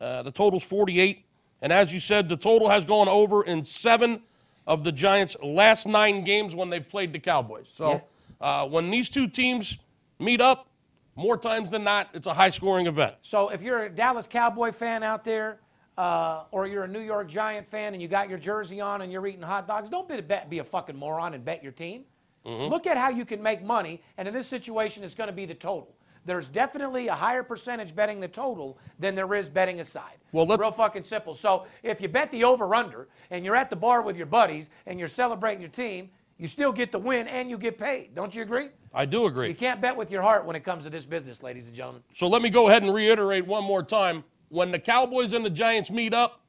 Uh, 0.00 0.22
the 0.22 0.30
total's 0.30 0.64
48. 0.64 1.24
And 1.60 1.72
as 1.72 1.92
you 1.92 2.00
said, 2.00 2.28
the 2.28 2.36
total 2.36 2.68
has 2.68 2.84
gone 2.84 3.08
over 3.08 3.44
in 3.44 3.64
seven 3.64 4.22
of 4.66 4.84
the 4.84 4.92
Giants' 4.92 5.36
last 5.42 5.86
nine 5.86 6.24
games 6.24 6.54
when 6.54 6.70
they've 6.70 6.88
played 6.88 7.12
the 7.12 7.18
Cowboys. 7.18 7.68
So 7.68 8.02
uh, 8.40 8.66
when 8.66 8.90
these 8.90 9.08
two 9.08 9.26
teams 9.26 9.78
meet 10.18 10.40
up, 10.40 10.68
more 11.16 11.36
times 11.36 11.70
than 11.70 11.82
not, 11.82 12.08
it's 12.14 12.28
a 12.28 12.34
high 12.34 12.50
scoring 12.50 12.86
event. 12.86 13.16
So 13.22 13.48
if 13.48 13.60
you're 13.60 13.84
a 13.84 13.90
Dallas 13.90 14.28
Cowboy 14.28 14.70
fan 14.70 15.02
out 15.02 15.24
there, 15.24 15.58
uh, 15.96 16.44
or 16.52 16.68
you're 16.68 16.84
a 16.84 16.88
New 16.88 17.00
York 17.00 17.28
Giant 17.28 17.68
fan 17.68 17.92
and 17.92 18.00
you 18.00 18.06
got 18.06 18.28
your 18.28 18.38
jersey 18.38 18.80
on 18.80 19.02
and 19.02 19.10
you're 19.10 19.26
eating 19.26 19.42
hot 19.42 19.66
dogs, 19.66 19.88
don't 19.88 20.08
be, 20.08 20.20
bet, 20.20 20.48
be 20.48 20.60
a 20.60 20.64
fucking 20.64 20.94
moron 20.94 21.34
and 21.34 21.44
bet 21.44 21.60
your 21.60 21.72
team. 21.72 22.04
Mm-hmm. 22.48 22.72
Look 22.72 22.86
at 22.86 22.96
how 22.96 23.10
you 23.10 23.26
can 23.26 23.42
make 23.42 23.62
money, 23.62 24.02
and 24.16 24.26
in 24.26 24.32
this 24.32 24.46
situation, 24.46 25.04
it's 25.04 25.14
going 25.14 25.28
to 25.28 25.34
be 25.34 25.44
the 25.44 25.54
total. 25.54 25.94
There's 26.24 26.48
definitely 26.48 27.08
a 27.08 27.14
higher 27.14 27.42
percentage 27.42 27.94
betting 27.94 28.20
the 28.20 28.28
total 28.28 28.78
than 28.98 29.14
there 29.14 29.32
is 29.34 29.48
betting 29.48 29.80
a 29.80 29.84
side. 29.84 30.16
Well, 30.32 30.46
let- 30.46 30.58
real 30.58 30.70
fucking 30.70 31.04
simple. 31.04 31.34
So 31.34 31.66
if 31.82 32.00
you 32.00 32.08
bet 32.08 32.30
the 32.30 32.44
over/under 32.44 33.08
and 33.30 33.44
you're 33.44 33.56
at 33.56 33.70
the 33.70 33.76
bar 33.76 34.02
with 34.02 34.16
your 34.16 34.26
buddies 34.26 34.70
and 34.86 34.98
you're 34.98 35.08
celebrating 35.08 35.60
your 35.60 35.70
team, 35.70 36.10
you 36.38 36.46
still 36.46 36.72
get 36.72 36.92
the 36.92 36.98
win 36.98 37.28
and 37.28 37.50
you 37.50 37.58
get 37.58 37.78
paid. 37.78 38.14
Don't 38.14 38.34
you 38.34 38.42
agree? 38.42 38.68
I 38.94 39.04
do 39.04 39.26
agree. 39.26 39.48
You 39.48 39.54
can't 39.54 39.80
bet 39.80 39.96
with 39.96 40.10
your 40.10 40.22
heart 40.22 40.44
when 40.44 40.56
it 40.56 40.64
comes 40.64 40.84
to 40.84 40.90
this 40.90 41.04
business, 41.04 41.42
ladies 41.42 41.66
and 41.66 41.74
gentlemen. 41.74 42.02
So 42.14 42.28
let 42.28 42.42
me 42.42 42.48
go 42.48 42.68
ahead 42.68 42.82
and 42.82 42.94
reiterate 42.94 43.46
one 43.46 43.64
more 43.64 43.82
time. 43.82 44.24
When 44.48 44.70
the 44.70 44.78
Cowboys 44.78 45.34
and 45.34 45.44
the 45.44 45.50
Giants 45.50 45.90
meet 45.90 46.14
up, 46.14 46.40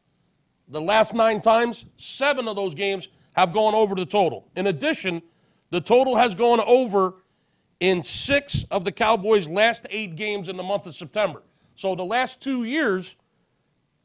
the 0.68 0.80
last 0.80 1.14
nine 1.14 1.42
times, 1.42 1.86
seven 1.98 2.48
of 2.48 2.56
those 2.56 2.76
games 2.76 3.10
have 3.34 3.52
gone 3.52 3.74
over 3.74 3.96
the 3.96 4.06
total. 4.06 4.48
In 4.56 4.68
addition, 4.68 5.22
the 5.70 5.82
total 5.82 6.16
has 6.16 6.36
gone 6.36 6.60
over 6.62 7.16
in 7.80 8.04
six 8.04 8.66
of 8.72 8.84
the 8.84 8.92
Cowboys' 8.92 9.48
last 9.48 9.88
eight 9.90 10.16
games 10.16 10.50
in 10.50 10.58
the 10.58 10.64
month 10.64 10.86
of 10.86 10.96
September. 10.96 11.44
So 11.76 11.96
the 11.96 12.04
last 12.04 12.42
two 12.42 12.64
years, 12.66 13.16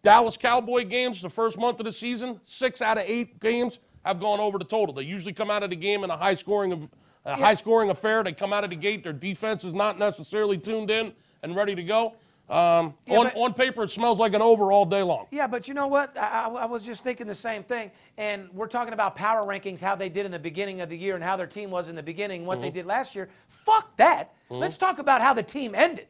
Dallas 0.03 0.37
Cowboy 0.37 0.85
games, 0.85 1.21
the 1.23 1.31
first 1.31 1.59
month 1.59 1.81
of 1.81 1.87
the 1.87 1.93
season, 1.93 2.39
six 2.43 2.81
out 2.81 2.99
of 2.99 3.05
eight 3.07 3.41
games 3.41 3.81
have 4.05 4.21
gone 4.21 4.39
over 4.39 4.59
the 4.59 4.65
total. 4.65 4.95
They 4.95 5.03
usually 5.03 5.33
come 5.33 5.51
out 5.51 5.63
of 5.63 5.71
the 5.71 5.77
game 5.77 6.05
in 6.05 6.11
a 6.11 6.17
high 6.17 6.35
scoring, 6.35 6.89
a 7.25 7.37
high 7.37 7.55
scoring 7.55 7.91
affair. 7.91 8.23
They 8.23 8.33
come 8.33 8.53
out 8.53 8.63
of 8.63 8.71
the 8.71 8.77
gate, 8.77 9.03
their 9.03 9.13
defense 9.13 9.65
is 9.65 9.75
not 9.75 9.99
necessarily 9.99 10.59
tuned 10.59 10.91
in 10.91 11.13
and 11.43 11.57
ready 11.57 11.75
to 11.75 11.83
go. 11.83 12.15
Um, 12.49 12.95
Yeah, 13.07 13.19
on, 13.19 13.25
but- 13.27 13.37
on 13.37 13.55
paper, 13.55 13.85
it 13.85 13.91
smells 13.91 14.19
like 14.19 14.35
an 14.35 14.43
over 14.43 14.71
all 14.71 14.85
day 14.85 15.03
long. 15.03 15.27
Yeah, 15.31 15.47
but 15.47 15.67
you 15.67 15.73
know 15.75 15.87
what? 15.87 16.17
I, 16.19 16.47
I, 16.49 16.65
was 16.67 16.83
just 16.85 17.03
thinking 17.03 17.27
the 17.27 17.35
same 17.35 17.63
thing. 17.63 17.91
And 18.19 18.49
we're 18.53 18.67
talking 18.69 18.93
about 18.93 19.17
power 19.17 19.43
rankings, 19.45 19.81
how 19.81 19.95
they 19.97 20.11
did 20.11 20.27
in 20.27 20.33
the 20.33 20.39
beginning 20.39 20.81
of 20.83 20.91
the 20.91 20.97
year 20.99 21.15
and 21.15 21.25
how 21.25 21.37
their 21.37 21.47
team 21.47 21.71
was 21.71 21.89
in 21.89 21.97
the 21.97 22.03
beginning, 22.03 22.45
what 22.45 22.61
they 22.61 22.69
Mm-hmm. 22.69 22.75
did 22.77 22.87
last 22.87 23.15
year. 23.15 23.31
Fuck 23.49 23.97
that. 23.97 24.35
Let's 24.51 24.77
talk 24.77 24.99
about 24.99 25.23
how 25.23 25.33
the 25.33 25.43
team 25.43 25.75
ended. 25.75 26.07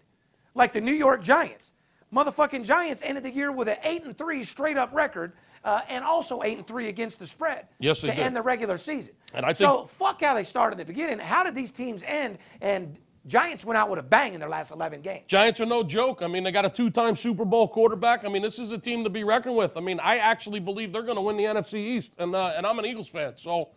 Like 0.57 0.73
the 0.73 0.81
New 0.81 0.93
York 0.93 1.23
Giants. 1.23 1.73
Motherfucking 2.13 2.65
Giants 2.65 3.03
ended 3.05 3.25
the 3.25 3.31
year 3.33 3.51
with 3.53 3.69
an 3.69 3.77
8 3.83 4.05
and 4.05 4.19
3 4.19 4.43
straight 4.45 4.77
up 4.77 4.93
record. 4.93 5.33
Uh, 5.65 5.81
and 5.89 6.05
also 6.05 6.43
8 6.43 6.59
and 6.59 6.67
3 6.67 6.89
against 6.89 7.19
the 7.19 7.27
spread 7.27 7.67
Yes, 7.79 8.03
they 8.03 8.09
to 8.09 8.15
did. 8.15 8.23
end 8.23 8.37
the 8.37 8.43
regular 8.43 8.77
season. 8.77 9.15
And 9.33 9.47
I 9.47 9.55
think, 9.55 9.59
so 9.67 9.87
fuck 9.87 10.21
how 10.21 10.35
they 10.35 10.45
started 10.45 10.79
at 10.79 10.87
the 10.87 10.93
beginning. 10.93 11.19
How 11.21 11.43
did 11.43 11.55
these 11.55 11.73
teams 11.73 12.03
end? 12.07 12.37
And 12.61 12.99
Giants 13.27 13.65
went 13.65 13.79
out 13.79 13.89
with 13.89 13.99
a 13.99 14.03
bang 14.03 14.35
in 14.35 14.41
their 14.41 14.49
last 14.49 14.71
11 14.71 15.01
games. 15.01 15.25
Giants 15.29 15.59
are 15.61 15.67
no 15.67 15.83
joke. 15.83 16.21
I 16.23 16.27
mean, 16.27 16.45
they 16.45 16.53
got 16.53 16.67
a 16.67 16.71
two 16.71 16.91
time 16.91 17.17
Super 17.17 17.45
Bowl 17.45 17.67
quarterback. 17.67 18.25
I 18.25 18.29
mean, 18.29 18.43
this 18.43 18.59
is 18.59 18.73
a 18.73 18.79
team 18.79 19.03
to 19.05 19.11
be 19.11 19.25
reckoned 19.25 19.57
with. 19.57 19.77
I 19.77 19.81
mean, 19.81 19.99
I 20.01 20.19
actually 20.19 20.61
believe 20.61 20.93
they're 20.93 21.03
going 21.03 21.17
to 21.17 21.23
win 21.23 21.37
the 21.39 21.45
NFC 21.45 21.75
East, 21.75 22.13
and, 22.19 22.35
uh, 22.35 22.53
and 22.57 22.67
I'm 22.67 22.79
an 22.79 22.85
Eagles 22.85 23.09
fan. 23.09 23.33
So 23.37 23.71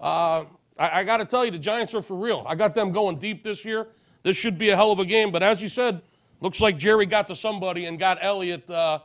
uh, 0.00 0.44
I, 0.78 1.00
I 1.00 1.04
got 1.04 1.16
to 1.16 1.24
tell 1.24 1.46
you, 1.46 1.50
the 1.50 1.58
Giants 1.58 1.94
are 1.94 2.02
for 2.02 2.16
real. 2.16 2.44
I 2.46 2.54
got 2.54 2.74
them 2.74 2.92
going 2.92 3.18
deep 3.18 3.42
this 3.42 3.64
year. 3.64 3.88
This 4.22 4.36
should 4.36 4.58
be 4.58 4.68
a 4.68 4.76
hell 4.76 4.92
of 4.92 4.98
a 4.98 5.06
game. 5.06 5.32
But 5.32 5.42
as 5.42 5.62
you 5.62 5.70
said, 5.70 6.02
looks 6.40 6.60
like 6.60 6.76
Jerry 6.76 7.06
got 7.06 7.26
to 7.28 7.36
somebody 7.36 7.86
and 7.86 7.98
got 7.98 8.18
Elliott 8.20 8.68
uh, 8.68 8.98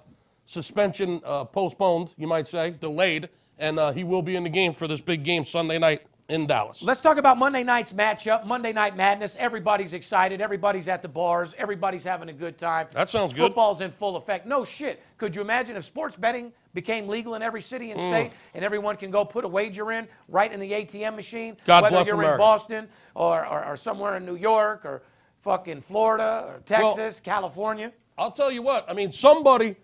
suspension 0.45 1.21
uh, 1.23 1.45
postponed, 1.45 2.12
you 2.17 2.27
might 2.27 2.49
say, 2.49 2.71
delayed, 2.71 3.29
and 3.60 3.79
uh, 3.79 3.93
he 3.93 4.03
will 4.03 4.21
be 4.21 4.36
in 4.36 4.43
the 4.43 4.49
game 4.49 4.73
for 4.73 4.89
this 4.89 4.99
big 4.99 5.23
game 5.23 5.45
Sunday 5.45 5.79
night 5.79 6.01
in 6.28 6.48
Dallas. 6.48 6.82
Let's 6.82 7.02
talk 7.02 7.18
about 7.18 7.38
Monday 7.38 7.64
night's 7.64 7.94
matchup. 7.94 8.46
Monday 8.46 8.74
Night 8.74 8.96
Madness. 8.98 9.36
Everybody's 9.40 9.94
excited. 9.94 10.42
Everybody's 10.42 10.88
at 10.88 11.02
the 11.02 11.08
bars. 11.08 11.54
Everybody's 11.58 12.04
having 12.04 12.30
a 12.30 12.34
good 12.34 12.58
time. 12.58 12.88
That 12.94 13.10
sounds 13.10 13.32
good. 13.32 13.42
Football's 13.42 13.82
in 13.82 13.92
full 13.92 14.16
effect. 14.16 14.48
No 14.48 14.66
shit. 14.66 15.04
Could 15.18 15.36
you 15.36 15.42
imagine 15.42 15.76
if 15.76 15.86
sports 15.86 16.16
betting 16.16 16.52
became 16.74 17.08
legal 17.08 17.36
in 17.36 17.42
every 17.42 17.62
city 17.62 17.88
Mm. 17.90 17.92
and 17.94 18.02
state 18.02 18.32
and 18.56 18.66
everyone 18.66 18.96
can 18.96 19.12
go 19.12 19.24
put 19.24 19.46
a 19.46 19.48
wager 19.48 19.92
in 19.92 20.08
right 20.28 20.52
in 20.52 20.60
the 20.60 20.72
ATM 20.74 21.16
machine? 21.16 21.58
God 21.66 21.84
whether 21.84 21.96
bless 21.98 22.08
you're 22.08 22.16
America. 22.16 22.34
in 22.34 22.40
Boston 22.40 22.90
or, 23.14 23.46
or, 23.46 23.64
or 23.66 23.78
somewhere 23.78 24.18
in 24.18 24.26
New 24.26 24.36
York 24.36 24.84
or 24.84 25.04
fucking 25.42 25.82
Florida 25.82 26.46
or 26.48 26.60
Texas, 26.66 27.20
California. 27.20 27.94
I'll 28.18 28.32
tell 28.32 28.52
you 28.52 28.64
what. 28.64 28.90
I 28.90 28.94
mean, 28.94 29.12
somebody, 29.12 29.76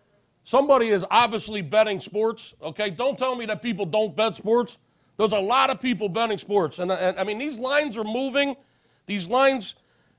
somebody 0.44 0.90
is 0.90 1.06
obviously 1.12 1.62
betting 1.62 2.00
sports. 2.00 2.56
Okay, 2.64 2.90
don't 2.90 3.18
tell 3.20 3.36
me 3.36 3.46
that 3.46 3.62
people 3.62 3.86
don't 3.86 4.16
bet 4.16 4.36
sports. 4.36 4.80
There's 5.22 5.34
a 5.34 5.40
lot 5.40 5.70
of 5.70 5.80
people 5.80 6.10
betting 6.10 6.40
sports, 6.40 6.80
and, 6.80 6.92
and 6.92 7.20
I 7.20 7.24
mean 7.24 7.38
these 7.38 7.60
lines 7.60 7.96
are 7.96 8.04
moving. 8.04 8.56
These 9.06 9.28
lines 9.28 9.76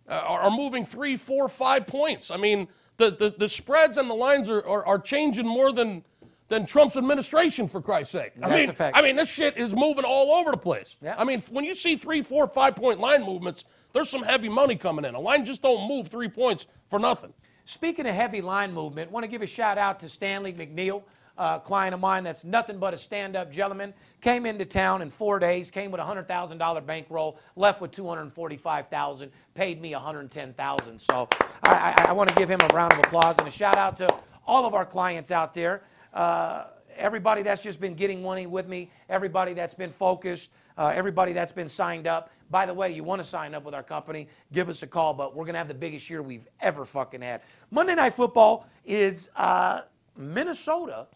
uh, 0.09 0.13
are, 0.13 0.51
moving 0.51 0.85
three, 0.85 1.17
four, 1.17 1.49
five 1.49 1.89
points. 1.89 2.31
I 2.31 2.37
mean 2.37 2.69
the 2.99 3.11
the, 3.11 3.35
the 3.37 3.49
spreads 3.49 3.97
and 3.97 4.09
the 4.09 4.15
lines 4.15 4.49
are, 4.49 4.65
are, 4.65 4.87
are 4.87 5.01
changing 5.01 5.45
more 5.45 5.73
than 5.73 6.05
than 6.51 6.67
Trump's 6.67 6.97
administration, 6.97 7.67
for 7.67 7.83
Christ's 7.83 8.13
sake. 8.13 8.33
I 8.37 8.49
That's 8.49 8.61
mean, 8.61 8.71
a 8.71 8.73
fact. 8.75 8.97
I 8.97 9.03
mean 9.03 9.17
this 9.17 9.29
shit 9.29 9.57
is 9.57 9.75
moving 9.75 10.05
all 10.05 10.35
over 10.35 10.53
the 10.53 10.57
place. 10.57 10.97
Yeah. 11.03 11.17
I 11.19 11.25
mean 11.25 11.41
when 11.51 11.65
you 11.65 11.75
see 11.75 11.97
three, 11.97 12.23
four, 12.23 12.47
five 12.47 12.77
point 12.77 13.01
line 13.01 13.25
movements, 13.25 13.65
there's 13.93 14.09
some 14.09 14.23
heavy 14.23 14.49
money 14.49 14.77
coming 14.77 15.05
in. 15.05 15.17
A 15.17 15.21
line 15.21 15.45
just 15.45 15.63
don't 15.63 15.89
move 15.89 16.07
three 16.07 16.29
points 16.29 16.69
for 16.89 17.01
nothing. 17.01 17.33
Speaking 17.65 18.07
of 18.07 18.15
heavy 18.15 18.41
line 18.41 18.73
movement, 18.73 19.11
want 19.11 19.25
to 19.25 19.29
give 19.29 19.43
a 19.43 19.49
shout 19.49 19.79
out 19.79 19.99
to 20.01 20.09
Stanley 20.09 20.53
McNeil, 20.53 21.03
a 21.39 21.61
client 21.61 21.95
of 21.95 22.01
mine 22.01 22.25
that's 22.25 22.45
nothing 22.45 22.79
but 22.79 22.95
a 22.95 22.97
stand-up 22.97 23.51
gentleman. 23.51 23.95
Came 24.21 24.47
into 24.47 24.65
town 24.65 25.03
in 25.03 25.11
four 25.11 25.39
days, 25.39 25.71
came 25.71 25.91
with 25.91 26.01
a 26.01 26.05
hundred 26.05 26.29
thousand 26.29 26.59
dollar 26.59 26.81
bankroll, 26.81 27.39
left 27.57 27.81
with 27.81 27.91
two 27.91 28.07
hundred 28.07 28.33
forty-five 28.33 28.89
thousand, 28.89 29.33
paid 29.55 29.81
me 29.81 29.93
one 29.93 30.03
hundred 30.03 30.31
ten 30.31 30.53
thousand. 30.55 31.01
So 31.01 31.29
I, 31.65 31.95
I, 31.97 32.05
I 32.11 32.13
want 32.13 32.29
to 32.29 32.35
give 32.35 32.49
him 32.49 32.61
a 32.61 32.69
round 32.75 32.93
of 32.93 32.99
applause 33.01 33.37
and 33.39 33.49
a 33.49 33.51
shout 33.51 33.77
out 33.77 33.97
to 33.99 34.15
all 34.47 34.67
of 34.67 34.75
our 34.75 34.87
clients 34.87 35.31
out 35.31 35.55
there. 35.55 35.83
Uh, 36.13 36.65
everybody 36.97 37.43
that's 37.43 37.63
just 37.63 37.81
been 37.81 37.95
getting 37.95 38.23
money 38.23 38.47
with 38.47 38.69
me, 38.69 38.91
everybody 39.09 39.55
that's 39.55 39.75
been 39.75 39.91
focused, 39.91 40.51
uh, 40.77 40.93
everybody 40.95 41.33
that's 41.33 41.53
been 41.53 41.69
signed 41.69 42.07
up. 42.07 42.31
By 42.51 42.67
the 42.67 42.75
way, 42.75 42.93
you 42.93 43.03
want 43.03 43.23
to 43.23 43.27
sign 43.27 43.55
up 43.55 43.65
with 43.65 43.75
our 43.75 43.83
company, 43.83 44.29
give 44.53 44.69
us 44.69 44.83
a 44.83 44.87
call, 44.87 45.15
but 45.15 45.35
we're 45.35 45.45
going 45.45 45.55
to 45.55 45.59
have 45.59 45.69
the 45.69 45.75
biggest 45.75 46.11
year 46.11 46.21
we've 46.23 46.47
ever 46.61 46.85
fucking 46.85 47.23
had. 47.23 47.41
Monday 47.71 47.95
Night 47.95 48.13
Football 48.13 48.67
is 48.85 49.31
uh, 49.37 49.83
Minnesota 50.19 51.07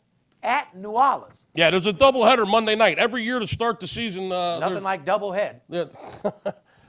at 0.43 0.77
New 0.77 0.91
Orleans. 0.91 1.47
Yeah, 1.55 1.71
there's 1.71 1.87
a 1.87 1.93
doubleheader 1.93 2.49
Monday 2.49 2.75
night 2.75 2.99
every 2.99 3.25
year 3.25 3.39
to 3.39 3.47
start 3.47 3.81
the 3.81 3.87
season. 3.87 4.31
Uh, 4.31 4.59
Nothing 4.59 4.83
like 4.83 5.05
double 5.05 5.33
head. 5.33 5.61
Yeah. 5.69 5.85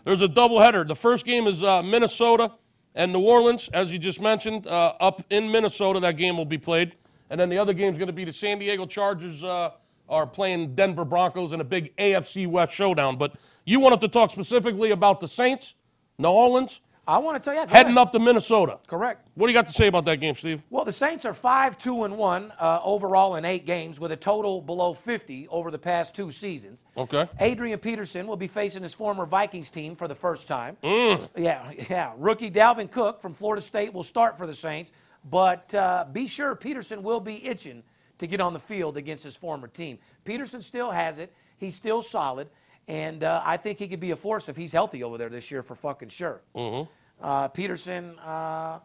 There's 0.08 0.22
a 0.22 0.28
doubleheader. 0.30 0.88
The 0.88 0.96
first 0.96 1.26
game 1.26 1.48
is 1.48 1.62
uh, 1.62 1.84
Minnesota 1.84 2.54
and 2.96 3.12
New 3.12 3.20
Orleans, 3.20 3.70
as 3.74 3.92
you 3.92 4.00
just 4.00 4.22
mentioned, 4.22 4.66
uh, 4.66 4.94
up 5.02 5.22
in 5.30 5.52
Minnesota. 5.52 6.00
That 6.00 6.16
game 6.16 6.38
will 6.38 6.46
be 6.46 6.58
played, 6.58 6.96
and 7.30 7.38
then 7.38 7.50
the 7.50 7.58
other 7.58 7.74
game 7.74 7.92
is 7.92 7.98
going 7.98 8.08
to 8.08 8.14
be 8.14 8.24
the 8.24 8.32
San 8.32 8.58
Diego 8.58 8.86
Chargers 8.86 9.44
uh, 9.44 9.72
are 10.08 10.26
playing 10.26 10.76
Denver 10.76 11.04
Broncos 11.04 11.52
in 11.52 11.60
a 11.60 11.64
big 11.66 11.94
AFC 11.98 12.48
West 12.48 12.72
showdown. 12.72 13.18
But 13.18 13.34
you 13.66 13.82
wanted 13.82 14.00
to 14.00 14.08
talk 14.08 14.32
specifically 14.32 14.92
about 14.92 15.20
the 15.20 15.28
Saints, 15.28 15.74
New 16.18 16.30
Orleans, 16.30 16.80
I 17.08 17.20
want 17.20 17.42
to 17.42 17.44
tell 17.44 17.54
you, 17.54 17.68
heading 17.70 17.94
ahead. 17.94 17.98
up 17.98 18.12
to 18.12 18.20
Minnesota. 18.20 18.80
Correct. 18.86 19.30
What 19.36 19.48
do 19.48 19.54
you 19.54 19.58
got 19.58 19.68
to 19.68 19.72
say 19.72 19.88
about 19.88 20.04
that 20.06 20.18
game, 20.18 20.36
Steve? 20.36 20.62
Well, 20.70 20.84
the 20.84 20.92
Saints 20.92 21.24
are 21.24 21.34
5 21.34 21.78
2 21.78 22.04
and 22.04 22.18
1 22.18 22.54
uh, 22.60 22.80
overall 22.84 23.36
in 23.36 23.46
eight 23.46 23.66
games 23.66 23.98
with 23.98 24.12
a 24.12 24.18
total 24.18 24.62
below 24.62 24.94
50 24.94 25.48
over 25.48 25.72
the 25.72 25.80
past 25.80 26.14
two 26.14 26.32
seasons. 26.32 26.84
Okay. 26.98 27.30
Adrian 27.40 27.80
Peterson 27.80 28.28
will 28.28 28.36
be 28.36 28.48
facing 28.48 28.84
his 28.84 28.94
former 28.94 29.26
Vikings 29.26 29.70
team 29.70 29.96
for 29.96 30.10
the 30.10 30.16
first 30.16 30.50
time. 30.50 30.76
Mm. 30.84 31.30
Yeah, 31.38 31.72
yeah. 31.90 32.12
Rookie 32.18 32.52
Dalvin 32.52 32.92
Cook 32.92 33.22
from 33.22 33.34
Florida 33.34 33.62
State 33.62 33.94
will 33.94 34.04
start 34.04 34.38
for 34.38 34.46
the 34.46 34.56
Saints, 34.56 34.92
but 35.30 35.74
uh, 35.74 36.06
be 36.12 36.28
sure 36.28 36.56
Peterson 36.56 37.04
will 37.04 37.22
be 37.22 37.46
itching 37.46 37.84
to 38.18 38.28
get 38.28 38.42
on 38.42 38.52
the 38.52 38.60
field 38.60 38.98
against 38.98 39.24
his 39.24 39.36
former 39.36 39.68
team. 39.68 39.98
Peterson 40.26 40.62
still 40.62 40.92
has 40.92 41.20
it, 41.20 41.32
he's 41.58 41.76
still 41.76 42.04
solid, 42.04 42.50
and 42.88 43.24
uh, 43.24 43.42
I 43.46 43.58
think 43.58 43.80
he 43.80 43.88
could 43.88 44.00
be 44.00 44.12
a 44.12 44.16
force 44.16 44.50
if 44.50 44.58
he's 44.58 44.72
healthy 44.72 45.04
over 45.04 45.18
there 45.18 45.30
this 45.30 45.52
year 45.52 45.64
for 45.64 45.76
fucking 45.76 46.10
sure. 46.10 46.42
Mm-hmm. 46.56 46.90
Uh, 47.22 47.48
Peterson 47.48 48.18
uh, 48.20 48.80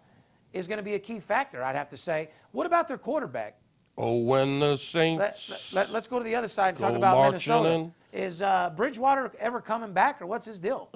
is 0.53 0.67
going 0.67 0.79
to 0.79 0.83
be 0.83 0.95
a 0.95 0.99
key 0.99 1.21
factor, 1.21 1.63
I'd 1.63 1.77
have 1.77 1.89
to 1.91 1.97
say. 1.97 2.31
What 2.53 2.67
about 2.67 2.89
their 2.89 2.99
quarterback? 2.99 3.59
Oh, 3.99 4.19
when 4.19 4.59
the 4.59 4.71
Let, 4.71 4.79
Saints. 4.81 5.75
let, 5.75 5.95
us 5.95 6.07
go 6.07 6.19
to 6.19 6.25
the 6.25 6.35
other 6.35 6.49
side 6.49 6.71
and 6.71 6.79
talk 6.79 6.95
about 6.95 7.27
Minnesota. 7.27 7.69
in. 7.71 7.95
Is 8.13 8.43
uh, 8.43 8.71
Bridgewater 8.75 9.31
ever 9.39 9.61
coming 9.61 9.93
back, 9.93 10.21
or 10.21 10.27
what's 10.27 10.47
his 10.47 10.59
deal? 10.59 10.89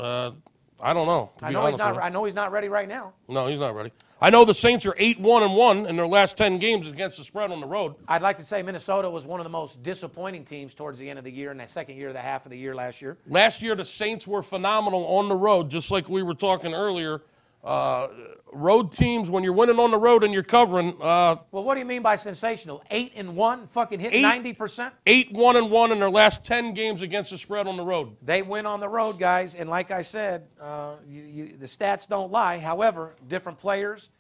I 0.80 0.92
don't 0.92 1.06
know. 1.06 1.30
I 1.42 1.50
know 1.50 1.66
he's 1.66 1.78
not. 1.78 2.02
I 2.02 2.08
know 2.10 2.24
he's 2.24 2.34
not 2.34 2.52
ready 2.52 2.68
right 2.68 2.88
now. 2.88 3.14
No, 3.28 3.46
he's 3.46 3.58
not 3.58 3.74
ready. 3.74 3.92
I 4.20 4.30
know 4.30 4.44
the 4.44 4.54
Saints 4.54 4.86
are 4.86 4.94
eight 4.98 5.18
one 5.20 5.42
and 5.42 5.54
one 5.54 5.86
in 5.86 5.96
their 5.96 6.06
last 6.06 6.36
ten 6.36 6.58
games 6.58 6.86
against 6.88 7.18
the 7.18 7.24
spread 7.24 7.50
on 7.50 7.60
the 7.60 7.66
road. 7.66 7.94
I'd 8.08 8.22
like 8.22 8.36
to 8.38 8.42
say 8.42 8.62
Minnesota 8.62 9.08
was 9.08 9.26
one 9.26 9.40
of 9.40 9.44
the 9.44 9.50
most 9.50 9.82
disappointing 9.82 10.44
teams 10.44 10.74
towards 10.74 10.98
the 10.98 11.08
end 11.08 11.18
of 11.18 11.24
the 11.24 11.32
year, 11.32 11.50
in 11.50 11.58
that 11.58 11.70
second 11.70 11.96
year 11.96 12.08
of 12.08 12.14
the 12.14 12.20
half 12.20 12.44
of 12.44 12.50
the 12.50 12.58
year 12.58 12.74
last 12.74 13.00
year. 13.00 13.18
Last 13.26 13.62
year, 13.62 13.74
the 13.74 13.84
Saints 13.84 14.26
were 14.26 14.42
phenomenal 14.42 15.04
on 15.06 15.28
the 15.28 15.36
road, 15.36 15.70
just 15.70 15.90
like 15.90 16.08
we 16.08 16.22
were 16.22 16.34
talking 16.34 16.74
earlier 16.74 17.22
Uh, 17.66 18.08
road 18.52 18.92
teams, 18.92 19.28
when 19.28 19.42
you're 19.42 19.52
winning 19.52 19.80
on 19.80 19.90
the 19.90 19.98
road 19.98 20.22
and 20.22 20.32
you're 20.32 20.44
covering, 20.44 20.90
uh, 21.02 21.34
Well, 21.50 21.64
what 21.64 21.74
do 21.74 21.80
you 21.80 21.84
mean 21.84 22.00
by 22.00 22.14
sensational? 22.14 22.80
Eight 22.92 23.12
and 23.16 23.34
one, 23.34 23.66
fucking 23.68 23.98
hit 23.98 24.12
ninety 24.22 24.52
percent. 24.52 24.94
eight 25.04 25.32
one 25.32 25.56
and 25.56 25.68
one 25.68 25.90
in 25.90 25.98
their 25.98 26.08
last 26.10 26.44
ten 26.44 26.72
games 26.74 27.02
against 27.02 27.32
the 27.32 27.38
spread 27.38 27.66
on 27.66 27.76
the 27.76 27.82
road. 27.82 28.16
They 28.22 28.42
win 28.42 28.66
on 28.66 28.78
the 28.78 28.88
road, 28.88 29.18
guys, 29.18 29.56
and 29.56 29.68
like 29.68 29.90
I 29.90 30.02
said, 30.02 30.46
uh, 30.60 30.94
you, 31.08 31.22
you, 31.22 31.56
the 31.58 31.66
stats 31.66 32.06
don't 32.06 32.30
lie. 32.30 32.58
However, 32.58 33.16
different 33.26 33.58
players, 33.58 34.10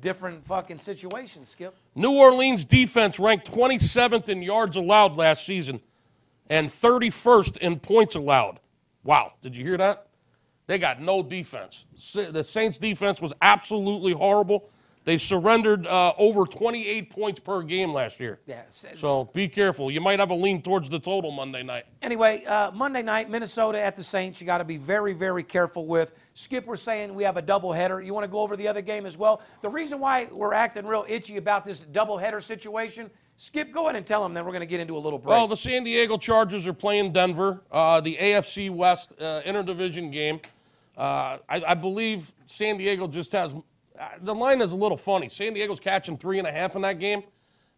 different 0.00 0.46
fucking 0.46 0.78
situations. 0.78 1.48
Skip. 1.48 1.74
New 1.96 2.12
Orleans 2.12 2.64
defense 2.64 3.18
ranked 3.18 3.50
27th 3.52 4.28
in 4.28 4.42
yards 4.42 4.76
allowed 4.76 5.16
last 5.16 5.44
season 5.44 5.80
and 6.48 6.68
31st 6.68 7.56
in 7.56 7.80
points 7.80 8.14
allowed. 8.14 8.60
Wow, 9.02 9.32
did 9.42 9.56
you 9.56 9.64
hear 9.64 9.76
that? 9.78 10.06
They 10.72 10.78
got 10.78 11.02
no 11.02 11.22
defense. 11.22 11.84
The 12.14 12.42
Saints 12.42 12.78
defense 12.78 13.20
was 13.20 13.34
absolutely 13.42 14.14
horrible. 14.14 14.70
They 15.04 15.18
surrendered 15.18 15.86
uh, 15.86 16.14
over 16.16 16.46
28 16.46 17.10
points 17.10 17.40
per 17.40 17.60
game 17.60 17.92
last 17.92 18.18
year. 18.18 18.40
Yeah, 18.46 18.62
So 18.70 19.24
be 19.34 19.48
careful. 19.48 19.90
You 19.90 20.00
might 20.00 20.18
have 20.18 20.30
a 20.30 20.34
lean 20.34 20.62
towards 20.62 20.88
the 20.88 20.98
total 20.98 21.30
Monday 21.30 21.62
night. 21.62 21.84
Anyway, 22.00 22.46
uh, 22.46 22.70
Monday 22.70 23.02
night, 23.02 23.28
Minnesota 23.28 23.82
at 23.82 23.96
the 23.96 24.02
Saints. 24.02 24.40
You 24.40 24.46
got 24.46 24.58
to 24.58 24.64
be 24.64 24.78
very, 24.78 25.12
very 25.12 25.42
careful 25.42 25.84
with. 25.84 26.14
Skip, 26.32 26.64
we're 26.64 26.76
saying 26.76 27.12
we 27.12 27.22
have 27.22 27.36
a 27.36 27.42
doubleheader. 27.42 28.02
You 28.02 28.14
want 28.14 28.24
to 28.24 28.30
go 28.30 28.40
over 28.40 28.56
the 28.56 28.66
other 28.66 28.80
game 28.80 29.04
as 29.04 29.18
well? 29.18 29.42
The 29.60 29.68
reason 29.68 30.00
why 30.00 30.30
we're 30.32 30.54
acting 30.54 30.86
real 30.86 31.04
itchy 31.06 31.36
about 31.36 31.66
this 31.66 31.80
doubleheader 31.80 32.42
situation, 32.42 33.10
Skip, 33.36 33.72
go 33.72 33.84
ahead 33.84 33.96
and 33.96 34.06
tell 34.06 34.22
them. 34.22 34.32
Then 34.32 34.46
we're 34.46 34.52
going 34.52 34.60
to 34.60 34.66
get 34.66 34.80
into 34.80 34.96
a 34.96 34.98
little 34.98 35.18
break. 35.18 35.36
Well, 35.36 35.48
the 35.48 35.56
San 35.56 35.84
Diego 35.84 36.16
Chargers 36.16 36.66
are 36.66 36.72
playing 36.72 37.12
Denver, 37.12 37.60
uh, 37.70 38.00
the 38.00 38.16
AFC 38.16 38.70
West 38.70 39.20
uh, 39.20 39.42
interdivision 39.44 40.10
game. 40.10 40.40
Uh, 40.96 41.38
I, 41.48 41.62
I 41.68 41.74
believe 41.74 42.34
San 42.46 42.76
Diego 42.76 43.06
just 43.08 43.32
has. 43.32 43.54
Uh, 43.54 44.08
the 44.22 44.34
line 44.34 44.60
is 44.60 44.72
a 44.72 44.76
little 44.76 44.96
funny. 44.96 45.28
San 45.28 45.54
Diego's 45.54 45.80
catching 45.80 46.16
three 46.16 46.38
and 46.38 46.46
a 46.46 46.52
half 46.52 46.76
in 46.76 46.82
that 46.82 46.98
game. 46.98 47.22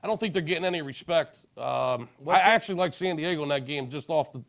I 0.02 0.06
don't 0.06 0.18
think 0.18 0.32
they're 0.32 0.42
getting 0.42 0.64
any 0.64 0.82
respect. 0.82 1.38
Um, 1.56 2.08
I 2.28 2.38
actually 2.40 2.74
like 2.76 2.92
San 2.92 3.16
Diego 3.16 3.42
in 3.42 3.48
that 3.48 3.66
game 3.66 3.88
just 3.88 4.10
off 4.10 4.32
the 4.32 4.42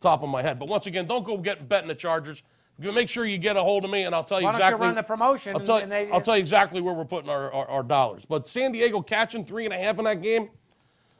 top 0.00 0.22
of 0.22 0.28
my 0.28 0.42
head. 0.42 0.58
But 0.58 0.68
once 0.68 0.86
again, 0.86 1.06
don't 1.06 1.24
go 1.24 1.36
get 1.36 1.68
betting 1.68 1.88
the 1.88 1.94
Chargers. 1.94 2.42
Make 2.78 3.08
sure 3.10 3.26
you 3.26 3.36
get 3.36 3.56
a 3.56 3.62
hold 3.62 3.84
of 3.84 3.90
me, 3.90 4.04
and 4.04 4.14
I'll 4.14 4.24
tell 4.24 4.40
you 4.40 4.46
Why 4.46 4.52
don't 4.52 4.60
you 4.60 4.66
exactly. 4.66 4.86
run 4.86 4.94
the 4.94 5.02
promotion 5.02 5.54
I'll 5.54 5.60
tell, 5.60 5.76
and 5.76 5.92
they- 5.92 6.10
I'll 6.10 6.20
tell 6.22 6.36
you 6.36 6.40
exactly 6.40 6.80
where 6.80 6.94
we're 6.94 7.04
putting 7.04 7.28
our, 7.28 7.52
our, 7.52 7.66
our 7.68 7.82
dollars. 7.82 8.24
But 8.24 8.48
San 8.48 8.72
Diego 8.72 9.02
catching 9.02 9.44
three 9.44 9.66
and 9.66 9.74
a 9.74 9.76
half 9.76 9.98
in 9.98 10.04
that 10.04 10.22
game. 10.22 10.48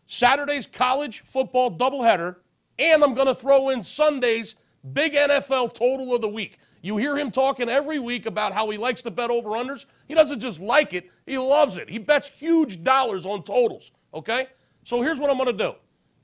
Saturday's 0.08 0.66
college 0.66 1.22
football 1.22 1.70
doubleheader, 1.70 2.38
and 2.80 3.04
I'm 3.04 3.14
going 3.14 3.28
to 3.28 3.36
throw 3.36 3.70
in 3.70 3.84
Sunday's 3.84 4.56
big 4.94 5.14
NFL 5.14 5.74
total 5.74 6.16
of 6.16 6.22
the 6.22 6.28
week. 6.28 6.58
You 6.82 6.98
hear 6.98 7.18
him 7.18 7.30
talking 7.30 7.70
every 7.70 8.00
week 8.00 8.26
about 8.26 8.54
how 8.54 8.70
he 8.70 8.78
likes 8.78 9.02
to 9.04 9.12
bet 9.12 9.30
over 9.30 9.50
unders. 9.50 9.86
He 10.08 10.14
doesn't 10.14 10.40
just 10.40 10.60
like 10.60 10.94
it, 10.94 11.12
he 11.26 11.38
loves 11.38 11.78
it. 11.78 11.90
He 11.90 12.00
bets 12.00 12.30
huge 12.30 12.84
dollars 12.84 13.26
on 13.26 13.44
totals. 13.44 13.92
Okay? 14.14 14.48
So 14.86 15.02
here's 15.02 15.20
what 15.20 15.30
I'm 15.30 15.38
going 15.38 15.56
to 15.56 15.64
do 15.64 15.76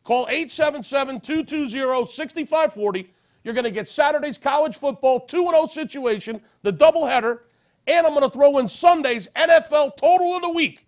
call 0.06 0.28
877 0.30 1.20
220 1.20 2.06
6540. 2.08 3.12
You're 3.44 3.54
going 3.54 3.66
to 3.66 3.72
get 3.72 3.88
Saturday's 3.90 4.38
college 4.38 4.78
football 4.78 5.20
2 5.20 5.44
0 5.52 5.66
situation, 5.66 6.42
the 6.64 6.72
doubleheader, 6.72 7.40
and 7.86 8.08
I'm 8.08 8.14
going 8.14 8.24
to 8.24 8.30
throw 8.30 8.58
in 8.60 8.68
Sunday's 8.70 9.28
NFL 9.36 9.98
total 9.98 10.38
of 10.38 10.42
the 10.42 10.50
week 10.50 10.88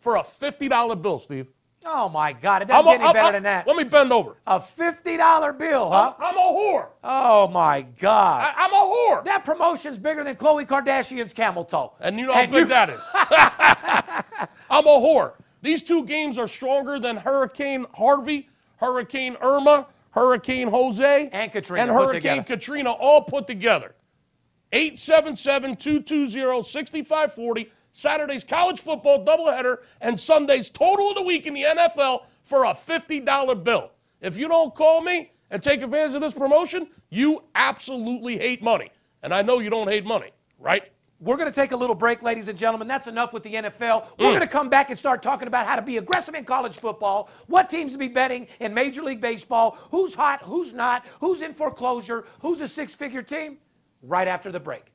for 0.00 0.16
a 0.16 0.22
$50 0.22 1.00
bill, 1.00 1.18
Steve. 1.20 1.46
Oh 1.86 2.08
my 2.08 2.32
God! 2.32 2.62
It 2.62 2.68
doesn't 2.68 2.86
I'm 2.86 2.88
a- 2.88 2.98
get 2.98 3.00
any 3.00 3.04
I'm- 3.06 3.14
better 3.14 3.24
I'm- 3.26 3.32
than 3.34 3.42
that. 3.44 3.66
Let 3.68 3.76
me 3.76 3.84
bend 3.84 4.12
over. 4.12 4.34
A 4.48 4.60
fifty 4.60 5.16
dollar 5.16 5.52
bill, 5.52 5.88
huh? 5.88 6.12
I'm 6.18 6.36
a 6.36 6.40
whore. 6.40 6.88
Oh 7.04 7.46
my 7.48 7.82
God! 7.82 8.52
I, 8.56 8.64
am 8.64 8.72
a 8.72 8.76
whore. 8.76 9.24
that 9.24 9.44
promotion's 9.44 9.96
bigger 9.96 10.24
than 10.24 10.34
Khloe 10.34 10.66
Kardashian's 10.66 11.32
camel 11.32 11.64
toe. 11.64 11.92
and 12.00 12.18
you 12.18 12.26
know 12.26 12.32
how 12.34 12.40
And 12.40 12.50
big 12.50 12.62
you- 12.62 12.66
that 12.66 12.90
is. 12.90 13.00
I'm 14.70 14.84
a 14.86 14.90
whore. 14.90 15.34
These 15.60 15.82
two 15.82 16.04
games 16.04 16.38
are 16.38 16.48
stronger 16.48 16.98
than 16.98 17.16
Hurricane 17.16 17.86
Harvey, 17.94 18.48
Hurricane 18.76 19.36
Irma, 19.40 19.86
Hurricane 20.10 20.68
Jose, 20.68 21.28
And 21.32 21.52
Katrina 21.52 21.82
and 21.82 21.90
Hurricane. 21.90 22.44
Katrina 22.44 22.92
all 22.92 23.22
put 23.22 23.46
together. 23.46 23.94
877-220-6540. 24.72 27.68
Saturday's 27.92 28.44
college 28.44 28.80
football 28.80 29.24
doubleheader 29.24 29.78
and 30.00 30.18
Sunday's 30.18 30.70
total 30.70 31.10
of 31.10 31.16
the 31.16 31.22
week 31.22 31.46
in 31.46 31.54
the 31.54 31.62
NFL 31.62 32.24
for 32.44 32.64
a 32.64 32.70
$50 32.70 33.64
bill. 33.64 33.90
If 34.20 34.36
you 34.36 34.48
don't 34.48 34.74
call 34.74 35.00
me 35.00 35.32
and 35.50 35.62
take 35.62 35.82
advantage 35.82 36.14
of 36.14 36.20
this 36.20 36.34
promotion, 36.34 36.88
you 37.10 37.42
absolutely 37.54 38.36
hate 38.36 38.62
money. 38.62 38.90
And 39.22 39.32
I 39.32 39.42
know 39.42 39.58
you 39.58 39.70
don't 39.70 39.88
hate 39.88 40.04
money, 40.04 40.30
right? 40.58 40.92
We're 41.20 41.36
going 41.36 41.50
to 41.50 41.54
take 41.54 41.72
a 41.72 41.76
little 41.76 41.96
break, 41.96 42.22
ladies 42.22 42.46
and 42.46 42.56
gentlemen. 42.56 42.86
That's 42.86 43.08
enough 43.08 43.32
with 43.32 43.42
the 43.42 43.54
NFL. 43.54 44.06
We're 44.18 44.26
mm. 44.26 44.30
going 44.30 44.40
to 44.40 44.46
come 44.46 44.68
back 44.68 44.90
and 44.90 44.98
start 44.98 45.20
talking 45.20 45.48
about 45.48 45.66
how 45.66 45.74
to 45.74 45.82
be 45.82 45.96
aggressive 45.96 46.34
in 46.34 46.44
college 46.44 46.78
football, 46.78 47.28
what 47.48 47.68
teams 47.68 47.92
to 47.92 47.98
be 47.98 48.06
betting 48.06 48.46
in 48.60 48.72
Major 48.72 49.02
League 49.02 49.20
Baseball, 49.20 49.76
who's 49.90 50.14
hot, 50.14 50.42
who's 50.42 50.72
not, 50.72 51.04
who's 51.20 51.42
in 51.42 51.54
foreclosure, 51.54 52.24
who's 52.40 52.60
a 52.60 52.68
six 52.68 52.94
figure 52.94 53.22
team, 53.22 53.58
right 54.02 54.28
after 54.28 54.52
the 54.52 54.60
break. 54.60 54.92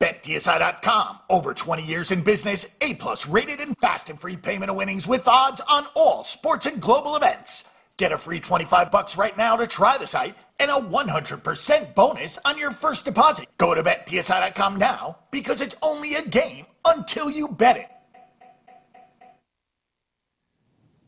BetDSI.com. 0.00 1.18
Over 1.28 1.52
20 1.54 1.82
years 1.82 2.10
in 2.10 2.22
business, 2.22 2.76
A 2.80 2.94
plus 2.94 3.28
rated 3.28 3.60
and 3.60 3.76
fast 3.78 4.08
and 4.10 4.18
free 4.18 4.36
payment 4.36 4.70
of 4.70 4.76
winnings 4.76 5.06
with 5.06 5.28
odds 5.28 5.60
on 5.68 5.86
all 5.94 6.24
sports 6.24 6.66
and 6.66 6.80
global 6.80 7.16
events. 7.16 7.68
Get 7.98 8.12
a 8.12 8.18
free 8.18 8.40
25 8.40 8.90
bucks 8.90 9.18
right 9.18 9.36
now 9.36 9.56
to 9.56 9.66
try 9.66 9.98
the 9.98 10.06
site 10.06 10.34
and 10.58 10.70
a 10.70 10.74
100% 10.74 11.94
bonus 11.94 12.38
on 12.46 12.56
your 12.56 12.70
first 12.70 13.04
deposit. 13.04 13.46
Go 13.58 13.74
to 13.74 13.82
BetDSI.com 13.82 14.76
now 14.78 15.18
because 15.30 15.60
it's 15.60 15.76
only 15.82 16.14
a 16.14 16.22
game 16.22 16.64
until 16.86 17.30
you 17.30 17.48
bet 17.48 17.76
it. 17.76 17.88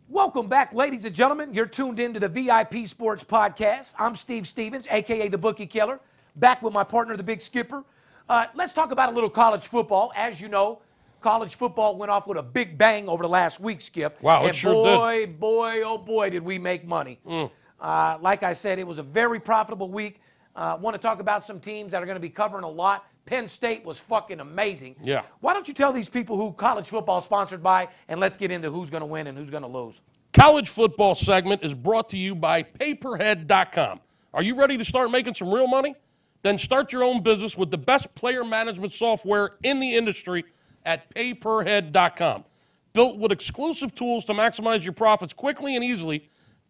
Welcome 0.06 0.48
back, 0.48 0.74
ladies 0.74 1.06
and 1.06 1.14
gentlemen. 1.14 1.54
You're 1.54 1.64
tuned 1.64 1.98
into 1.98 2.20
the 2.20 2.28
VIP 2.28 2.86
Sports 2.86 3.24
Podcast. 3.24 3.94
I'm 3.98 4.14
Steve 4.14 4.46
Stevens, 4.46 4.86
aka 4.90 5.28
the 5.28 5.38
Bookie 5.38 5.64
Killer. 5.66 5.98
back 6.36 6.60
with 6.60 6.74
my 6.74 6.84
partner, 6.84 7.16
the 7.16 7.22
Big 7.22 7.40
Skipper. 7.40 7.84
Uh, 8.32 8.46
let's 8.54 8.72
talk 8.72 8.92
about 8.92 9.10
a 9.10 9.12
little 9.12 9.28
college 9.28 9.66
football. 9.66 10.10
As 10.16 10.40
you 10.40 10.48
know, 10.48 10.80
college 11.20 11.54
football 11.54 11.98
went 11.98 12.10
off 12.10 12.26
with 12.26 12.38
a 12.38 12.42
big 12.42 12.78
bang 12.78 13.06
over 13.06 13.22
the 13.22 13.28
last 13.28 13.60
week, 13.60 13.82
Skip. 13.82 14.22
Wow, 14.22 14.44
it 14.44 14.48
and 14.48 14.56
sure 14.56 14.86
did. 14.86 15.38
boy, 15.38 15.38
boy, 15.38 15.82
oh 15.84 15.98
boy, 15.98 16.30
did 16.30 16.42
we 16.42 16.58
make 16.58 16.86
money. 16.86 17.20
Mm. 17.28 17.50
Uh, 17.78 18.16
like 18.22 18.42
I 18.42 18.54
said, 18.54 18.78
it 18.78 18.86
was 18.86 18.96
a 18.96 19.02
very 19.02 19.38
profitable 19.38 19.90
week. 19.90 20.22
Uh, 20.56 20.78
Want 20.80 20.96
to 20.96 21.02
talk 21.02 21.20
about 21.20 21.44
some 21.44 21.60
teams 21.60 21.92
that 21.92 22.02
are 22.02 22.06
going 22.06 22.16
to 22.16 22.20
be 22.20 22.30
covering 22.30 22.64
a 22.64 22.70
lot. 22.70 23.04
Penn 23.26 23.46
State 23.46 23.84
was 23.84 23.98
fucking 23.98 24.40
amazing. 24.40 24.96
Yeah. 25.02 25.24
Why 25.40 25.52
don't 25.52 25.68
you 25.68 25.74
tell 25.74 25.92
these 25.92 26.08
people 26.08 26.38
who 26.38 26.52
college 26.54 26.88
football 26.88 27.18
is 27.18 27.24
sponsored 27.24 27.62
by, 27.62 27.88
and 28.08 28.18
let's 28.18 28.38
get 28.38 28.50
into 28.50 28.70
who's 28.70 28.88
going 28.88 29.02
to 29.02 29.06
win 29.06 29.26
and 29.26 29.36
who's 29.36 29.50
going 29.50 29.62
to 29.62 29.68
lose. 29.68 30.00
College 30.32 30.70
football 30.70 31.14
segment 31.14 31.62
is 31.62 31.74
brought 31.74 32.08
to 32.08 32.16
you 32.16 32.34
by 32.34 32.62
PayPerHead.com. 32.62 34.00
Are 34.32 34.42
you 34.42 34.54
ready 34.54 34.78
to 34.78 34.86
start 34.86 35.10
making 35.10 35.34
some 35.34 35.52
real 35.52 35.66
money? 35.66 35.94
Then 36.42 36.58
start 36.58 36.92
your 36.92 37.04
own 37.04 37.22
business 37.22 37.56
with 37.56 37.70
the 37.70 37.78
best 37.78 38.14
player 38.14 38.44
management 38.44 38.92
software 38.92 39.52
in 39.62 39.80
the 39.80 39.94
industry 39.94 40.44
at 40.84 41.12
PayPerHead.com. 41.14 42.44
Built 42.92 43.18
with 43.18 43.32
exclusive 43.32 43.94
tools 43.94 44.24
to 44.26 44.32
maximize 44.32 44.84
your 44.84 44.92
profits 44.92 45.32
quickly 45.32 45.76
and 45.76 45.84
easily, 45.84 46.28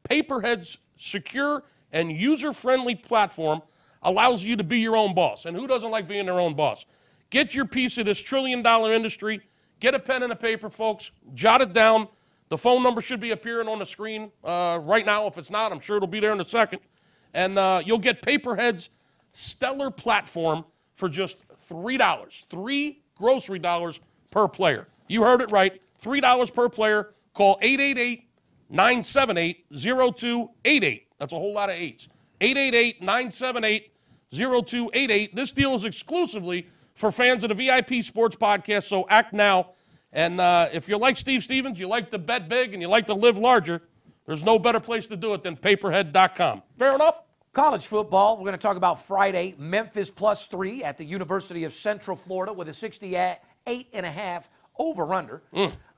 PayPerHead's 0.08 0.78
secure 0.96 1.64
and 1.92 2.12
user 2.12 2.52
friendly 2.52 2.94
platform 2.94 3.62
allows 4.02 4.44
you 4.44 4.56
to 4.56 4.64
be 4.64 4.78
your 4.78 4.96
own 4.96 5.14
boss. 5.14 5.46
And 5.46 5.56
who 5.56 5.66
doesn't 5.66 5.90
like 5.90 6.06
being 6.06 6.26
their 6.26 6.40
own 6.40 6.54
boss? 6.54 6.84
Get 7.30 7.54
your 7.54 7.64
piece 7.64 7.98
of 7.98 8.04
this 8.04 8.18
trillion 8.18 8.62
dollar 8.62 8.92
industry. 8.92 9.40
Get 9.80 9.94
a 9.94 9.98
pen 9.98 10.22
and 10.22 10.32
a 10.32 10.36
paper, 10.36 10.70
folks. 10.70 11.10
Jot 11.34 11.60
it 11.60 11.72
down. 11.72 12.08
The 12.50 12.58
phone 12.58 12.82
number 12.82 13.00
should 13.00 13.20
be 13.20 13.30
appearing 13.30 13.68
on 13.68 13.78
the 13.78 13.86
screen 13.86 14.30
uh, 14.44 14.78
right 14.82 15.06
now. 15.06 15.26
If 15.26 15.38
it's 15.38 15.50
not, 15.50 15.72
I'm 15.72 15.80
sure 15.80 15.96
it'll 15.96 16.06
be 16.06 16.20
there 16.20 16.32
in 16.32 16.40
a 16.40 16.44
second. 16.44 16.80
And 17.32 17.58
uh, 17.58 17.82
you'll 17.84 17.98
get 17.98 18.20
PayPerHead's 18.20 18.90
stellar 19.32 19.90
platform 19.90 20.64
for 20.94 21.08
just 21.08 21.38
$3. 21.68 22.46
Three 22.48 23.02
grocery 23.16 23.58
dollars 23.58 24.00
per 24.30 24.48
player. 24.48 24.88
You 25.08 25.22
heard 25.22 25.40
it 25.40 25.50
right. 25.50 25.80
$3 26.02 26.54
per 26.54 26.68
player. 26.68 27.14
Call 27.34 27.58
888 27.62 28.28
978 28.70 29.66
0288. 29.70 31.06
That's 31.18 31.32
a 31.32 31.36
whole 31.36 31.52
lot 31.54 31.70
of 31.70 31.76
eights. 31.76 32.08
888 32.40 33.00
978 33.00 33.92
0288. 34.32 35.36
This 35.36 35.52
deal 35.52 35.74
is 35.74 35.84
exclusively 35.84 36.66
for 36.94 37.12
fans 37.12 37.44
of 37.44 37.48
the 37.48 37.54
VIP 37.54 38.02
Sports 38.04 38.36
Podcast, 38.36 38.84
so 38.84 39.06
act 39.08 39.32
now. 39.32 39.70
And 40.12 40.40
uh, 40.40 40.68
if 40.72 40.88
you're 40.88 40.98
like 40.98 41.16
Steve 41.16 41.42
Stevens, 41.42 41.78
you 41.78 41.88
like 41.88 42.10
to 42.10 42.18
bet 42.18 42.48
big, 42.48 42.72
and 42.74 42.82
you 42.82 42.88
like 42.88 43.06
to 43.06 43.14
live 43.14 43.38
larger, 43.38 43.80
there's 44.26 44.42
no 44.42 44.58
better 44.58 44.80
place 44.80 45.06
to 45.06 45.16
do 45.16 45.32
it 45.34 45.42
than 45.42 45.56
PayPerHead.com. 45.56 46.62
Fair 46.78 46.94
enough? 46.94 47.22
College 47.52 47.86
football, 47.86 48.38
we're 48.38 48.44
going 48.44 48.52
to 48.52 48.58
talk 48.58 48.78
about 48.78 49.04
Friday. 49.04 49.54
Memphis 49.58 50.08
plus 50.08 50.46
three 50.46 50.82
at 50.82 50.96
the 50.96 51.04
University 51.04 51.64
of 51.64 51.74
Central 51.74 52.16
Florida 52.16 52.50
with 52.50 52.66
a 52.70 52.72
68 52.72 53.40
and 53.66 54.06
a 54.06 54.10
half 54.10 54.48
over 54.78 55.12
under. 55.12 55.42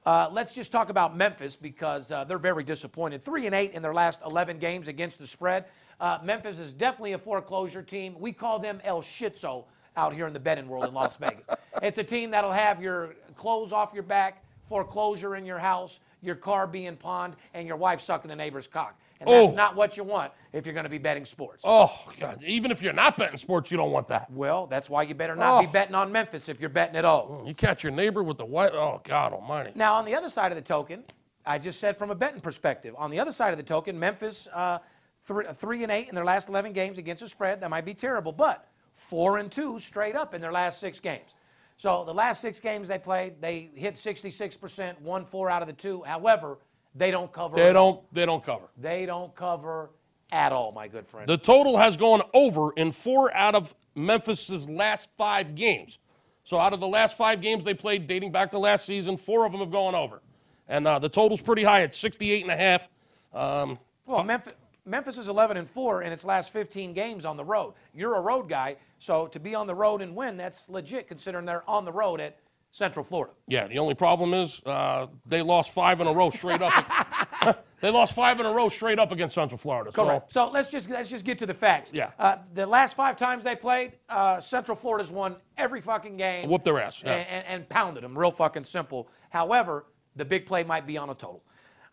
Uh, 0.05 0.29
let's 0.33 0.53
just 0.53 0.73
talk 0.73 0.91
about 0.91 1.17
Memphis 1.17 1.55
because 1.55 2.11
uh, 2.11 2.25
they're 2.25 2.41
very 2.41 2.65
disappointed. 2.65 3.23
Three 3.23 3.47
and 3.47 3.55
eight 3.55 3.71
in 3.71 3.83
their 3.83 3.95
last 3.95 4.19
11 4.27 4.59
games 4.59 4.89
against 4.89 5.21
the 5.21 5.29
spread. 5.29 5.67
Uh, 6.01 6.19
Memphis 6.25 6.59
is 6.59 6.73
definitely 6.73 7.13
a 7.13 7.19
foreclosure 7.19 7.83
team. 7.83 8.17
We 8.19 8.33
call 8.33 8.59
them 8.59 8.81
El 8.83 9.01
Shitzo 9.01 9.67
out 9.97 10.13
here 10.13 10.27
in 10.27 10.33
the 10.33 10.41
betting 10.41 10.67
world 10.67 10.87
in 10.87 10.93
Las 10.93 11.17
Vegas. 11.21 11.47
It's 11.81 11.99
a 11.99 12.05
team 12.05 12.33
that'll 12.33 12.51
have 12.51 12.83
your 12.83 13.15
clothes 13.37 13.71
off 13.71 13.93
your 13.95 14.03
back, 14.03 14.43
foreclosure 14.69 15.37
in 15.37 15.47
your 15.47 15.61
house, 15.61 16.01
your 16.21 16.35
car 16.35 16.67
being 16.67 16.97
pawned, 16.97 17.37
and 17.55 17.69
your 17.69 17.77
wife 17.77 18.01
sucking 18.01 18.29
the 18.29 18.35
neighbor's 18.35 18.67
cock. 18.67 18.99
And 19.27 19.35
that's 19.35 19.53
Oh. 19.53 19.57
not 19.57 19.77
what 19.77 19.97
you 19.97 20.05
want 20.05 20.33
if 20.53 20.67
you're 20.67 20.73
going 20.75 20.85
to 20.85 20.91
be 20.91 20.99
betting 20.99 21.25
sports. 21.25 21.63
Oh, 21.65 21.91
God. 22.21 22.43
Even 22.45 22.71
if 22.71 22.83
you're 22.83 22.93
not 22.93 23.17
betting 23.17 23.39
sports, 23.39 23.71
you 23.71 23.77
don't 23.77 23.91
want 23.91 24.09
that. 24.09 24.31
Well, 24.31 24.67
that's 24.67 24.89
why 24.91 25.03
you 25.03 25.15
better 25.15 25.35
not 25.37 25.61
be 25.63 25.67
Oh. 25.67 25.71
betting 25.71 25.95
on 25.95 26.13
Memphis 26.13 26.49
if 26.49 26.61
you're 26.61 26.71
betting 26.71 26.97
at 26.97 27.05
all. 27.05 27.43
You 27.47 27.55
catch 27.55 27.83
your 27.83 27.93
neighbor 27.93 28.23
with 28.23 28.39
the 28.39 28.45
white. 28.45 28.73
Oh, 28.73 29.01
God 29.05 29.33
almighty. 29.33 29.73
Now, 29.75 29.95
on 29.95 30.05
the 30.05 30.15
other 30.15 30.29
side 30.29 30.53
of 30.53 30.57
the 30.57 30.63
token, 30.63 31.05
I 31.47 31.59
just 31.59 31.81
said 31.81 31.97
from 31.99 32.11
a 32.11 32.15
betting 32.15 32.41
perspective. 32.41 32.95
On 32.99 33.11
the 33.11 33.21
other 33.21 33.33
side 33.33 33.51
of 33.53 33.57
the 33.59 33.63
token, 33.65 33.99
Memphis 33.99 34.49
uh, 34.53 34.79
three, 35.25 35.45
three 35.55 35.83
and 35.83 35.93
eight 35.93 36.09
in 36.09 36.15
their 36.15 36.25
last 36.25 36.49
11 36.49 36.73
games 36.73 36.99
against 36.99 37.23
the 37.23 37.29
spread. 37.29 37.61
That 37.61 37.71
might 37.71 37.85
be 37.85 37.95
terrible, 37.95 38.33
but 38.33 38.67
four 38.95 39.39
and 39.39 39.51
two 39.51 39.79
straight 39.81 40.15
up 40.17 40.35
in 40.35 40.41
their 40.41 40.53
last 40.53 40.81
six 40.81 41.01
games. 41.01 41.35
So 41.77 42.05
the 42.05 42.15
last 42.15 42.41
six 42.41 42.61
games 42.61 42.87
they 42.89 42.99
played, 42.99 43.41
they 43.41 43.69
hit 43.75 43.97
66%, 43.97 45.01
won 45.01 45.25
four 45.25 45.51
out 45.51 45.61
of 45.61 45.67
the 45.67 45.75
two. 45.75 46.03
However, 46.05 46.59
they 46.95 47.11
don't 47.11 47.33
cover. 47.33 47.57
They 47.57 47.73
don't, 47.73 48.01
they 48.13 48.27
don't 48.27 48.45
cover. 48.45 48.67
They 48.79 49.07
don't 49.07 49.35
cover 49.35 49.91
at 50.33 50.53
all, 50.53 50.73
my 50.73 50.89
good 50.89 51.07
friend. 51.07 51.29
The 51.29 51.37
total 51.37 51.77
has 51.77 51.97
gone 51.97 52.23
over 52.33 52.73
in 52.73 52.93
four 52.93 53.35
out 53.35 53.55
of 53.55 53.75
Memphis's 53.95 54.69
last 54.69 55.09
five 55.17 55.55
games. 55.55 55.99
So 56.45 56.59
out 56.59 56.73
of 56.73 56.81
the 56.81 56.89
last 56.89 57.17
five 57.17 57.41
games 57.41 57.65
they 57.65 57.75
played 57.75 58.07
dating 58.07 58.33
back 58.33 58.51
to 58.51 58.59
last 58.59 58.85
season, 58.85 59.17
four 59.17 59.47
of 59.47 59.53
them 59.53 59.61
have 59.61 59.71
gone 59.71 59.95
over. 59.95 60.21
And 60.69 60.87
uh, 60.87 60.99
the 60.99 61.09
total's 61.09 61.41
pretty 61.41 61.63
high 61.63 61.83
at 61.83 61.95
68 61.95 62.43
and 62.43 62.51
a 62.51 62.57
half. 62.57 62.89
Um, 63.33 63.79
Well, 64.07 64.23
Memphis, 64.25 64.53
Memphis 64.87 65.19
is 65.19 65.29
11 65.29 65.57
and 65.57 65.69
4 65.69 66.03
in 66.03 66.13
its 66.13 66.25
last 66.25 66.51
15 66.53 66.93
games 66.93 67.25
on 67.25 67.37
the 67.37 67.45
road. 67.45 67.75
You're 67.95 68.17
a 68.17 68.21
road 68.21 68.49
guy, 68.49 68.77
so 68.99 69.27
to 69.29 69.41
be 69.41 69.55
on 69.55 69.67
the 69.67 69.75
road 69.75 70.03
and 70.03 70.15
win, 70.15 70.37
that's 70.37 70.69
legit 70.69 71.09
considering 71.09 71.47
they're 71.47 71.69
on 71.69 71.85
the 71.85 71.93
road 71.93 72.21
at 72.21 72.37
Central 72.75 73.05
Florida. 73.05 73.33
yeah, 73.47 73.69
the 73.69 73.79
only 73.79 73.95
problem 73.95 74.35
is 74.35 74.61
uh, 74.67 75.07
they 75.27 75.43
lost 75.43 75.71
five 75.71 76.01
in 76.01 76.09
a 76.09 76.13
row 76.13 76.29
straight 76.29 76.61
up. 76.61 77.65
they 77.81 77.89
lost 77.89 78.15
five 78.15 78.41
in 78.41 78.47
a 78.47 78.53
row 78.53 78.69
straight 78.69 78.99
up 78.99 79.13
against 79.13 79.37
Central 79.37 79.59
Florida. 79.59 79.93
Correct. 79.93 80.33
So 80.33 80.47
So 80.47 80.53
let's 80.53 80.73
just 80.73 80.91
let's 80.91 81.09
just 81.09 81.25
get 81.25 81.39
to 81.39 81.47
the 81.47 81.55
facts. 81.55 81.93
Yeah. 81.95 82.11
Uh, 82.19 82.39
the 82.53 82.67
last 82.67 82.97
five 82.97 83.17
times 83.17 83.45
they 83.45 83.55
played, 83.55 83.93
uh, 84.09 84.41
Central 84.41 84.77
Florida's 84.77 85.13
won 85.13 85.37
every 85.57 85.81
fucking 85.81 86.17
game. 86.17 86.49
Whooped 86.49 86.65
their 86.65 86.81
ass, 86.81 87.01
yeah. 87.07 87.13
And, 87.13 87.29
and, 87.29 87.47
and 87.47 87.69
pounded 87.69 88.03
them. 88.03 88.19
Real 88.19 88.33
fucking 88.33 88.65
simple. 88.65 89.09
However, 89.31 89.87
the 90.17 90.25
big 90.25 90.45
play 90.45 90.65
might 90.65 90.85
be 90.85 90.99
on 90.99 91.11
a 91.11 91.15
total. 91.15 91.45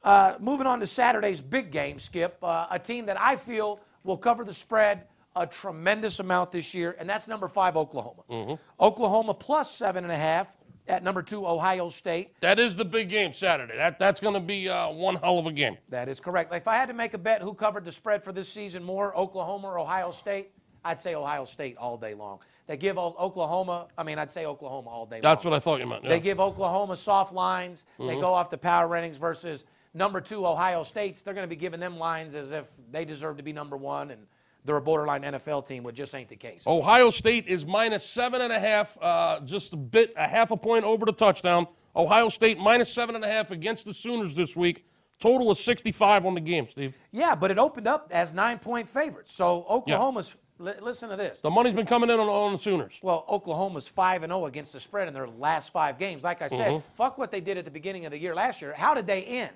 Uh, 0.03 0.35
moving 0.39 0.65
on 0.65 0.79
to 0.79 0.87
Saturday's 0.87 1.41
big 1.41 1.71
game, 1.71 1.99
Skip. 1.99 2.39
Uh, 2.41 2.65
a 2.71 2.79
team 2.79 3.05
that 3.05 3.21
I 3.21 3.35
feel 3.35 3.81
will 4.03 4.17
cover 4.17 4.43
the 4.43 4.53
spread 4.53 5.03
a 5.35 5.47
tremendous 5.47 6.19
amount 6.19 6.51
this 6.51 6.73
year, 6.73 6.95
and 6.99 7.09
that's 7.09 7.27
number 7.27 7.47
five, 7.47 7.77
Oklahoma. 7.77 8.23
Mm-hmm. 8.29 8.53
Oklahoma 8.83 9.33
plus 9.33 9.73
seven 9.73 10.03
and 10.03 10.11
a 10.11 10.17
half 10.17 10.57
at 10.87 11.03
number 11.03 11.21
two, 11.21 11.45
Ohio 11.47 11.89
State. 11.89 12.33
that 12.41 12.59
is 12.59 12.75
the 12.75 12.85
big 12.85 13.09
game 13.09 13.33
Saturday. 13.33 13.75
That, 13.77 13.99
that's 13.99 14.19
going 14.19 14.33
to 14.33 14.39
be 14.39 14.67
uh, 14.69 14.89
one 14.89 15.15
hell 15.15 15.39
of 15.39 15.45
a 15.45 15.51
game. 15.51 15.77
That 15.89 16.09
is 16.09 16.19
correct. 16.19 16.53
If 16.53 16.67
I 16.67 16.75
had 16.75 16.87
to 16.87 16.93
make 16.93 17.13
a 17.13 17.17
bet 17.17 17.41
who 17.41 17.53
covered 17.53 17.85
the 17.85 17.91
spread 17.91 18.23
for 18.23 18.31
this 18.31 18.49
season 18.49 18.83
more, 18.83 19.15
Oklahoma 19.17 19.67
or 19.69 19.79
Ohio 19.79 20.11
State, 20.11 20.51
I'd 20.83 20.99
say 20.99 21.15
Ohio 21.15 21.45
State 21.45 21.77
all 21.77 21.97
day 21.97 22.13
long. 22.13 22.39
They 22.67 22.77
give 22.77 22.97
Oklahoma, 22.97 23.87
I 23.97 24.03
mean, 24.03 24.17
I'd 24.17 24.31
say 24.31 24.45
Oklahoma 24.45 24.89
all 24.89 25.05
day 25.05 25.19
That's 25.21 25.43
long. 25.43 25.51
what 25.51 25.57
I 25.57 25.59
thought 25.59 25.79
you 25.79 25.87
meant. 25.87 26.03
yeah. 26.03 26.09
They 26.09 26.19
give 26.19 26.39
Oklahoma 26.39 26.95
soft 26.95 27.33
lines. 27.33 27.85
They 27.99 28.05
Mm-hmm. 28.05 28.21
go 28.21 28.33
off 28.33 28.49
the 28.49 28.57
power 28.57 28.87
ratings 28.87 29.17
versus 29.17 29.65
number 29.93 30.21
two, 30.21 30.45
Ohio 30.45 30.83
State's. 30.83 31.21
They're 31.21 31.33
going 31.33 31.43
to 31.47 31.53
be 31.53 31.59
giving 31.59 31.79
them 31.79 31.97
lines 31.97 32.33
as 32.33 32.51
if 32.51 32.65
they 32.91 33.03
deserve 33.05 33.37
to 33.37 33.43
be 33.43 33.51
number 33.53 33.75
one 33.77 34.11
and 34.11 34.25
they're 34.65 34.77
a 34.77 34.81
borderline 34.81 35.23
NFL 35.23 35.65
team, 35.67 35.83
which 35.83 35.95
just 35.95 36.13
ain't 36.13 36.29
the 36.29 36.35
case. 36.35 36.63
Ohio 36.67 37.09
State 37.09 37.47
is 37.47 37.65
minus 37.65 38.05
seven 38.07 38.41
and 38.41 38.53
a 38.53 38.59
half, 38.59 38.97
uh, 39.01 39.39
just 39.41 39.73
a 39.73 39.77
bit, 39.77 40.13
a 40.15 40.27
half 40.27 40.51
a 40.51 40.57
point 40.57 40.85
over 40.85 41.05
the 41.05 41.11
touchdown. 41.13 41.67
Ohio 41.95 42.29
State 42.29 42.57
minus 42.59 42.91
seven 42.91 43.15
and 43.15 43.23
a 43.25 43.27
half 43.27 43.51
against 43.51 43.85
the 43.85 43.93
Sooners 43.93 44.33
this 44.35 44.55
week. 44.55 44.85
Total 45.19 45.51
of 45.51 45.57
65 45.59 46.25
on 46.25 46.33
the 46.33 46.41
game, 46.41 46.67
Steve. 46.67 46.97
Yeah, 47.11 47.35
but 47.35 47.51
it 47.51 47.59
opened 47.59 47.87
up 47.87 48.07
as 48.11 48.33
nine 48.33 48.57
point 48.59 48.89
favorites. 48.89 49.33
So 49.33 49.65
Oklahoma's, 49.69 50.35
li- 50.57 50.73
listen 50.81 51.09
to 51.09 51.15
this. 51.15 51.41
The 51.41 51.49
money's 51.51 51.75
been 51.75 51.85
coming 51.85 52.09
in 52.09 52.19
on, 52.19 52.27
on 52.27 52.53
the 52.53 52.57
Sooners. 52.57 52.99
Well, 53.03 53.25
Oklahoma's 53.29 53.87
5 53.87 54.23
and 54.23 54.31
0 54.31 54.45
against 54.47 54.73
the 54.73 54.79
spread 54.79 55.07
in 55.07 55.13
their 55.13 55.27
last 55.27 55.71
five 55.71 55.99
games. 55.99 56.23
Like 56.23 56.41
I 56.41 56.47
said, 56.47 56.71
Mm-hmm. 56.71 56.87
fuck 56.95 57.17
what 57.19 57.31
they 57.31 57.39
did 57.41 57.57
at 57.57 57.65
the 57.65 57.71
beginning 57.71 58.05
of 58.05 58.11
the 58.11 58.19
year 58.19 58.33
last 58.33 58.61
year. 58.61 58.73
How 58.75 58.93
did 58.95 59.05
they 59.05 59.23
end? 59.23 59.51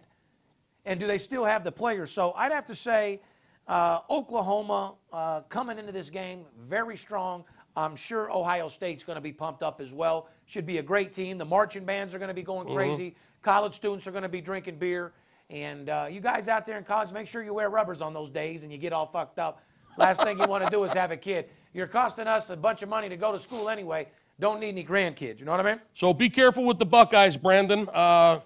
And 0.86 1.00
do 1.00 1.08
they 1.08 1.18
still 1.18 1.46
have 1.46 1.64
the 1.64 1.72
players? 1.72 2.12
So 2.12 2.34
I'd 2.34 2.52
have 2.52 2.66
to 2.66 2.76
say 2.76 3.22
uh, 3.68 4.00
Oklahoma 4.10 4.94
uh, 5.12 5.42
coming 5.50 5.78
into 5.80 5.92
this 5.92 6.10
game 6.10 6.46
very 6.68 6.98
strong. 6.98 7.44
I'm 7.76 7.96
sure 7.96 8.32
Ohio 8.32 8.70
State's 8.70 9.04
going 9.04 9.16
to 9.16 9.22
be 9.22 9.34
pumped 9.34 9.62
up 9.64 9.82
as 9.82 9.94
well. 9.94 10.30
Should 10.46 10.66
be 10.66 10.78
a 10.78 10.84
great 10.84 11.12
team. 11.12 11.38
The 11.38 11.46
marching 11.46 11.84
bands 11.84 12.14
are 12.16 12.20
going 12.20 12.30
to 12.30 12.34
be 12.34 12.44
going 12.44 12.68
Mm-hmm. 12.68 12.76
crazy. 12.76 13.16
College 13.42 13.74
students 13.74 14.08
are 14.08 14.12
going 14.12 14.24
to 14.24 14.30
be 14.30 14.42
drinking 14.42 14.78
beer. 14.78 15.12
And 15.50 15.90
uh, 15.90 16.08
you 16.10 16.22
guys 16.22 16.48
out 16.48 16.66
there 16.66 16.78
in 16.78 16.84
college, 16.84 17.12
make 17.12 17.28
sure 17.28 17.44
you 17.44 17.54
wear 17.54 17.70
rubbers 17.70 18.02
on 18.02 18.14
those 18.14 18.30
days 18.32 18.64
and 18.64 18.72
you 18.72 18.78
get 18.78 18.94
all 18.94 19.06
fucked 19.08 19.40
up. 19.40 19.62
Last 19.98 20.24
thing 20.24 20.40
you 20.40 20.48
want 20.48 20.64
to 20.64 20.70
do 20.70 20.84
is 20.86 20.94
have 20.94 21.12
a 21.12 21.18
kid. 21.18 21.50
You're 21.74 21.88
costing 21.88 22.28
us 22.28 22.50
a 22.50 22.56
bunch 22.56 22.82
of 22.82 22.90
money 22.90 23.10
to 23.10 23.18
go 23.18 23.32
to 23.32 23.40
school 23.40 23.70
anyway. 23.70 24.08
Don't 24.40 24.60
need 24.60 24.70
any 24.70 24.84
grandkids. 24.84 25.40
You 25.40 25.46
know 25.46 25.52
what 25.52 25.66
I 25.66 25.72
mean? 25.74 25.82
So 25.94 26.14
be 26.14 26.30
careful 26.30 26.66
with 26.66 26.80
the 26.80 26.86
Buckeyes, 26.86 27.38
Brandon. 27.38 27.88
Uh, 27.94 28.40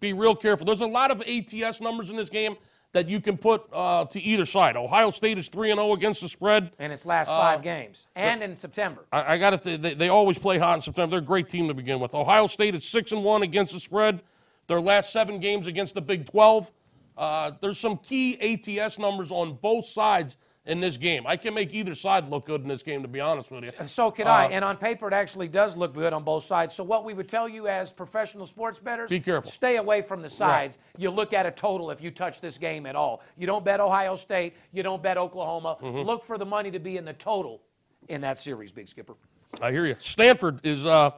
be 0.00 0.12
real 0.12 0.34
careful. 0.34 0.64
There's 0.64 0.80
a 0.80 0.86
lot 0.86 1.10
of 1.10 1.20
ATS 1.22 1.80
numbers 1.80 2.10
in 2.10 2.16
this 2.16 2.28
game 2.30 2.56
that 2.92 3.08
you 3.08 3.20
can 3.20 3.36
put 3.36 3.62
uh, 3.72 4.04
to 4.06 4.20
either 4.20 4.44
side. 4.44 4.76
Ohio 4.76 5.10
State 5.10 5.38
is 5.38 5.48
3 5.48 5.70
and 5.70 5.78
0 5.78 5.92
against 5.92 6.22
the 6.22 6.28
spread. 6.28 6.72
In 6.78 6.90
its 6.90 7.04
last 7.04 7.28
five 7.28 7.62
games 7.62 8.06
and 8.16 8.42
in 8.42 8.56
September. 8.56 9.04
I, 9.12 9.34
I 9.34 9.38
got 9.38 9.62
to. 9.62 9.78
They, 9.78 9.94
they 9.94 10.08
always 10.08 10.38
play 10.38 10.58
hot 10.58 10.76
in 10.76 10.82
September. 10.82 11.10
They're 11.12 11.18
a 11.20 11.26
great 11.26 11.48
team 11.48 11.68
to 11.68 11.74
begin 11.74 12.00
with. 12.00 12.14
Ohio 12.14 12.46
State 12.46 12.74
is 12.74 12.84
six 12.84 13.12
and 13.12 13.22
one 13.22 13.42
against 13.42 13.74
the 13.74 13.80
spread. 13.80 14.22
Their 14.66 14.80
last 14.80 15.12
seven 15.12 15.40
games 15.40 15.66
against 15.66 15.94
the 15.94 16.02
Big 16.02 16.26
12. 16.26 16.70
Uh, 17.16 17.50
there's 17.60 17.78
some 17.78 17.96
key 17.98 18.38
ATS 18.40 18.98
numbers 18.98 19.32
on 19.32 19.54
both 19.54 19.84
sides 19.84 20.36
in 20.68 20.80
this 20.80 20.96
game. 20.96 21.26
I 21.26 21.36
can 21.36 21.54
make 21.54 21.72
either 21.72 21.94
side 21.94 22.28
look 22.28 22.46
good 22.46 22.60
in 22.60 22.68
this 22.68 22.82
game, 22.82 23.02
to 23.02 23.08
be 23.08 23.20
honest 23.20 23.50
with 23.50 23.64
you. 23.64 23.72
So 23.86 24.10
can 24.10 24.26
I. 24.28 24.46
And 24.46 24.64
on 24.64 24.76
paper, 24.76 25.08
it 25.08 25.14
actually 25.14 25.48
does 25.48 25.76
look 25.76 25.94
good 25.94 26.12
on 26.12 26.22
both 26.22 26.44
sides. 26.44 26.74
So 26.74 26.84
what 26.84 27.04
we 27.04 27.14
would 27.14 27.28
tell 27.28 27.48
you 27.48 27.66
as 27.66 27.90
professional 27.90 28.46
sports 28.46 28.78
bettors, 28.78 29.08
Be 29.08 29.18
careful. 29.18 29.50
Stay 29.50 29.76
away 29.76 30.02
from 30.02 30.22
the 30.22 30.30
sides. 30.30 30.78
You 30.96 31.10
look 31.10 31.32
at 31.32 31.46
a 31.46 31.50
total 31.50 31.90
if 31.90 32.02
you 32.02 32.10
touch 32.10 32.40
this 32.40 32.58
game 32.58 32.86
at 32.86 32.94
all. 32.94 33.22
You 33.36 33.46
don't 33.46 33.64
bet 33.64 33.80
Ohio 33.80 34.14
State. 34.16 34.54
You 34.72 34.82
don't 34.82 35.02
bet 35.02 35.16
Oklahoma. 35.16 35.78
Mm-hmm. 35.82 36.06
Look 36.06 36.24
for 36.24 36.36
the 36.36 36.46
money 36.46 36.70
to 36.70 36.78
be 36.78 36.98
in 36.98 37.04
the 37.04 37.14
total 37.14 37.62
in 38.08 38.20
that 38.20 38.38
series, 38.38 38.70
Big 38.70 38.88
Skipper. 38.88 39.14
I 39.62 39.72
hear 39.72 39.86
you. 39.86 39.96
Stanford 39.98 40.60
is 40.62 40.84
uh, 40.84 41.12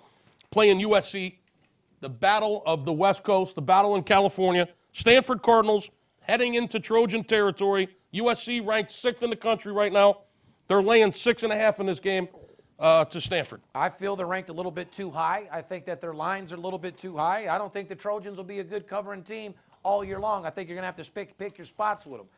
playing 0.51 0.79
USC, 0.79 1.35
the 2.01 2.09
battle 2.09 2.63
of 2.65 2.85
the 2.85 2.93
West 2.93 3.25
Coast, 3.25 3.57
the 3.57 3.63
battle 3.63 3.97
in 3.97 4.05
California. 4.05 4.69
Stanford 4.93 5.43
Cardinals 5.43 5.91
heading 6.21 6.55
into 6.55 6.79
Trojan 6.79 7.25
territory. 7.25 7.89
USC 8.15 8.65
ranked 8.67 8.91
sixth 8.91 9.23
in 9.23 9.31
the 9.31 9.37
country 9.37 9.73
right 9.73 9.93
now. 9.93 10.19
They're 10.69 10.83
laying 10.83 11.13
six 11.13 11.43
and 11.43 11.53
a 11.53 11.57
half 11.57 11.81
in 11.81 11.87
this 11.87 12.01
game 12.01 12.29
uh, 12.79 13.05
to 13.07 13.21
Stanford. 13.21 13.61
I 13.75 13.89
feel 13.89 14.17
they're 14.17 14.27
ranked 14.27 14.51
a 14.51 14.53
little 14.53 14.73
bit 14.73 14.93
too 14.93 15.11
high. 15.11 15.49
I 15.51 15.63
think 15.63 15.85
that 15.87 16.01
their 16.01 16.15
lines 16.15 16.53
are 16.53 16.57
a 16.57 16.61
little 16.61 16.79
bit 16.79 16.97
too 16.99 17.17
high. 17.17 17.49
I 17.49 17.59
don't 17.59 17.73
think 17.73 17.89
the 17.89 17.97
Trojans 17.97 18.37
will 18.37 18.45
be 18.45 18.61
a 18.61 18.65
good 18.65 18.87
covering 18.87 19.23
team 19.23 19.55
all 19.83 20.05
year 20.05 20.19
long. 20.21 20.47
I 20.47 20.51
think 20.51 20.69
you're 20.69 20.77
going 20.77 20.83
to 20.83 20.87
have 20.95 21.05
to 21.05 21.11
pick, 21.13 21.37
pick 21.39 21.59
your 21.59 21.65
spots 21.65 22.07
with 22.07 22.21
them. 22.21 22.29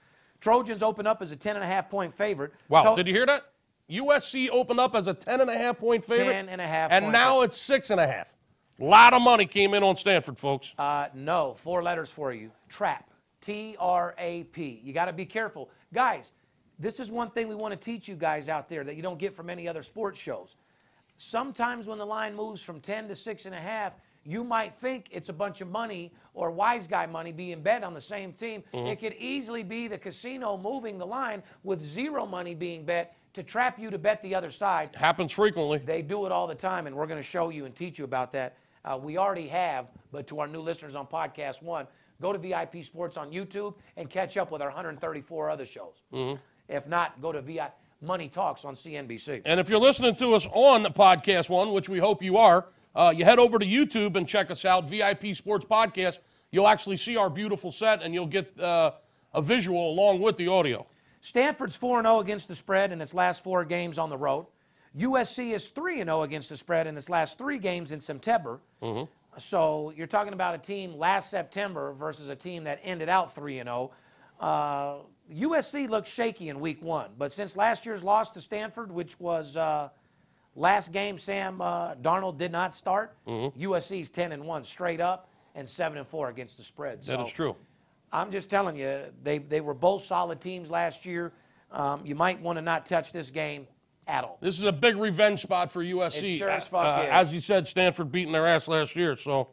Trojans 0.41 0.83
open 0.83 1.07
up 1.07 1.23
as 1.23 1.31
a 1.31 1.37
10 1.37 1.57
and 1.57 1.65
a 1.65 1.69
half 1.69 1.89
point 1.91 2.13
favorite. 2.15 2.53
Wow, 2.69 2.95
To- 2.95 2.97
did 2.97 3.07
you 3.09 3.15
hear 3.15 3.27
that? 3.27 3.45
USC 3.91 4.49
opened 4.51 4.81
up 4.81 4.95
as 4.95 5.07
a 5.07 5.15
10 5.15 5.41
and 5.43 5.51
a 5.51 5.57
half 5.59 5.79
point 5.79 6.05
favorite. 6.05 6.33
10 6.33 6.49
and 6.49 6.61
a 6.61 6.67
half 6.67 6.91
And 6.91 7.13
now 7.13 7.35
favorite. 7.35 7.45
it's 7.47 7.57
six 7.59 7.91
and 7.91 8.01
a 8.01 8.07
half. 8.07 8.35
A 8.81 8.85
lot 8.85 9.13
of 9.13 9.21
money 9.23 9.45
came 9.47 9.75
in 9.75 9.83
on 9.83 9.97
Stanford, 9.97 10.39
folks. 10.39 10.73
Uh, 10.79 11.07
no, 11.15 11.55
four 11.59 11.83
letters 11.83 12.11
for 12.11 12.33
you. 12.33 12.51
Trap. 12.69 13.11
T 13.43 13.77
R 13.79 14.15
A 14.17 14.45
P. 14.45 14.81
You 14.83 14.95
got 14.95 15.07
to 15.07 15.13
be 15.13 15.27
careful. 15.27 15.69
Guys, 15.93 16.33
this 16.79 16.99
is 16.99 17.11
one 17.11 17.31
thing 17.31 17.49
we 17.49 17.55
want 17.55 17.73
to 17.73 17.77
teach 17.79 18.09
you 18.09 18.15
guys 18.15 18.49
out 18.49 18.69
there 18.71 18.85
that 18.85 18.97
you 18.97 19.03
don't 19.03 19.19
get 19.19 19.37
from 19.37 19.51
any 19.51 19.69
other 19.69 19.83
sports 19.83 20.19
shows. 20.19 20.57
Sometimes 21.17 21.87
when 21.87 21.99
the 21.99 22.07
line 22.07 22.35
moves 22.35 22.63
from 22.63 22.81
10 22.81 23.09
to 23.09 23.15
6.5, 23.15 23.93
you 24.25 24.45
might 24.45 24.75
think 24.81 25.09
it's 25.11 25.29
a 25.29 25.33
bunch 25.33 25.61
of 25.61 25.69
money 25.69 26.13
or 26.35 26.51
wise 26.51 26.87
guy 26.87 27.07
money 27.07 27.33
being 27.33 27.61
bet 27.61 27.85
on 27.85 27.93
the 27.93 28.01
same 28.01 28.33
team. 28.33 28.63
It 28.73 29.01
could 29.01 29.15
easily 29.19 29.63
be 29.63 29.89
the 29.89 29.99
casino 29.99 30.57
moving 30.57 30.97
the 30.97 31.07
line 31.07 31.43
with 31.65 31.85
zero 31.85 32.25
money 32.25 32.55
being 32.55 32.85
bet 32.85 33.17
to 33.35 33.43
trap 33.43 33.79
you 33.79 33.91
to 33.91 33.99
bet 33.99 34.23
the 34.23 34.35
other 34.35 34.51
side. 34.51 34.91
Happens 34.95 35.33
frequently. 35.33 35.79
They 35.79 36.03
do 36.03 36.27
it 36.27 36.33
all 36.33 36.47
the 36.47 36.55
time, 36.55 36.87
and 36.87 36.95
we're 36.95 37.07
going 37.07 37.21
to 37.21 37.27
show 37.27 37.49
you 37.51 37.65
and 37.65 37.75
teach 37.75 37.99
you 37.99 38.05
about 38.05 38.33
that. 38.33 38.57
Uh, 38.85 38.99
we 39.01 39.17
already 39.17 39.49
have, 39.49 39.87
but 40.11 40.27
to 40.29 40.41
our 40.41 40.49
new 40.49 40.61
listeners 40.61 40.95
on 40.95 41.07
Podcast 41.07 41.63
One, 41.63 41.87
go 42.23 42.33
to 42.33 42.39
VIP 42.39 42.85
Sports 42.85 43.17
on 43.17 43.31
YouTube 43.31 43.75
and 43.97 44.09
catch 44.09 44.37
up 44.39 44.51
with 44.51 44.63
our 44.63 44.69
134 44.69 45.51
other 45.51 45.67
shows. 45.67 45.95
If 46.69 46.87
not, 46.89 47.21
go 47.21 47.33
to 47.33 47.43
VIP 47.43 47.73
Money 48.01 48.29
Talks 48.29 48.65
on 48.65 48.75
CNBC. 48.75 49.43
And 49.45 49.61
if 49.61 49.69
you're 49.69 49.79
listening 49.79 50.15
to 50.17 50.35
us 50.35 50.47
on 50.53 50.85
Podcast 50.85 51.51
One, 51.51 51.73
which 51.73 51.89
we 51.89 51.99
hope 51.99 52.23
you 52.23 52.39
are, 52.39 52.67
uh, 52.95 53.13
you 53.15 53.25
head 53.25 53.39
over 53.39 53.59
to 53.59 53.67
YouTube 53.67 54.17
and 54.17 54.27
check 54.27 54.51
us 54.51 54.65
out, 54.65 54.89
VIP 54.89 55.35
Sports 55.35 55.65
Podcast. 55.65 56.19
You'll 56.51 56.69
actually 56.69 56.97
see 56.97 57.17
our 57.17 57.29
beautiful 57.31 57.71
set 57.71 58.03
and 58.03 58.15
you'll 58.15 58.27
get 58.27 58.59
uh, 58.59 58.93
a 59.35 59.43
visual 59.43 59.91
along 59.91 60.21
with 60.21 60.37
the 60.37 60.49
audio. 60.49 60.87
Stanford's 61.21 61.77
4 61.77 62.03
0 62.03 62.19
against 62.21 62.49
the 62.49 62.55
spread 62.55 62.93
in 62.93 63.01
its 63.01 63.15
last 63.15 63.45
four 63.45 63.65
games 63.65 63.99
on 63.99 64.11
the 64.11 64.17
road. 64.17 64.47
USC 64.99 65.53
is 65.53 65.69
3 65.71 65.99
0 65.99 66.23
against 66.23 66.49
the 66.49 66.57
spread 66.57 66.87
in 66.87 66.97
its 66.97 67.09
last 67.09 67.39
three 67.39 67.59
games 67.59 67.93
in 67.93 68.01
September. 68.01 68.61
So 69.39 69.93
you're 69.97 70.07
talking 70.07 70.33
about 70.35 70.55
a 70.55 70.59
team 70.59 70.95
last 70.97 71.31
September 71.31 71.93
versus 71.93 72.29
a 72.29 72.37
team 72.37 72.65
that 72.65 72.81
ended 72.83 73.09
out 73.09 73.35
3 73.35 73.57
0. 73.57 73.91
Uh, 74.39 74.97
USC 75.33 75.89
looked 75.89 76.09
shaky 76.09 76.49
in 76.49 76.61
week 76.61 76.83
one, 76.83 77.11
but 77.17 77.33
since 77.33 77.57
last 77.57 77.87
year's 77.87 78.03
loss 78.03 78.31
to 78.31 78.41
Stanford, 78.41 78.91
which 78.93 79.19
was 79.21 79.57
uh, 79.57 79.89
last 80.57 80.93
game, 80.93 81.19
Sam 81.19 81.61
uh, 81.61 81.95
Darnold 81.95 82.39
did 82.39 82.53
not 82.53 82.75
start. 82.75 83.17
USC's 83.27 84.11
10 84.11 84.33
and 84.33 84.45
1 84.45 84.65
straight 84.65 85.01
up 85.01 85.29
and 85.55 85.69
7 85.69 85.97
and 85.97 86.07
4 86.07 86.29
against 86.29 86.57
the 86.57 86.63
spread. 86.65 86.99
That 87.03 87.07
So 87.19 87.27
is 87.27 87.33
true. 87.33 87.57
I'm 88.13 88.31
just 88.31 88.51
telling 88.51 88.77
you, 88.77 89.05
they, 89.23 89.39
they 89.39 89.61
were 89.63 89.75
both 89.75 90.03
solid 90.03 90.41
teams 90.41 90.71
last 90.71 91.07
year. 91.07 91.33
Um, 91.71 92.03
you 92.05 92.15
might 92.15 92.41
want 92.43 92.59
to 92.59 92.63
not 92.63 92.85
touch 92.85 93.13
this 93.13 93.31
game 93.31 93.67
at 94.07 94.25
all. 94.25 94.39
This 94.41 94.59
is 94.59 94.65
a 94.65 94.73
big 94.73 94.97
revenge 94.97 95.41
spot 95.43 95.71
for 95.73 95.83
USC. 95.83 96.35
It 96.35 96.39
sure 96.39 96.51
as 96.51 96.65
Uh, 96.65 96.67
fuck 96.67 96.99
uh, 96.99 97.03
is. 97.03 97.09
As 97.11 97.33
you 97.35 97.41
said, 97.41 97.67
Stanford 97.69 98.11
beating 98.11 98.33
their 98.33 98.47
ass 98.47 98.69
last 98.69 98.97
year. 98.97 99.17
So 99.17 99.49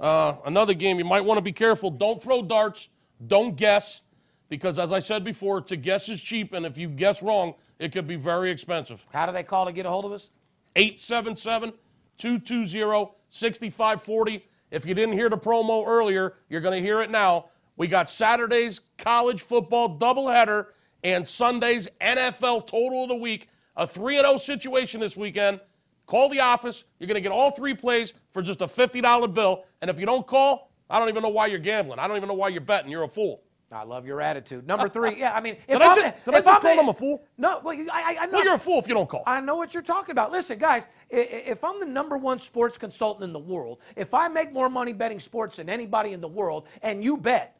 uh, 0.00 0.36
another 0.44 0.74
game 0.74 0.98
you 0.98 1.04
might 1.04 1.22
want 1.22 1.38
to 1.38 1.42
be 1.42 1.52
careful. 1.52 1.90
Don't 1.90 2.22
throw 2.22 2.42
darts. 2.42 2.88
Don't 3.26 3.56
guess. 3.56 4.02
Because 4.48 4.78
as 4.78 4.92
I 4.92 4.98
said 4.98 5.24
before, 5.24 5.60
to 5.62 5.76
guess 5.76 6.08
is 6.08 6.20
cheap, 6.20 6.52
and 6.52 6.66
if 6.66 6.76
you 6.76 6.88
guess 6.88 7.22
wrong, 7.22 7.54
it 7.78 7.92
could 7.92 8.06
be 8.06 8.16
very 8.16 8.50
expensive. 8.50 9.04
How 9.12 9.26
do 9.26 9.32
they 9.32 9.42
call 9.42 9.64
to 9.66 9.72
get 9.72 9.86
a 9.86 9.88
hold 9.88 10.04
of 10.04 10.12
us? 10.12 10.30
877 10.76 11.72
220 12.18 13.12
6540. 13.28 14.44
If 14.70 14.86
you 14.86 14.94
didn't 14.94 15.14
hear 15.14 15.28
the 15.28 15.38
promo 15.38 15.86
earlier, 15.86 16.34
you're 16.48 16.60
going 16.60 16.80
to 16.80 16.86
hear 16.86 17.00
it 17.00 17.10
now. 17.10 17.46
We 17.76 17.88
got 17.88 18.08
Saturday's 18.10 18.80
college 18.98 19.42
football 19.42 19.98
doubleheader 19.98 20.66
and 21.02 21.26
Sunday's 21.26 21.88
NFL 22.00 22.66
total 22.66 23.04
of 23.04 23.08
the 23.08 23.16
week. 23.16 23.48
A 23.76 23.86
3 23.86 24.16
0 24.18 24.36
situation 24.36 25.00
this 25.00 25.16
weekend. 25.16 25.60
Call 26.06 26.28
the 26.28 26.40
office. 26.40 26.84
You're 26.98 27.06
going 27.08 27.14
to 27.16 27.20
get 27.20 27.32
all 27.32 27.50
three 27.50 27.74
plays 27.74 28.12
for 28.30 28.42
just 28.42 28.60
a 28.60 28.66
$50 28.66 29.32
bill. 29.32 29.64
And 29.80 29.90
if 29.90 29.98
you 29.98 30.04
don't 30.06 30.26
call, 30.26 30.70
I 30.90 30.98
don't 30.98 31.08
even 31.08 31.22
know 31.22 31.30
why 31.30 31.46
you're 31.46 31.58
gambling. 31.58 31.98
I 31.98 32.06
don't 32.06 32.16
even 32.18 32.28
know 32.28 32.34
why 32.34 32.48
you're 32.48 32.60
betting. 32.60 32.90
You're 32.90 33.04
a 33.04 33.08
fool. 33.08 33.40
I 33.72 33.82
love 33.82 34.06
your 34.06 34.20
attitude. 34.20 34.66
Number 34.68 34.88
three, 34.88 35.18
yeah, 35.18 35.32
I 35.34 35.40
mean, 35.40 35.54
if 35.66 35.78
Did 35.78 35.82
I 35.82 35.86
I'm, 35.88 35.96
just- 35.96 36.24
did 36.26 36.34
I 36.34 36.38
just 36.40 36.48
I'm 36.48 36.60
call 36.60 36.78
him 36.80 36.88
a 36.90 36.94
fool? 36.94 37.24
No, 37.38 37.60
well, 37.64 37.76
I, 37.92 38.16
I, 38.20 38.22
I 38.22 38.26
know. 38.26 38.32
Well, 38.34 38.44
you're 38.44 38.54
a 38.54 38.58
fool 38.58 38.78
if 38.78 38.86
you 38.86 38.94
don't 38.94 39.08
call. 39.08 39.24
I 39.26 39.40
know 39.40 39.56
what 39.56 39.74
you're 39.74 39.82
talking 39.82 40.12
about. 40.12 40.30
Listen, 40.30 40.58
guys, 40.58 40.86
i- 41.12 41.16
i- 41.16 41.18
if 41.18 41.64
I'm 41.64 41.80
the 41.80 41.86
number 41.86 42.16
one 42.16 42.38
sports 42.38 42.78
consultant 42.78 43.24
in 43.24 43.32
the 43.32 43.38
world, 43.40 43.80
if 43.96 44.14
I 44.14 44.28
make 44.28 44.52
more 44.52 44.68
money 44.70 44.92
betting 44.92 45.18
sports 45.18 45.56
than 45.56 45.68
anybody 45.68 46.12
in 46.12 46.20
the 46.20 46.28
world, 46.28 46.68
and 46.82 47.02
you 47.02 47.16
bet, 47.16 47.56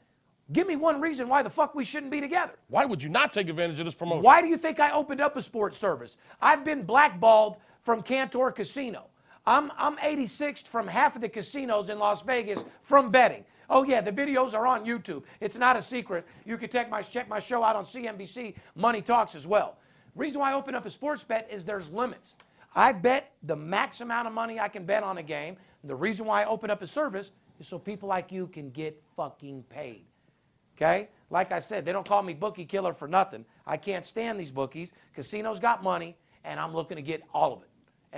give 0.53 0.67
me 0.67 0.77
one 0.77 1.01
reason 1.01 1.29
why 1.29 1.43
the 1.43 1.51
fuck 1.51 1.75
we 1.75 1.85
shouldn't 1.85 2.13
be 2.13 2.21
together. 2.21 2.55
Why 2.69 2.85
would 2.85 3.03
you 3.03 3.09
not 3.09 3.33
take 3.33 3.49
advantage 3.49 3.79
of 3.79 3.85
this 3.85 3.95
promotion? 3.95 4.23
Why 4.23 4.41
do 4.41 4.49
you 4.49 4.57
think 4.57 4.81
I 4.81 4.93
opened 4.93 5.21
up 5.21 5.37
a 5.37 5.43
sports 5.43 5.79
service? 5.79 6.17
I've 6.41 6.65
been 6.65 6.85
blackballed 6.85 7.57
from 7.83 8.03
Cantor 8.03 8.51
Casino. 8.53 9.07
I'm, 9.47 9.71
I'm 9.77 9.97
86th 9.97 10.67
from 10.67 10.87
half 10.87 11.17
of 11.17 11.23
the 11.23 11.29
casinos 11.29 11.91
in 11.91 11.99
Las 11.99 12.23
Vegas 12.23 12.65
from 12.83 13.11
betting. 13.11 13.45
Oh 13.69 13.83
yeah, 13.83 14.01
the 14.01 14.13
videos 14.13 14.55
are 14.55 14.67
on 14.67 14.85
YouTube. 14.85 15.23
It's 15.41 15.57
not 15.57 15.77
a 15.77 15.83
secret. 15.83 16.27
You 16.45 16.57
can 16.59 16.69
check 16.69 16.91
my 16.91 17.03
check 17.03 17.29
my 17.29 17.39
show 17.39 17.63
out 17.63 17.77
on 17.77 17.85
CNBC 17.85 18.55
Money 18.75 19.03
Talks 19.03 19.35
as 19.35 19.47
well. 19.47 19.79
Reason 20.15 20.41
why 20.41 20.53
I 20.53 20.55
open 20.55 20.75
up 20.75 20.87
a 20.87 20.91
sports 20.91 21.25
bet 21.25 21.49
is 21.51 21.65
there's 21.65 21.89
limits. 21.91 22.37
I 22.75 22.93
bet 22.93 23.33
the 23.43 23.57
max 23.57 24.01
amount 24.01 24.27
of 24.27 24.35
money 24.35 24.61
I 24.61 24.69
can 24.69 24.85
bet 24.85 25.03
on 25.03 25.19
a 25.19 25.23
game. 25.23 25.57
The 25.85 25.95
reason 25.95 26.27
why 26.27 26.43
I 26.43 26.47
open 26.47 26.71
up 26.71 26.83
a 26.83 26.87
service 26.87 27.31
is 27.61 27.69
so 27.69 27.79
people 27.79 28.09
like 28.09 28.33
you 28.33 28.47
can 28.49 28.71
get 28.71 29.03
fucking 29.17 29.65
paid. 29.69 30.05
Okay? 30.77 31.09
Like 31.31 31.53
I 31.53 31.59
said, 31.59 31.85
they 31.85 31.93
don't 31.93 32.07
call 32.07 32.22
me 32.22 32.35
bookie 32.35 32.64
killer 32.64 32.93
for 32.93 33.09
nothing. 33.09 33.45
I 33.66 33.77
can't 33.77 34.05
stand 34.05 34.39
these 34.39 34.51
bookies. 34.51 34.93
Casinos 35.14 35.59
got 35.59 35.83
money, 35.83 36.16
and 36.45 36.61
I'm 36.61 36.75
looking 36.75 36.97
to 36.97 37.03
get 37.03 37.22
all 37.33 37.53
of 37.53 37.62
it. 37.62 37.68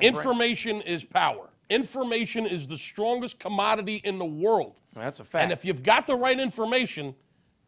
Information 0.03 0.83
is 0.83 1.05
power. 1.05 1.49
Information 1.71 2.47
is 2.47 2.67
the 2.67 2.77
strongest 2.77 3.39
commodity 3.39 4.01
in 4.05 4.19
the 4.19 4.25
world. 4.25 4.81
That's 4.95 5.21
a 5.21 5.25
fact. 5.25 5.43
And 5.45 5.53
if 5.53 5.65
you've 5.65 5.83
got 5.83 6.07
the 6.07 6.15
right 6.15 6.39
information, 6.39 7.15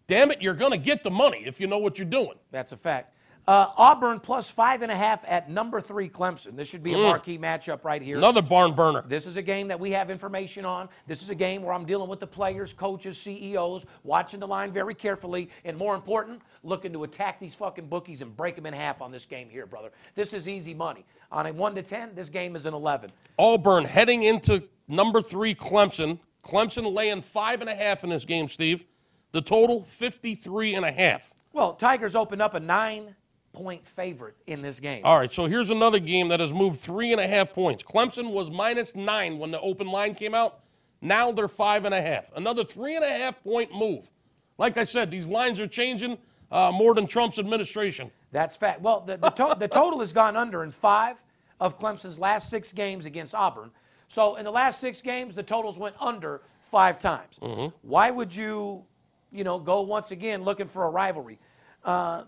damn 0.07 0.31
it, 0.31 0.41
you're 0.43 0.55
going 0.55 0.73
to 0.73 0.79
get 0.79 1.03
the 1.03 1.11
money 1.11 1.43
if 1.47 1.61
you 1.61 1.67
know 1.67 1.79
what 1.79 1.99
you're 1.99 2.07
doing. 2.07 2.35
That's 2.51 2.73
a 2.73 2.77
fact. 2.77 3.15
Uh, 3.49 3.73
Auburn 3.79 4.21
plus 4.21 4.51
five 4.51 4.83
and 4.83 4.93
a 4.93 4.95
half 4.95 5.25
at 5.27 5.49
number 5.49 5.81
three 5.81 6.07
Clemson. 6.07 6.55
This 6.55 6.69
should 6.69 6.83
be 6.83 6.93
a 6.93 6.99
marquee 6.99 7.39
matchup 7.39 7.83
right 7.83 8.03
here. 8.03 8.19
Another 8.19 8.43
barn 8.43 8.75
burner. 8.75 9.03
This 9.09 9.25
is 9.25 9.39
a 9.39 9.43
game 9.43 9.69
that 9.69 9.81
we 9.81 9.91
have 9.93 10.11
information 10.11 10.67
on. 10.67 10.91
This 11.07 11.23
is 11.23 11.31
a 11.31 11.35
game 11.35 11.63
where 11.63 11.73
I'm 11.73 11.87
dealing 11.87 12.11
with 12.11 12.21
the 12.21 12.27
players, 12.27 12.75
coaches, 12.75 13.19
CEOs, 13.19 13.87
watching 14.05 14.39
the 14.39 14.47
line 14.47 14.71
very 14.71 14.95
carefully, 14.95 15.49
and 15.65 15.79
more 15.79 15.95
important, 15.95 16.43
looking 16.63 16.93
to 16.93 17.05
attack 17.05 17.41
these 17.41 17.55
fucking 17.55 17.87
bookies 17.87 18.21
and 18.21 18.37
break 18.37 18.55
them 18.55 18.67
in 18.67 18.75
half 18.75 19.01
on 19.01 19.11
this 19.11 19.25
game 19.25 19.49
here, 19.49 19.65
brother. 19.65 19.93
This 20.15 20.35
is 20.35 20.47
easy 20.47 20.75
money. 20.75 21.07
On 21.33 21.47
a 21.47 21.53
1 21.55 21.75
to 21.77 21.83
10, 21.83 22.15
this 22.15 22.29
game 22.29 22.55
is 22.55 22.67
an 22.67 22.75
11. 22.75 23.09
Auburn 23.39 23.87
heading 23.87 24.25
into 24.25 24.63
number 24.89 25.23
three 25.23 25.55
Clemson. 25.55 26.19
Clemson 26.45 26.93
laying 26.93 27.23
five 27.23 27.63
and 27.63 27.71
a 27.71 27.75
half 27.75 28.05
in 28.05 28.11
this 28.11 28.27
game, 28.27 28.47
Steve. 28.47 28.85
The 29.33 29.41
total, 29.41 29.85
53 29.85 30.75
and 30.75 30.85
a 30.85 30.93
half. 30.93 31.33
Well, 31.55 31.73
Tigers 31.73 32.15
opened 32.15 32.43
up 32.43 32.53
a 32.53 32.61
nine 32.61 33.15
point 33.59 33.85
favorite 33.85 34.37
in 34.47 34.63
this 34.63 34.79
game. 34.79 35.03
All 35.05 35.19
right, 35.19 35.33
so 35.33 35.47
here's 35.47 35.71
another 35.71 35.99
game 35.99 36.29
that 36.29 36.39
has 36.39 36.53
moved 36.53 36.79
three 36.79 37.11
and 37.11 37.21
a 37.21 37.27
half 37.27 37.53
points. 37.53 37.83
Clemson 37.83 38.31
was 38.31 38.51
minus 38.51 38.95
nine 38.95 39.37
when 39.39 39.51
the 39.51 39.61
open 39.61 39.89
line 39.89 40.15
came 40.15 40.33
out. 40.33 40.61
Now 41.03 41.33
they're 41.33 41.49
five 41.49 41.85
and 41.85 41.93
a 41.93 42.01
half. 42.01 42.31
Another 42.37 42.63
three 42.65 42.95
and 42.95 43.05
a 43.05 43.09
half 43.09 43.43
point 43.43 43.75
move. 43.75 44.11
Like 44.59 44.77
I 44.79 44.85
said, 44.85 45.11
these 45.11 45.27
lines 45.27 45.59
are 45.59 45.67
changing 45.67 46.19
uh, 46.53 46.71
more 46.73 46.95
than 46.95 47.09
Trump's 47.09 47.39
administration. 47.41 48.13
That's 48.31 48.57
fact. 48.57 48.81
Well, 48.81 49.01
the, 49.01 49.17
the, 49.17 49.31
to- 49.31 49.57
the 49.59 49.69
total 49.69 49.99
has 50.01 50.13
gone 50.13 50.37
under 50.37 50.63
in 50.63 50.71
five 50.71 51.17
of 51.61 51.79
Clemson's 51.79 52.19
last 52.19 52.49
six 52.49 52.73
games 52.73 53.07
against 53.07 53.35
Auburn. 53.35 53.73
So 54.07 54.37
in 54.37 54.45
the 54.45 54.53
last 54.53 54.81
six 54.81 55.03
games, 55.03 55.35
the 55.35 55.43
totals 55.43 55.79
went 55.79 55.97
under 56.01 56.43
five 56.71 56.99
times. 57.01 57.39
Why 57.83 58.11
would 58.13 58.35
you, 58.35 58.85
you 59.33 59.43
know, 59.43 59.59
go 59.59 59.81
once 59.81 60.13
again 60.13 60.43
looking 60.45 60.69
for 60.69 60.85
a 60.85 60.91
rivalry? 60.91 61.41
Uh, 61.85 62.25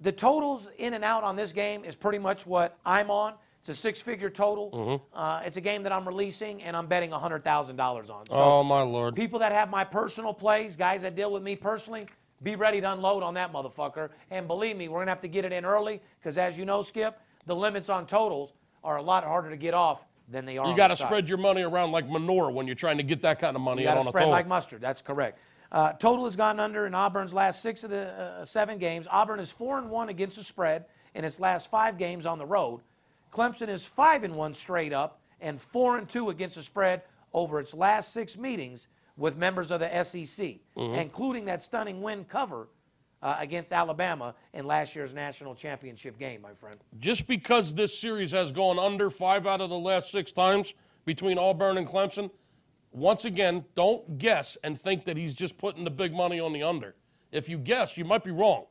the 0.00 0.12
totals 0.12 0.68
in 0.78 0.94
and 0.94 1.04
out 1.04 1.24
on 1.24 1.36
this 1.36 1.52
game 1.52 1.84
is 1.84 1.94
pretty 1.94 2.18
much 2.18 2.46
what 2.46 2.78
I'm 2.84 3.10
on. 3.10 3.34
It's 3.60 3.68
a 3.68 3.74
six-figure 3.74 4.30
total. 4.30 4.70
Mm-hmm. 4.70 5.18
Uh, 5.18 5.40
it's 5.44 5.56
a 5.56 5.60
game 5.60 5.82
that 5.82 5.92
I'm 5.92 6.06
releasing, 6.06 6.62
and 6.62 6.76
I'm 6.76 6.86
betting 6.86 7.10
hundred 7.10 7.42
thousand 7.42 7.76
dollars 7.76 8.08
on. 8.08 8.28
So 8.28 8.36
oh 8.36 8.64
my 8.64 8.82
lord. 8.82 9.16
people 9.16 9.40
that 9.40 9.52
have 9.52 9.68
my 9.68 9.84
personal 9.84 10.32
plays, 10.32 10.76
guys 10.76 11.02
that 11.02 11.16
deal 11.16 11.32
with 11.32 11.42
me 11.42 11.56
personally, 11.56 12.06
be 12.42 12.54
ready 12.54 12.80
to 12.80 12.92
unload 12.92 13.22
on 13.22 13.34
that 13.34 13.52
motherfucker. 13.52 14.10
And 14.30 14.46
believe 14.46 14.76
me, 14.76 14.88
we're 14.88 15.00
gonna 15.00 15.10
have 15.10 15.20
to 15.22 15.28
get 15.28 15.44
it 15.44 15.52
in 15.52 15.64
early 15.64 16.00
because, 16.20 16.38
as 16.38 16.56
you 16.56 16.64
know, 16.64 16.82
Skip, 16.82 17.20
the 17.46 17.56
limits 17.56 17.88
on 17.88 18.06
totals 18.06 18.52
are 18.84 18.96
a 18.96 19.02
lot 19.02 19.24
harder 19.24 19.50
to 19.50 19.56
get 19.56 19.74
off 19.74 20.04
than 20.30 20.44
they 20.44 20.58
are. 20.58 20.68
You 20.68 20.76
got 20.76 20.88
to 20.88 20.96
spread 20.96 21.28
your 21.28 21.38
money 21.38 21.62
around 21.62 21.90
like 21.90 22.08
manure 22.08 22.50
when 22.50 22.66
you're 22.66 22.76
trying 22.76 22.98
to 22.98 23.02
get 23.02 23.22
that 23.22 23.40
kind 23.40 23.56
of 23.56 23.62
money 23.62 23.82
You 23.82 23.88
out 23.88 23.92
got 23.92 23.98
on 23.98 24.04
to 24.04 24.08
a 24.10 24.12
spread 24.12 24.28
like 24.28 24.46
mustard. 24.46 24.80
That's 24.80 25.00
correct. 25.02 25.38
Uh, 25.70 25.92
total 25.92 26.24
has 26.24 26.34
gone 26.36 26.58
under 26.58 26.86
in 26.86 26.94
Auburn's 26.94 27.34
last 27.34 27.60
six 27.62 27.84
of 27.84 27.90
the 27.90 28.08
uh, 28.08 28.44
seven 28.44 28.78
games. 28.78 29.06
Auburn 29.10 29.38
is 29.40 29.50
four 29.50 29.78
and 29.78 29.90
one 29.90 30.08
against 30.08 30.36
the 30.36 30.44
spread 30.44 30.86
in 31.14 31.24
its 31.24 31.38
last 31.38 31.70
five 31.70 31.98
games 31.98 32.24
on 32.26 32.38
the 32.38 32.46
road. 32.46 32.80
Clemson 33.32 33.68
is 33.68 33.84
five 33.84 34.24
and 34.24 34.34
one 34.34 34.54
straight 34.54 34.92
up 34.92 35.20
and 35.40 35.60
four 35.60 35.98
and 35.98 36.08
two 36.08 36.30
against 36.30 36.56
the 36.56 36.62
spread 36.62 37.02
over 37.34 37.60
its 37.60 37.74
last 37.74 38.12
six 38.14 38.38
meetings 38.38 38.88
with 39.18 39.36
members 39.36 39.70
of 39.70 39.80
the 39.80 40.04
SEC, 40.04 40.56
Mm-hmm. 40.76 40.94
including 40.94 41.44
that 41.46 41.60
stunning 41.60 42.00
win 42.00 42.24
cover 42.24 42.68
uh, 43.20 43.36
against 43.38 43.72
Alabama 43.72 44.34
in 44.54 44.64
last 44.66 44.94
year's 44.96 45.12
national 45.12 45.54
championship 45.54 46.18
game, 46.18 46.40
my 46.40 46.54
friend. 46.54 46.76
Just 47.00 47.26
because 47.26 47.74
this 47.74 47.98
series 47.98 48.30
has 48.30 48.52
gone 48.52 48.78
under 48.78 49.10
five 49.10 49.46
out 49.46 49.60
of 49.60 49.68
the 49.70 49.78
last 49.78 50.10
six 50.12 50.32
times 50.32 50.72
between 51.04 51.36
Auburn 51.36 51.76
and 51.78 51.86
Clemson, 51.86 52.30
once 52.90 53.24
again, 53.24 53.64
don't 53.74 54.18
guess 54.18 54.56
and 54.64 54.78
think 54.80 55.04
that 55.04 55.16
he's 55.16 55.34
just 55.34 55.58
putting 55.58 55.84
the 55.84 55.90
big 55.90 56.12
money 56.12 56.40
on 56.40 56.52
the 56.52 56.62
under. 56.62 56.94
If 57.32 57.48
you 57.48 57.58
guess, 57.58 57.96
you 57.96 58.04
might 58.04 58.24
be 58.24 58.30
wrong. 58.30 58.66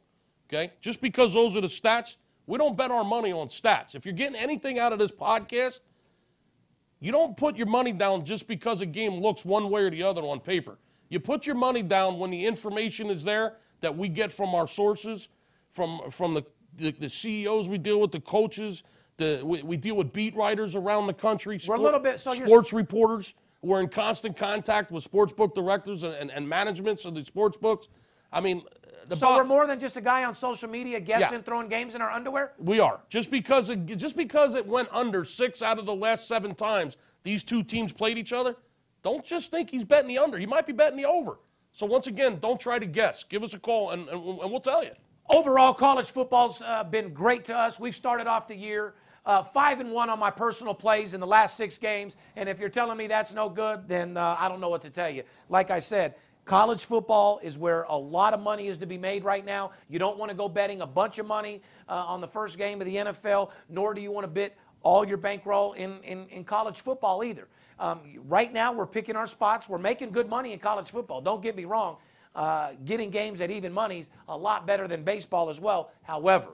Okay? 0.50 0.72
Just 0.82 1.02
because 1.02 1.34
those 1.34 1.56
are 1.56 1.62
the 1.62 1.68
stats, 1.68 2.18
we 2.48 2.58
don't 2.58 2.78
bet 2.78 2.92
our 2.92 3.04
money 3.04 3.32
on 3.32 3.48
stats. 3.48 3.94
If 3.96 4.06
you're 4.06 4.14
getting 4.14 4.40
anything 4.40 4.80
out 4.80 4.94
of 4.94 5.00
this 5.00 5.12
podcast, 5.12 5.82
you 7.00 7.12
don't 7.12 7.38
put 7.38 7.56
your 7.56 7.68
money 7.68 7.92
down 7.92 8.26
just 8.26 8.48
because 8.48 8.82
a 8.82 8.86
game 8.86 9.22
looks 9.22 9.46
one 9.46 9.70
way 9.70 9.84
or 9.84 9.92
the 9.92 10.04
other 10.04 10.22
on 10.22 10.40
paper. 10.40 10.78
You 11.10 11.20
put 11.20 11.46
your 11.46 11.56
money 11.56 11.84
down 11.84 12.18
when 12.20 12.32
the 12.32 12.46
information 12.46 13.10
is 13.10 13.24
there 13.24 13.58
that 13.82 13.96
we 13.96 14.10
get 14.10 14.32
from 14.32 14.56
our 14.56 14.68
sources, 14.68 15.30
from 15.70 16.10
from 16.10 16.34
the 16.34 16.44
the, 16.76 16.92
the 16.92 17.10
CEOs 17.10 17.68
we 17.70 17.78
deal 17.78 18.00
with, 18.00 18.12
the 18.12 18.20
coaches, 18.20 18.84
the 19.18 19.42
we, 19.44 19.62
we 19.64 19.78
deal 19.78 19.96
with 19.96 20.12
beat 20.12 20.36
writers 20.36 20.76
around 20.76 21.08
the 21.08 21.14
country. 21.14 21.60
We're 21.68 21.76
a 21.76 21.80
little 21.82 22.00
bit- 22.00 22.20
so 22.20 22.34
sports 22.34 22.74
reporters. 22.74 23.34
We're 23.62 23.82
in 23.82 23.90
constant 23.90 24.38
contact 24.38 24.92
with 24.92 25.04
sports 25.04 25.34
book 25.34 25.56
directors 25.56 26.04
and, 26.04 26.14
and, 26.14 26.32
and 26.32 26.48
managements 26.48 27.06
of 27.06 27.16
the 27.16 27.24
sports 27.24 27.58
books. 27.58 27.88
I 28.32 28.40
mean, 28.40 28.64
the 29.08 29.16
So 29.16 29.36
we're 29.36 29.44
more 29.44 29.66
than 29.68 29.80
just 29.80 29.98
a 29.98 30.02
guy 30.02 30.26
on 30.26 30.34
social 30.36 30.70
media 30.70 31.00
guessing, 31.00 31.38
Yeah. 31.38 31.42
throwing 31.42 31.68
games 31.68 31.96
in 31.96 32.02
our 32.02 32.12
underwear? 32.12 32.54
we 32.60 32.80
are 32.80 33.00
just 33.10 33.32
because 33.32 33.70
it, 33.70 33.86
just 33.86 34.16
because 34.16 34.54
it 34.54 34.66
went 34.66 34.90
under 34.92 35.24
six 35.26 35.62
out 35.62 35.80
of 35.80 35.86
the 35.86 35.96
last 35.96 36.28
seven 36.28 36.54
times 36.54 36.98
these 37.24 37.44
two 37.44 37.64
teams 37.64 37.92
played 37.92 38.18
each 38.18 38.34
other. 38.34 38.56
Don't 39.04 39.26
just 39.26 39.50
think 39.52 39.70
he's 39.70 39.86
betting 39.86 40.08
the 40.08 40.18
under. 40.18 40.38
He 40.38 40.46
might 40.46 40.68
be 40.68 40.74
betting 40.74 40.98
the 40.98 41.06
over. 41.06 41.40
So 41.72 41.86
once 41.86 42.08
again, 42.08 42.40
don't 42.40 42.60
try 42.60 42.80
to 42.80 42.86
guess. 42.86 43.24
Give 43.24 43.44
us 43.44 43.54
a 43.54 43.60
call 43.60 43.92
and, 43.92 44.08
and, 44.10 44.20
and 44.40 44.52
we'll 44.52 44.60
tell 44.60 44.84
you. 44.84 44.92
Overall, 45.30 45.74
college 45.74 46.08
football's 46.08 46.62
uh, 46.62 46.84
been 46.84 47.14
great 47.14 47.44
to 47.46 47.58
us. 47.58 47.80
We've 47.80 47.96
started 47.96 48.28
off 48.28 48.48
the 48.48 48.56
year 48.56 48.96
uh, 49.28 49.44
five 49.44 49.80
and 49.82 49.92
one 49.92 50.10
on 50.10 50.18
my 50.18 50.32
personal 50.32 50.74
plays 50.74 51.14
in 51.14 51.20
the 51.20 51.28
last 51.28 51.58
six 51.58 51.78
games, 51.78 52.16
and 52.36 52.50
if 52.50 52.60
you're 52.60 52.70
telling 52.70 52.98
me 52.98 53.06
that's 53.06 53.34
no 53.34 53.50
good, 53.50 53.88
then 53.88 54.18
uh, 54.18 54.38
I 54.40 54.48
don't 54.48 54.60
know 54.60 54.70
what 54.70 54.82
to 54.84 54.90
tell 54.90 55.10
you. 55.10 55.24
Like 55.50 55.70
I 55.70 55.80
said. 55.80 56.16
College 56.46 56.86
football 56.86 57.42
is 57.44 57.58
where 57.58 57.84
a 57.90 57.98
lot 57.98 58.34
of 58.34 58.40
money 58.40 58.70
is 58.70 58.78
to 58.78 58.86
be 58.86 58.98
made 58.98 59.26
right 59.26 59.44
now. 59.46 59.72
You 59.90 60.00
don't 60.00 60.18
want 60.18 60.32
to 60.32 60.38
go 60.38 60.48
betting 60.48 60.80
a 60.80 60.88
bunch 60.88 61.20
of 61.20 61.28
money 61.28 61.62
uh, 61.90 61.96
on 61.96 62.22
the 62.22 62.28
first 62.28 62.58
game 62.58 62.80
of 62.80 62.88
the 62.88 62.96
NFL, 62.96 63.52
nor 63.68 63.94
do 63.94 64.00
you 64.00 64.12
want 64.12 64.24
to 64.24 64.30
bet 64.30 64.58
all 64.82 65.06
your 65.06 65.18
bankroll 65.18 65.74
in, 65.74 66.00
in, 66.04 66.26
in 66.30 66.46
college 66.46 66.80
football 66.80 67.22
either. 67.22 67.50
Um, 67.80 68.00
right 68.30 68.54
now, 68.54 68.72
we're 68.72 68.86
picking 68.86 69.18
our 69.18 69.28
spots. 69.28 69.68
We're 69.68 69.78
making 69.78 70.12
good 70.12 70.30
money 70.30 70.54
in 70.54 70.60
college 70.60 70.90
football. 70.90 71.20
Don't 71.20 71.44
get 71.44 71.54
me 71.54 71.66
wrong. 71.66 71.98
Uh, 72.34 72.72
getting 72.86 73.10
games 73.10 73.42
at 73.42 73.52
even 73.52 73.74
money's 73.74 74.10
a 74.30 74.38
lot 74.38 74.66
better 74.66 74.88
than 74.88 75.04
baseball 75.04 75.50
as 75.50 75.60
well. 75.60 75.92
However, 76.04 76.52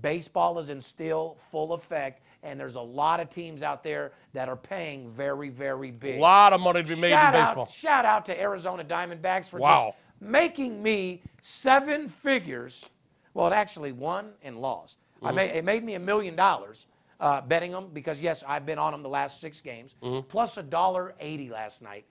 baseball 0.00 0.58
is 0.58 0.68
in 0.68 0.80
still 0.80 1.36
full 1.50 1.72
effect, 1.74 2.22
and 2.42 2.58
there's 2.58 2.76
a 2.76 2.80
lot 2.80 3.20
of 3.20 3.28
teams 3.28 3.62
out 3.62 3.82
there 3.84 4.12
that 4.32 4.48
are 4.48 4.56
paying 4.56 5.10
very, 5.10 5.48
very 5.48 5.90
big. 5.90 6.18
A 6.18 6.20
lot 6.20 6.52
of 6.52 6.60
money 6.60 6.82
to 6.82 6.88
be 6.94 7.00
made 7.00 7.10
shout 7.10 7.34
in 7.34 7.40
out, 7.40 7.48
baseball. 7.50 7.66
shout 7.66 8.04
out 8.04 8.24
to 8.26 8.40
Arizona 8.40 8.84
Diamondbacks 8.84 9.48
for 9.48 9.58
Wow. 9.58 9.94
just 10.20 10.30
making 10.30 10.82
me 10.82 11.22
seven 11.40 12.08
figures. 12.08 12.88
Well, 13.34 13.46
it 13.48 13.52
actually 13.52 13.92
won 13.92 14.32
and 14.42 14.58
lost. 14.60 14.98
Mm-hmm. 15.16 15.26
I 15.26 15.32
made, 15.32 15.50
it 15.50 15.64
made 15.64 15.84
me 15.84 15.94
a 15.94 16.00
million 16.00 16.34
dollars 16.36 16.86
uh, 17.20 17.40
betting 17.40 17.70
them 17.72 17.88
because 17.92 18.20
yes, 18.20 18.42
I've 18.46 18.66
been 18.66 18.78
on 18.78 18.92
them 18.92 19.02
the 19.02 19.08
last 19.08 19.40
six 19.40 19.60
games, 19.60 19.94
Mm-hmm. 20.02 20.28
plus 20.28 20.56
a 20.56 20.62
dollar 20.62 21.14
eighty 21.20 21.48
last 21.50 21.82
night. 21.82 22.04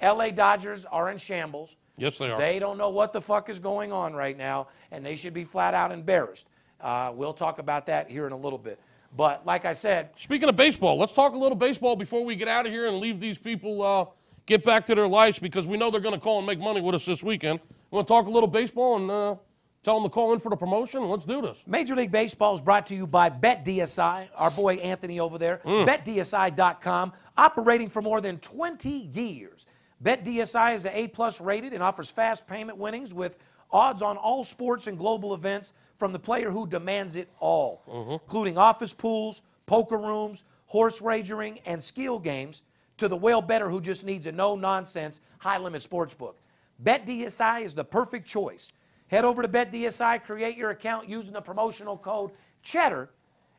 L.A. 0.00 0.32
Dodgers 0.32 0.84
are 0.84 1.10
in 1.10 1.18
shambles. 1.18 1.76
Yes, 1.96 2.18
they 2.18 2.30
are. 2.30 2.38
They 2.38 2.58
don't 2.58 2.78
know 2.78 2.88
what 2.88 3.12
the 3.12 3.20
fuck 3.20 3.48
is 3.48 3.58
going 3.58 3.92
on 3.92 4.14
right 4.14 4.36
now, 4.36 4.68
and 4.90 5.04
they 5.04 5.14
should 5.16 5.34
be 5.34 5.44
flat 5.44 5.74
out 5.74 5.92
embarrassed. 5.92 6.46
Uh, 6.82 7.12
we'll 7.14 7.32
talk 7.32 7.58
about 7.58 7.86
that 7.86 8.10
here 8.10 8.26
in 8.26 8.32
a 8.32 8.36
little 8.36 8.58
bit. 8.58 8.78
But 9.16 9.46
like 9.46 9.64
I 9.64 9.72
said, 9.72 10.10
Speaking 10.16 10.48
of 10.48 10.56
baseball, 10.56 10.98
let's 10.98 11.12
talk 11.12 11.34
a 11.34 11.38
little 11.38 11.56
baseball 11.56 11.96
before 11.96 12.24
we 12.24 12.34
get 12.34 12.48
out 12.48 12.66
of 12.66 12.72
here 12.72 12.88
and 12.88 12.98
leave 12.98 13.20
these 13.20 13.38
people 13.38 13.82
uh, 13.82 14.06
get 14.46 14.64
back 14.64 14.86
to 14.86 14.94
their 14.94 15.08
lives 15.08 15.38
because 15.38 15.66
we 15.66 15.76
know 15.76 15.90
they're 15.90 16.00
going 16.00 16.14
to 16.14 16.20
call 16.20 16.38
and 16.38 16.46
make 16.46 16.58
money 16.58 16.80
with 16.80 16.94
us 16.94 17.04
this 17.04 17.22
weekend. 17.22 17.60
We 17.90 17.96
want 17.96 18.08
to 18.08 18.12
talk 18.12 18.26
a 18.26 18.30
little 18.30 18.48
baseball 18.48 18.96
and 18.96 19.10
uh, 19.10 19.36
tell 19.82 19.94
them 20.00 20.04
to 20.04 20.08
call 20.12 20.32
in 20.32 20.38
for 20.38 20.48
the 20.48 20.56
promotion. 20.56 21.08
Let's 21.08 21.24
do 21.26 21.42
this. 21.42 21.62
Major 21.66 21.94
League 21.94 22.10
Baseball 22.10 22.54
is 22.54 22.60
brought 22.60 22.86
to 22.86 22.94
you 22.94 23.06
by 23.06 23.28
BetDSI, 23.28 24.28
our 24.34 24.50
boy 24.50 24.76
Anthony 24.76 25.20
over 25.20 25.36
there. 25.38 25.60
BetDSI.com, 25.64 27.12
operating 27.36 27.88
for 27.90 28.00
more 28.00 28.20
than 28.20 28.38
20 28.38 28.88
years. 28.88 29.66
BetDSI 30.02 30.74
is 30.74 30.84
an 30.84 30.92
A-plus 30.94 31.40
rated 31.40 31.72
and 31.72 31.82
offers 31.82 32.10
fast 32.10 32.46
payment 32.46 32.78
winnings 32.78 33.12
with 33.14 33.38
odds 33.70 34.02
on 34.02 34.16
all 34.16 34.42
sports 34.44 34.86
and 34.86 34.98
global 34.98 35.34
events 35.34 35.74
from 36.02 36.12
the 36.12 36.18
player 36.18 36.50
who 36.50 36.66
demands 36.66 37.14
it 37.14 37.28
all, 37.38 37.84
mm-hmm. 37.86 38.14
including 38.14 38.58
office 38.58 38.92
pools, 38.92 39.40
poker 39.66 39.96
rooms, 39.96 40.42
horse 40.66 41.00
wagering, 41.00 41.60
and 41.64 41.80
skill 41.80 42.18
games, 42.18 42.62
to 42.96 43.06
the 43.06 43.16
whale 43.16 43.40
better 43.40 43.70
who 43.70 43.80
just 43.80 44.02
needs 44.04 44.26
a 44.26 44.32
no-nonsense, 44.32 45.20
high-limit 45.38 45.80
sports 45.80 46.12
book. 46.12 46.40
BetDSI 46.82 47.62
is 47.64 47.76
the 47.76 47.84
perfect 47.84 48.26
choice. 48.26 48.72
Head 49.06 49.24
over 49.24 49.42
to 49.42 49.48
BetDSI, 49.48 50.24
create 50.24 50.56
your 50.56 50.70
account 50.70 51.08
using 51.08 51.34
the 51.34 51.40
promotional 51.40 51.96
code 51.96 52.32
CHEDDAR, 52.64 53.10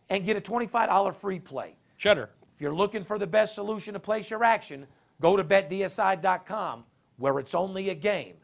and 0.09 0.25
get 0.25 0.35
a 0.35 0.41
$25 0.41 1.15
free 1.15 1.39
play. 1.39 1.77
Cheddar. 1.97 2.29
If 2.53 2.59
you're 2.59 2.75
looking 2.75 3.05
for 3.05 3.17
the 3.17 3.25
best 3.25 3.55
solution 3.55 3.93
to 3.93 4.01
place 4.01 4.29
your 4.29 4.43
action, 4.43 4.85
go 5.21 5.37
to 5.37 5.45
betdsi.com, 5.45 6.83
where 7.15 7.39
it's 7.39 7.55
only 7.55 7.89
a 7.89 7.95
game 7.95 8.35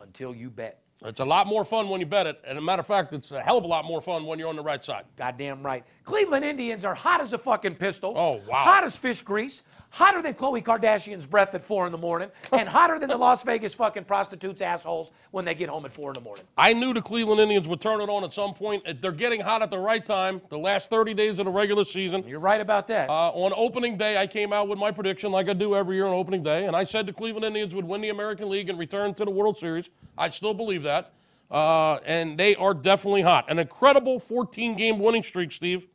until 0.00 0.34
you 0.34 0.48
bet. 0.48 0.83
It's 1.04 1.20
a 1.20 1.24
lot 1.24 1.46
more 1.46 1.66
fun 1.66 1.90
when 1.90 2.00
you 2.00 2.06
bet 2.06 2.26
it. 2.26 2.40
And 2.46 2.56
a 2.56 2.60
matter 2.62 2.80
of 2.80 2.86
fact, 2.86 3.12
it's 3.12 3.30
a 3.30 3.42
hell 3.42 3.58
of 3.58 3.64
a 3.64 3.66
lot 3.66 3.84
more 3.84 4.00
fun 4.00 4.24
when 4.24 4.38
you're 4.38 4.48
on 4.48 4.56
the 4.56 4.62
right 4.62 4.82
side. 4.82 5.04
Goddamn 5.16 5.62
right. 5.62 5.84
Cleveland 6.04 6.46
Indians 6.46 6.82
are 6.82 6.94
hot 6.94 7.20
as 7.20 7.34
a 7.34 7.38
fucking 7.38 7.74
pistol. 7.74 8.14
Oh, 8.16 8.40
wow. 8.48 8.64
Hot 8.64 8.84
as 8.84 8.96
fish 8.96 9.20
grease. 9.20 9.62
Hotter 9.94 10.22
than 10.22 10.34
Khloe 10.34 10.60
Kardashian's 10.60 11.24
breath 11.24 11.54
at 11.54 11.62
four 11.62 11.86
in 11.86 11.92
the 11.92 11.98
morning, 11.98 12.28
and 12.50 12.68
hotter 12.68 12.98
than 12.98 13.10
the 13.10 13.16
Las 13.16 13.44
Vegas 13.44 13.74
fucking 13.74 14.02
prostitutes' 14.02 14.60
assholes 14.60 15.12
when 15.30 15.44
they 15.44 15.54
get 15.54 15.68
home 15.68 15.84
at 15.84 15.92
four 15.92 16.10
in 16.10 16.14
the 16.14 16.20
morning. 16.20 16.44
I 16.58 16.72
knew 16.72 16.92
the 16.92 17.00
Cleveland 17.00 17.40
Indians 17.40 17.68
would 17.68 17.80
turn 17.80 18.00
it 18.00 18.08
on 18.08 18.24
at 18.24 18.32
some 18.32 18.54
point. 18.54 18.82
They're 19.00 19.12
getting 19.12 19.40
hot 19.40 19.62
at 19.62 19.70
the 19.70 19.78
right 19.78 20.04
time, 20.04 20.42
the 20.50 20.58
last 20.58 20.90
30 20.90 21.14
days 21.14 21.38
of 21.38 21.44
the 21.44 21.52
regular 21.52 21.84
season. 21.84 22.24
You're 22.26 22.40
right 22.40 22.60
about 22.60 22.88
that. 22.88 23.08
Uh, 23.08 23.30
on 23.30 23.52
opening 23.56 23.96
day, 23.96 24.18
I 24.18 24.26
came 24.26 24.52
out 24.52 24.66
with 24.66 24.80
my 24.80 24.90
prediction, 24.90 25.30
like 25.30 25.48
I 25.48 25.52
do 25.52 25.76
every 25.76 25.94
year 25.94 26.06
on 26.06 26.12
opening 26.12 26.42
day, 26.42 26.66
and 26.66 26.74
I 26.74 26.82
said 26.82 27.06
the 27.06 27.12
Cleveland 27.12 27.44
Indians 27.44 27.72
would 27.72 27.84
win 27.84 28.00
the 28.00 28.08
American 28.08 28.50
League 28.50 28.68
and 28.68 28.76
return 28.76 29.14
to 29.14 29.24
the 29.24 29.30
World 29.30 29.56
Series. 29.56 29.90
I 30.18 30.28
still 30.30 30.54
believe 30.54 30.82
that. 30.82 31.12
Uh, 31.52 31.98
and 32.04 32.36
they 32.36 32.56
are 32.56 32.74
definitely 32.74 33.22
hot. 33.22 33.48
An 33.48 33.60
incredible 33.60 34.18
14 34.18 34.76
game 34.76 34.98
winning 34.98 35.22
streak, 35.22 35.52
Steve. 35.52 35.86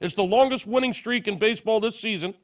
It's 0.00 0.14
the 0.14 0.22
longest 0.22 0.64
winning 0.64 0.92
streak 0.92 1.26
in 1.26 1.40
baseball 1.40 1.80
this 1.80 1.98
season. 1.98 2.34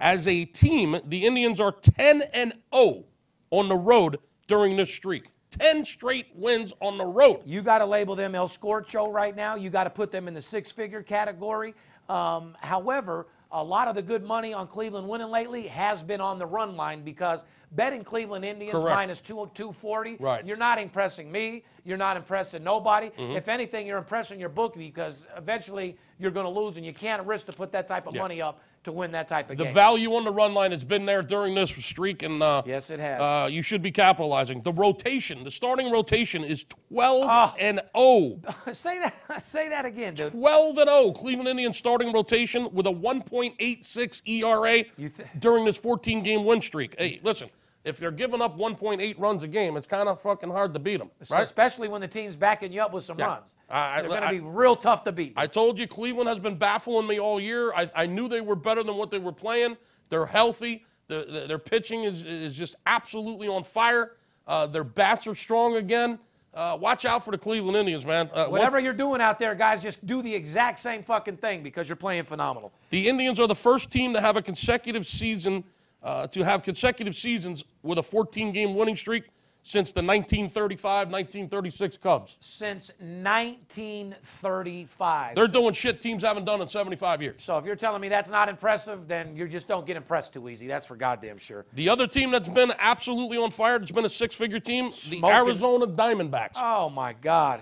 As 0.00 0.26
a 0.26 0.46
team, 0.46 0.98
the 1.06 1.26
Indians 1.26 1.60
are 1.60 1.72
10 1.72 2.22
and 2.32 2.54
0 2.74 3.04
on 3.50 3.68
the 3.68 3.76
road 3.76 4.18
during 4.48 4.76
this 4.76 4.90
streak. 4.90 5.26
10 5.50 5.84
straight 5.84 6.28
wins 6.34 6.72
on 6.80 6.96
the 6.96 7.04
road. 7.04 7.42
You 7.44 7.60
got 7.60 7.78
to 7.78 7.86
label 7.86 8.14
them 8.16 8.34
El 8.34 8.48
Scorcho 8.48 9.12
right 9.12 9.36
now. 9.36 9.56
You 9.56 9.68
got 9.68 9.84
to 9.84 9.90
put 9.90 10.10
them 10.10 10.26
in 10.26 10.32
the 10.34 10.40
six 10.40 10.70
figure 10.70 11.02
category. 11.02 11.74
Um, 12.08 12.56
however, 12.60 13.26
a 13.52 13.62
lot 13.62 13.88
of 13.88 13.94
the 13.94 14.02
good 14.02 14.24
money 14.24 14.54
on 14.54 14.68
Cleveland 14.68 15.06
winning 15.08 15.28
lately 15.28 15.66
has 15.66 16.02
been 16.02 16.20
on 16.20 16.38
the 16.38 16.46
run 16.46 16.76
line 16.76 17.02
because 17.02 17.44
betting 17.72 18.04
Cleveland 18.04 18.44
Indians 18.44 18.72
Correct. 18.72 18.94
minus 18.96 19.20
two, 19.20 19.34
240, 19.54 20.16
Right. 20.18 20.38
Mm-hmm. 20.38 20.48
you're 20.48 20.56
not 20.56 20.78
impressing 20.78 21.30
me. 21.30 21.64
You're 21.84 21.98
not 21.98 22.16
impressing 22.16 22.62
nobody. 22.64 23.10
If 23.18 23.48
anything, 23.48 23.86
you're 23.86 23.98
impressing 23.98 24.38
your 24.40 24.48
bookie 24.48 24.86
because 24.86 25.26
eventually 25.36 25.96
you're 26.18 26.30
going 26.30 26.46
to 26.46 26.60
lose 26.60 26.76
and 26.76 26.86
you 26.86 26.92
can't 26.94 27.26
risk 27.26 27.46
to 27.46 27.52
put 27.52 27.72
that 27.72 27.86
type 27.88 28.06
of 28.06 28.14
Yeah. 28.14 28.22
money 28.22 28.40
up 28.40 28.60
to 28.84 28.92
win 28.92 29.12
that 29.12 29.28
type 29.28 29.50
of 29.50 29.56
The 29.58 29.64
game. 29.64 29.72
The 29.72 29.78
value 29.78 30.14
on 30.14 30.24
the 30.24 30.30
run 30.30 30.54
line 30.54 30.72
has 30.72 30.84
been 30.84 31.04
there 31.04 31.22
during 31.22 31.54
this 31.54 31.70
streak, 31.70 32.22
and 32.22 32.42
uh, 32.42 32.62
Yes, 32.64 32.88
it 32.90 32.98
has. 33.00 33.20
Uh, 33.20 33.48
you 33.50 33.62
should 33.62 33.82
be 33.82 33.90
capitalizing. 33.90 34.62
The 34.62 34.72
rotation, 34.72 35.44
the 35.44 35.50
starting 35.50 35.90
rotation, 35.90 36.44
is 36.44 36.64
12 36.88 37.24
Oh. 37.28 37.54
and 37.58 37.80
0. 37.96 38.40
say 38.72 38.98
that. 39.00 39.14
Say 39.44 39.68
that 39.68 39.84
again, 39.84 40.14
dude. 40.14 40.32
12 40.32 40.78
and 40.78 40.88
0. 40.88 41.12
Cleveland 41.12 41.48
Indians 41.48 41.76
starting 41.76 42.12
rotation 42.12 42.68
with 42.72 42.86
a 42.86 42.90
1.86 42.92 44.22
ERA 44.26 44.82
th- 44.84 45.12
during 45.38 45.64
this 45.64 45.76
14 45.76 46.22
game 46.22 46.44
win 46.44 46.60
streak. 46.62 46.94
Hey, 46.98 47.20
listen, 47.22 47.48
if 47.84 47.96
they're 47.98 48.10
giving 48.10 48.42
up 48.42 48.58
1.8 48.58 49.18
runs 49.18 49.42
a 49.42 49.48
game, 49.48 49.76
it's 49.76 49.86
kind 49.86 50.08
of 50.08 50.20
fucking 50.20 50.50
hard 50.50 50.74
to 50.74 50.78
beat 50.80 50.98
them, 50.98 51.10
right? 51.30 51.42
Especially 51.42 51.88
when 51.88 52.00
the 52.00 52.08
team's 52.08 52.36
backing 52.36 52.72
you 52.72 52.82
up 52.82 52.92
with 52.92 53.04
some 53.04 53.18
Yeah. 53.18 53.26
runs. 53.26 53.56
I- 53.70 54.00
they're 54.02 54.10
going 54.10 54.22
to 54.22 54.28
be 54.28 54.40
real 54.40 54.76
tough 54.76 55.04
to 55.04 55.12
beat. 55.12 55.32
I 55.36 55.46
told 55.46 55.78
you 55.78 55.86
Cleveland 55.86 56.28
has 56.28 56.38
been 56.38 56.56
baffling 56.56 57.06
me 57.06 57.18
all 57.18 57.40
year. 57.40 57.72
I, 57.72 57.88
I 57.94 58.06
knew 58.06 58.28
they 58.28 58.42
were 58.42 58.56
better 58.56 58.82
than 58.82 58.96
what 58.96 59.10
they 59.10 59.18
were 59.18 59.32
playing. 59.32 59.76
They're 60.10 60.26
healthy. 60.26 60.84
The, 61.08 61.26
the- 61.28 61.46
their 61.46 61.58
pitching 61.58 62.04
is, 62.04 62.22
is 62.24 62.54
just 62.54 62.76
absolutely 62.86 63.48
on 63.48 63.64
fire. 63.64 64.12
Uh, 64.46 64.66
their 64.66 64.84
bats 64.84 65.26
are 65.26 65.34
strong 65.34 65.76
again. 65.76 66.18
Uh, 66.52 66.76
watch 66.80 67.04
out 67.04 67.24
for 67.24 67.30
the 67.30 67.38
Cleveland 67.38 67.76
Indians, 67.76 68.04
man. 68.04 68.26
Uh, 68.34 68.42
what- 68.44 68.50
Whatever 68.52 68.78
you're 68.80 68.92
doing 68.92 69.20
out 69.20 69.38
there, 69.38 69.54
guys, 69.54 69.80
just 69.82 70.04
do 70.04 70.20
the 70.20 70.34
exact 70.34 70.80
same 70.80 71.02
fucking 71.02 71.36
thing 71.38 71.62
because 71.62 71.88
you're 71.88 71.96
playing 71.96 72.24
phenomenal. 72.24 72.72
The 72.90 73.08
Indians 73.08 73.38
are 73.40 73.46
the 73.46 73.54
first 73.54 73.90
team 73.90 74.12
to 74.14 74.20
have 74.20 74.36
a 74.36 74.42
consecutive 74.42 75.06
season, 75.06 75.62
uh, 76.02 76.26
to 76.28 76.42
have 76.44 76.62
consecutive 76.62 77.16
seasons 77.16 77.64
with 77.82 77.98
a 77.98 78.02
14 78.02 78.52
game 78.52 78.74
winning 78.74 78.96
streak 78.96 79.24
since 79.62 79.92
the 79.92 80.00
1935 80.00 81.10
1936 81.10 81.98
Cubs. 81.98 82.38
Since 82.40 82.92
1935. 82.98 85.34
They're 85.34 85.46
doing 85.46 85.74
shit 85.74 86.00
teams 86.00 86.22
haven't 86.22 86.46
done 86.46 86.62
in 86.62 86.68
75 86.68 87.22
years. 87.22 87.42
so 87.42 87.58
if 87.58 87.64
you're 87.64 87.76
telling 87.76 88.00
me 88.00 88.08
that's 88.08 88.30
not 88.30 88.48
impressive, 88.48 89.06
then 89.06 89.36
you 89.36 89.46
just 89.48 89.68
don't 89.68 89.86
get 89.86 89.96
impressed 89.96 90.32
too 90.32 90.48
easy. 90.48 90.66
That's 90.66 90.86
for 90.86 90.96
goddamn 90.96 91.38
sure. 91.38 91.66
The 91.74 91.88
other 91.88 92.06
team 92.06 92.30
that's 92.30 92.48
been 92.48 92.72
absolutely 92.78 93.38
on 93.38 93.50
fire, 93.50 93.76
it's 93.76 93.90
been 93.90 94.06
a 94.06 94.10
six 94.10 94.34
figure 94.34 94.60
team, 94.60 94.90
the 95.10 95.22
Arizona 95.24 95.86
Diamondbacks. 95.86 96.56
Oh 96.56 96.90
my 96.90 97.12
God. 97.12 97.60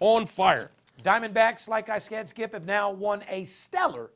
On 0.00 0.26
fire. 0.26 0.70
Diamondbacks, 1.02 1.68
like 1.68 1.88
I 1.88 1.98
said, 1.98 2.28
Skip, 2.28 2.52
have 2.52 2.66
now 2.66 2.90
won 2.90 3.24
a 3.28 3.44
stellar 3.44 4.10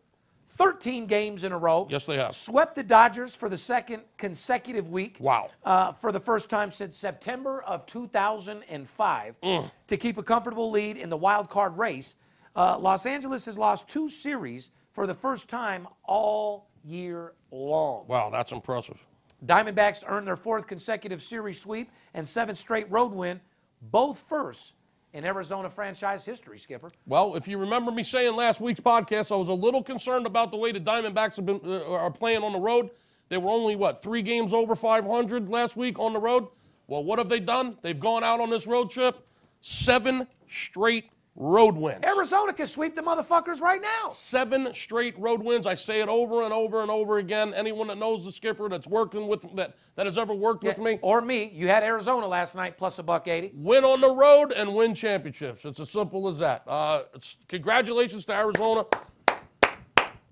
13 0.57 1.07
games 1.07 1.45
in 1.45 1.53
a 1.53 1.59
row. 1.59 1.87
Yes, 1.91 2.05
they 2.07 2.17
have. 2.17 2.35
Swept 2.35 2.75
the 2.75 2.83
Dodgers 2.83 3.35
for 3.35 3.49
the 3.49 3.57
second 3.57 4.03
consecutive 4.19 4.89
week. 4.89 5.17
Wow. 5.21 5.51
Uh, 5.65 5.93
for 5.93 6.13
the 6.13 6.21
first 6.21 6.51
time 6.51 6.71
since 6.71 6.97
September 6.97 7.63
of 7.63 7.87
2005 7.87 9.35
Mm. 9.43 9.71
to 9.87 9.97
keep 9.97 10.19
a 10.19 10.23
comfortable 10.23 10.71
lead 10.71 10.97
in 10.97 11.09
the 11.09 11.17
wild 11.17 11.49
card 11.49 11.77
race. 11.79 12.17
Uh, 12.55 12.77
Los 12.79 13.07
Angeles 13.07 13.47
has 13.47 13.57
lost 13.57 13.89
two 13.89 14.09
series 14.09 14.71
for 14.93 15.07
the 15.07 15.15
first 15.15 15.49
time 15.49 15.89
all 16.05 16.69
year 16.85 17.33
long. 17.51 18.05
Wow, 18.07 18.29
that's 18.31 18.53
impressive. 18.53 18.99
Diamondbacks 19.47 20.05
earned 20.07 20.27
their 20.27 20.37
fourth 20.37 20.67
consecutive 20.67 21.23
series 21.23 21.61
sweep 21.61 21.91
and 22.15 22.29
seventh 22.29 22.59
straight 22.59 22.89
road 22.91 23.13
win, 23.13 23.41
both 23.81 24.19
first 24.29 24.75
in 25.13 25.25
Arizona 25.25 25.69
franchise 25.69 26.25
history, 26.25 26.59
Skipper. 26.59 26.89
Well, 27.07 27.35
if 27.35 27.47
you 27.47 27.59
remember 27.59 27.91
me 27.91 28.03
saying 28.03 28.35
last 28.35 28.61
week's 28.61 28.81
podcast, 28.81 29.31
I 29.31 29.37
was 29.37 29.49
a 29.49 29.55
little 29.55 29.83
concerned 29.83 30.27
about 30.27 30.51
the 30.51 30.57
way 30.57 30.73
the 30.73 30.81
Diamondbacks 30.81 31.37
have 31.37 31.47
been 31.47 31.61
uh, 31.65 31.85
are 31.93 32.11
playing 32.11 32.43
on 32.43 32.53
the 32.53 32.59
road. 32.59 32.91
They 33.29 33.37
were 33.37 33.51
only 33.51 33.77
what 33.77 34.03
three 34.03 34.23
games 34.23 34.53
over 34.53 34.75
500 34.75 35.49
last 35.49 35.77
week 35.77 35.99
on 35.99 36.13
the 36.13 36.19
road. 36.19 36.49
Well, 36.87 37.05
what 37.05 37.19
have 37.19 37.29
they 37.29 37.41
done? 37.41 37.77
They've 37.83 37.99
gone 37.99 38.25
out 38.25 38.41
on 38.41 38.51
this 38.51 38.67
road 38.67 38.91
trip, 38.91 39.27
seven 39.61 40.27
straight 40.49 41.11
road 41.35 41.75
wins. 41.77 42.05
Arizona 42.05 42.53
can 42.53 42.67
sweep 42.67 42.95
the 42.95 43.03
motherfuckers 43.03 43.61
right 43.61 43.81
now. 43.81 44.11
Seven 44.11 44.73
straight 44.75 45.19
road 45.19 45.43
wins. 45.43 45.67
I 45.67 45.75
say 45.75 46.01
it 46.01 46.09
over 46.09 46.43
and 46.43 46.53
over 46.53 46.83
and 46.83 46.91
over 46.91 47.19
again. 47.19 47.55
Anyone 47.55 47.89
that 47.89 47.99
knows 47.99 48.25
the 48.25 48.33
skipper 48.33 48.69
that's 48.69 48.87
working 48.87 49.27
with 49.27 49.45
that 49.57 49.75
that 49.97 50.07
has 50.07 50.19
ever 50.19 50.35
worked 50.35 50.63
with 50.65 50.79
me, 50.79 50.99
Or 51.03 51.21
me. 51.21 51.51
You 51.55 51.69
had 51.69 51.83
Arizona 51.83 52.27
last 52.27 52.55
night 52.55 52.77
plus 52.77 52.99
a 52.99 53.03
buck 53.03 53.29
80. 53.29 53.53
win 53.55 53.85
on 53.85 54.01
the 54.01 54.11
road 54.11 54.53
and 54.53 54.75
win 54.75 54.95
championships. 54.95 55.65
It's 55.65 55.81
as 55.81 55.91
simple 55.91 56.29
as 56.29 56.39
that. 56.41 56.63
Uh, 56.67 57.05
congratulations 57.49 58.25
to 58.27 58.33
Arizona. 58.35 58.85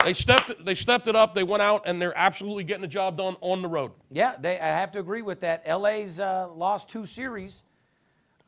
They 0.04 0.14
stepped 0.14 0.64
they 0.64 0.74
stepped 0.74 1.08
it 1.08 1.16
up. 1.16 1.34
They 1.34 1.42
went 1.42 1.62
out 1.62 1.82
and 1.84 2.00
they're 2.00 2.16
absolutely 2.16 2.64
getting 2.64 2.80
the 2.82 2.88
job 2.88 3.18
done 3.18 3.36
on 3.42 3.60
the 3.60 3.68
road. 3.68 3.92
Yeah, 4.10 4.34
they, 4.40 4.58
I 4.58 4.66
have 4.68 4.92
to 4.92 4.98
agree 4.98 5.20
with 5.22 5.40
that. 5.40 5.66
LA's 5.68 6.18
uh, 6.18 6.48
lost 6.54 6.88
two 6.88 7.04
series. 7.04 7.64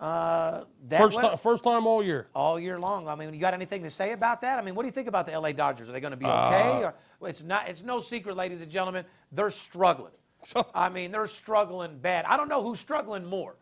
Uh, 0.00 0.64
First 0.90 1.20
first 1.38 1.62
time 1.62 1.86
all 1.86 2.02
year. 2.02 2.26
all 2.34 2.58
year 2.58 2.78
long. 2.78 3.06
I 3.06 3.14
mean, 3.14 3.32
you 3.32 3.38
got 3.40 3.54
anything 3.54 3.82
to 3.84 3.90
say 3.90 4.12
about 4.12 4.40
that? 4.40 4.58
I 4.58 4.62
mean, 4.62 4.74
what 4.74 4.82
do 4.82 4.88
you 4.88 4.92
think 4.92 5.06
about 5.08 5.26
the 5.26 5.38
LA 5.38 5.52
Dodgers? 5.52 5.88
Are 5.88 5.92
they 5.92 6.00
going 6.00 6.10
to 6.10 6.16
be 6.16 6.26
okay? 6.26 6.82
Uh, 6.84 6.90
or, 7.20 7.28
it's 7.28 7.42
not. 7.42 7.68
It's 7.68 7.84
no 7.84 8.00
secret, 8.00 8.36
ladies 8.36 8.60
and 8.62 8.70
gentlemen, 8.70 9.04
they're 9.30 9.50
struggling. 9.50 10.12
So 10.44 10.66
I 10.74 10.88
mean, 10.88 11.12
they're 11.12 11.28
struggling 11.28 11.98
bad. 11.98 12.24
I 12.24 12.36
don't 12.36 12.48
know 12.48 12.62
who's 12.62 12.80
struggling 12.80 13.24
more. 13.24 13.54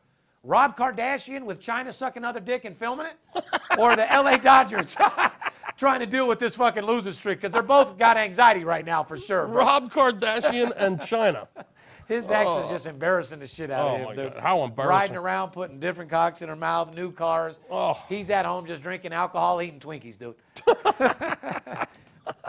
Rob 0.42 0.76
Kardashian 0.78 1.44
with 1.44 1.60
Chyna 1.60 1.92
sucking 1.92 2.24
other 2.24 2.40
dick 2.40 2.64
and 2.64 2.74
filming 2.74 3.06
it, 3.06 3.44
or 3.78 3.94
the 3.96 4.06
LA 4.10 4.38
Dodgers 4.38 4.96
trying 5.76 6.00
to 6.00 6.06
deal 6.06 6.26
with 6.26 6.38
this 6.38 6.56
fucking 6.56 6.84
losing 6.84 7.12
streak 7.12 7.40
because 7.40 7.52
they're 7.52 7.62
both 7.62 7.98
got 7.98 8.16
anxiety 8.16 8.64
right 8.64 8.86
now 8.86 9.04
for 9.04 9.18
sure. 9.18 9.46
bro. 9.46 9.56
Rob 9.58 9.92
Kardashian 9.92 10.72
and 10.76 10.98
Chyna. 11.00 11.48
His 12.10 12.28
ex 12.28 12.50
is 12.64 12.68
just 12.68 12.86
embarrassing 12.86 13.38
the 13.38 13.46
shit 13.46 13.70
out 13.70 13.86
Oh, 13.88 13.94
of 13.94 14.00
him. 14.00 14.06
my. 14.08 14.14
God. 14.16 14.36
How 14.40 14.64
embarrassing. 14.64 14.90
Riding 14.90 15.16
around, 15.16 15.50
putting 15.52 15.78
different 15.78 16.10
cocks 16.10 16.42
in 16.42 16.48
her 16.48 16.56
mouth, 16.56 16.92
new 16.94 17.12
cars. 17.12 17.58
Oh. 17.70 17.94
He's 18.08 18.30
at 18.30 18.44
home 18.44 18.66
just 18.66 18.82
drinking 18.82 19.12
alcohol, 19.12 19.62
eating 19.62 19.78
Twinkies, 19.78 20.18
dude. 20.18 20.34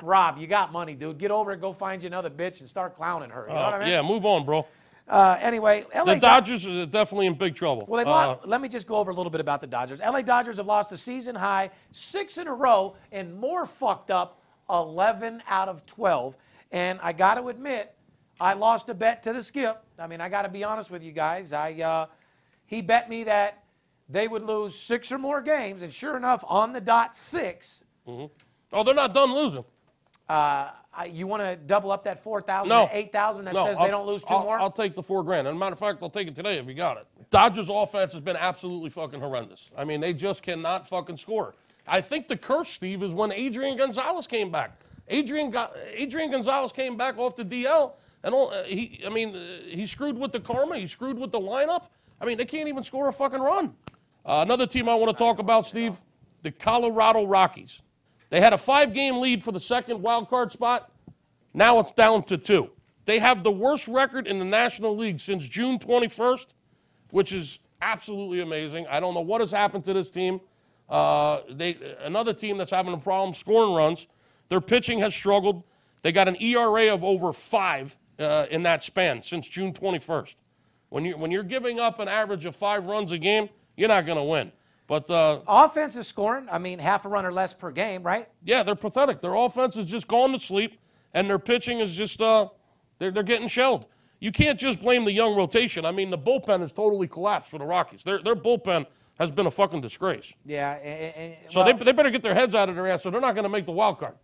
Rob, 0.03 0.37
you 0.37 0.47
got 0.47 0.71
money, 0.71 0.95
dude. 0.95 1.17
Get 1.17 1.29
over 1.31 1.51
it, 1.51 1.61
go 1.61 1.73
find 1.73 2.01
you 2.03 2.07
another 2.07 2.29
bitch 2.29 2.59
and 2.59 2.67
start 2.67 2.95
clowning 2.95 3.29
her. 3.29 3.45
You 3.47 3.53
know 3.53 3.61
what 3.61 3.73
I 3.75 3.79
mean? 3.79 3.89
yeah, 3.89 4.01
move 4.01 4.25
on, 4.25 4.45
bro. 4.45 4.65
Uh, 5.07 5.37
anyway, 5.39 5.85
LA 5.95 6.15
The 6.15 6.19
Dodgers 6.19 6.65
are 6.65 6.85
definitely 6.85 7.27
in 7.27 7.33
big 7.35 7.55
trouble. 7.55 7.85
well, 7.87 8.07
Uh, 8.07 8.11
lost, 8.11 8.47
let 8.47 8.61
me 8.61 8.67
just 8.67 8.87
go 8.87 8.95
over 8.95 9.11
a 9.11 9.13
little 9.13 9.29
bit 9.31 9.41
about 9.41 9.61
the 9.61 9.67
Dodgers. 9.67 9.99
LA 9.99 10.21
Dodgers 10.21 10.57
have 10.57 10.65
lost 10.65 10.91
a 10.91 10.97
season 10.97 11.35
high 11.35 11.69
six 11.91 12.37
in 12.37 12.47
a 12.47 12.53
row 12.53 12.95
and 13.11 13.35
more 13.39 13.65
fucked 13.65 14.09
up 14.09 14.41
11 14.69 15.43
out 15.47 15.67
of 15.69 15.85
12. 15.85 16.35
And 16.71 16.99
I 17.03 17.11
got 17.13 17.35
to 17.35 17.47
admit, 17.49 17.93
I 18.41 18.53
lost 18.53 18.89
a 18.89 18.93
bet 18.95 19.21
to 19.23 19.33
the 19.33 19.43
skip. 19.43 19.83
I 19.99 20.07
mean, 20.07 20.19
I 20.19 20.27
got 20.27 20.41
to 20.41 20.49
be 20.49 20.63
honest 20.63 20.89
with 20.89 21.03
you 21.03 21.11
guys. 21.11 21.53
I 21.53 21.73
uh, 21.73 22.05
he 22.65 22.81
bet 22.81 23.07
me 23.07 23.23
that 23.25 23.63
they 24.09 24.27
would 24.27 24.41
lose 24.43 24.73
six 24.77 25.11
or 25.11 25.19
more 25.19 25.41
games, 25.41 25.83
and 25.83 25.93
sure 25.93 26.17
enough, 26.17 26.43
on 26.47 26.73
the 26.73 26.81
dot 26.81 27.13
six. 27.13 27.83
oh, 28.07 28.31
they're 28.83 28.95
not 28.95 29.13
done 29.13 29.33
losing. 29.33 29.63
Uh, 30.27 30.71
I, 30.93 31.05
you 31.05 31.27
want 31.27 31.43
to 31.43 31.55
double 31.55 31.91
up 31.91 32.03
that 32.05 32.21
4,000 32.23 32.67
No. 32.67 32.87
to 32.87 32.97
8,000 32.97 33.45
that 33.45 33.53
No, 33.53 33.65
says 33.65 33.77
I'll- 33.77 33.85
they 33.85 33.91
don't 33.91 34.07
lose 34.07 34.23
2 34.23 34.33
I'll- 34.33 34.43
more? 34.43 34.59
I'll 34.59 34.71
take 34.71 34.95
the 34.95 35.03
four 35.03 35.23
grand. 35.23 35.47
As 35.47 35.51
a 35.53 35.57
matter 35.57 35.73
of 35.73 35.79
fact, 35.79 35.99
I'll 36.01 36.09
take 36.09 36.27
it 36.27 36.35
today 36.35 36.57
if 36.57 36.65
you 36.67 36.73
got 36.73 36.97
it. 36.97 37.05
Dodgers 37.31 37.69
offense 37.69 38.11
has 38.13 38.21
been 38.21 38.35
absolutely 38.37 38.89
fucking 38.89 39.19
horrendous. 39.19 39.69
I 39.77 39.83
mean, 39.85 40.01
they 40.01 40.13
just 40.13 40.41
cannot 40.41 40.87
fucking 40.89 41.17
score. 41.17 41.53
I 41.87 42.01
think 42.01 42.27
the 42.27 42.37
curse, 42.37 42.69
Steve, 42.69 43.03
is 43.03 43.13
when 43.13 43.31
Adrian 43.31 43.77
Gonzalez 43.77 44.25
came 44.27 44.51
back. 44.51 44.81
Adrian 45.07 45.53
Adrian 45.93 46.31
Gonzalez 46.31 46.71
came 46.71 46.95
back 46.97 47.17
off 47.17 47.35
the 47.35 47.43
DL, 47.45 47.93
and 48.23 48.33
all, 48.33 48.51
uh, 48.51 48.63
he, 48.63 49.01
I 49.05 49.09
mean, 49.09 49.35
uh, 49.35 49.39
he 49.67 49.85
screwed 49.85 50.17
with 50.17 50.31
the 50.31 50.39
karma. 50.39 50.77
He 50.77 50.87
screwed 50.87 51.17
with 51.17 51.31
the 51.31 51.39
lineup. 51.39 51.87
I 52.19 52.25
mean, 52.25 52.37
they 52.37 52.45
can't 52.45 52.67
even 52.67 52.83
score 52.83 53.07
a 53.07 53.13
fucking 53.13 53.41
run. 53.41 53.73
Uh, 54.25 54.43
another 54.45 54.67
team 54.67 54.87
I 54.87 54.95
want 54.95 55.15
to 55.15 55.17
talk 55.17 55.39
about, 55.39 55.65
Steve, 55.65 55.95
the 56.43 56.51
Colorado 56.51 57.25
Rockies. 57.25 57.81
They 58.29 58.39
had 58.39 58.53
a 58.53 58.57
five-game 58.57 59.19
lead 59.19 59.43
for 59.43 59.51
the 59.51 59.59
second 59.59 60.01
wild 60.01 60.29
card 60.29 60.51
spot. 60.51 60.91
Now 61.53 61.79
it's 61.79 61.91
down 61.91 62.23
to 62.23 62.37
two. 62.37 62.69
They 63.05 63.19
have 63.19 63.43
the 63.43 63.51
worst 63.51 63.87
record 63.87 64.27
in 64.27 64.39
the 64.39 64.45
National 64.45 64.95
League 64.95 65.19
since 65.19 65.45
June 65.45 65.79
21st, 65.79 66.45
which 67.09 67.33
is 67.33 67.59
absolutely 67.81 68.41
amazing. 68.41 68.85
I 68.87 68.99
don't 68.99 69.13
know 69.13 69.21
what 69.21 69.41
has 69.41 69.51
happened 69.51 69.83
to 69.85 69.93
this 69.93 70.09
team. 70.09 70.39
Uh, 70.87 71.41
they 71.49 71.77
another 72.01 72.33
team 72.33 72.57
that's 72.57 72.71
having 72.71 72.93
a 72.93 72.97
problem 72.97 73.33
scoring 73.33 73.73
runs. 73.73 74.07
Their 74.49 74.61
pitching 74.61 74.99
has 74.99 75.15
struggled. 75.15 75.63
They 76.01 76.11
got 76.11 76.27
an 76.27 76.35
ERA 76.41 76.93
of 76.93 77.03
over 77.03 77.33
five 77.33 77.95
uh, 78.21 78.47
in 78.51 78.63
that 78.63 78.83
span 78.83 79.21
since 79.21 79.47
June 79.47 79.73
21st. 79.73 80.35
When 80.89 81.05
you 81.05 81.17
when 81.17 81.31
you're 81.31 81.43
giving 81.43 81.79
up 81.79 81.99
an 81.99 82.07
average 82.07 82.45
of 82.45 82.55
five 82.55 82.85
runs 82.85 83.11
a 83.11 83.17
game, 83.17 83.49
you're 83.77 83.87
not 83.87 84.05
going 84.05 84.17
to 84.17 84.23
win. 84.23 84.51
But 84.87 85.09
uh, 85.09 85.39
Offensive 85.47 86.05
scoring, 86.05 86.47
I 86.51 86.57
mean, 86.57 86.77
half 86.79 87.05
a 87.05 87.09
run 87.09 87.25
or 87.25 87.31
less 87.31 87.53
per 87.53 87.71
game, 87.71 88.03
right? 88.03 88.27
yeah, 88.43 88.61
they're 88.61 88.75
pathetic. 88.75 89.21
Their 89.21 89.35
offense 89.35 89.77
is 89.77 89.85
just 89.85 90.07
going 90.09 90.33
to 90.33 90.39
sleep, 90.39 90.77
and 91.13 91.29
their 91.29 91.39
pitching 91.39 91.79
is 91.79 91.93
just 91.93 92.19
uh, 92.21 92.49
they're 92.99 93.11
they're 93.11 93.23
getting 93.23 93.47
shelled. 93.47 93.85
You 94.19 94.31
can't 94.33 94.59
just 94.59 94.81
blame 94.81 95.05
the 95.05 95.11
young 95.13 95.35
rotation. 95.35 95.85
I 95.85 95.91
mean, 95.91 96.09
the 96.09 96.17
bullpen 96.17 96.59
has 96.59 96.71
totally 96.73 97.07
collapsed 97.07 97.49
for 97.49 97.57
the 97.57 97.65
Rockies. 97.65 98.03
Their 98.03 98.21
their 98.21 98.35
bullpen 98.35 98.85
has 99.17 99.31
been 99.31 99.45
a 99.45 99.51
fucking 99.51 99.79
disgrace. 99.81 100.33
Yeah. 100.45 100.73
and- 100.73 101.15
and- 101.15 101.35
So 101.51 101.63
well, 101.63 101.73
they, 101.77 101.85
they 101.85 101.91
better 101.91 102.09
get 102.09 102.21
their 102.23 102.33
heads 102.33 102.53
out 102.55 102.69
of 102.69 102.75
their 102.75 102.87
ass. 102.87 103.03
So 103.03 103.11
they're 103.11 103.21
not 103.21 103.35
going 103.35 103.43
to 103.43 103.49
make 103.49 103.65
the 103.65 103.71
wild 103.71 103.99
card. 103.99 104.15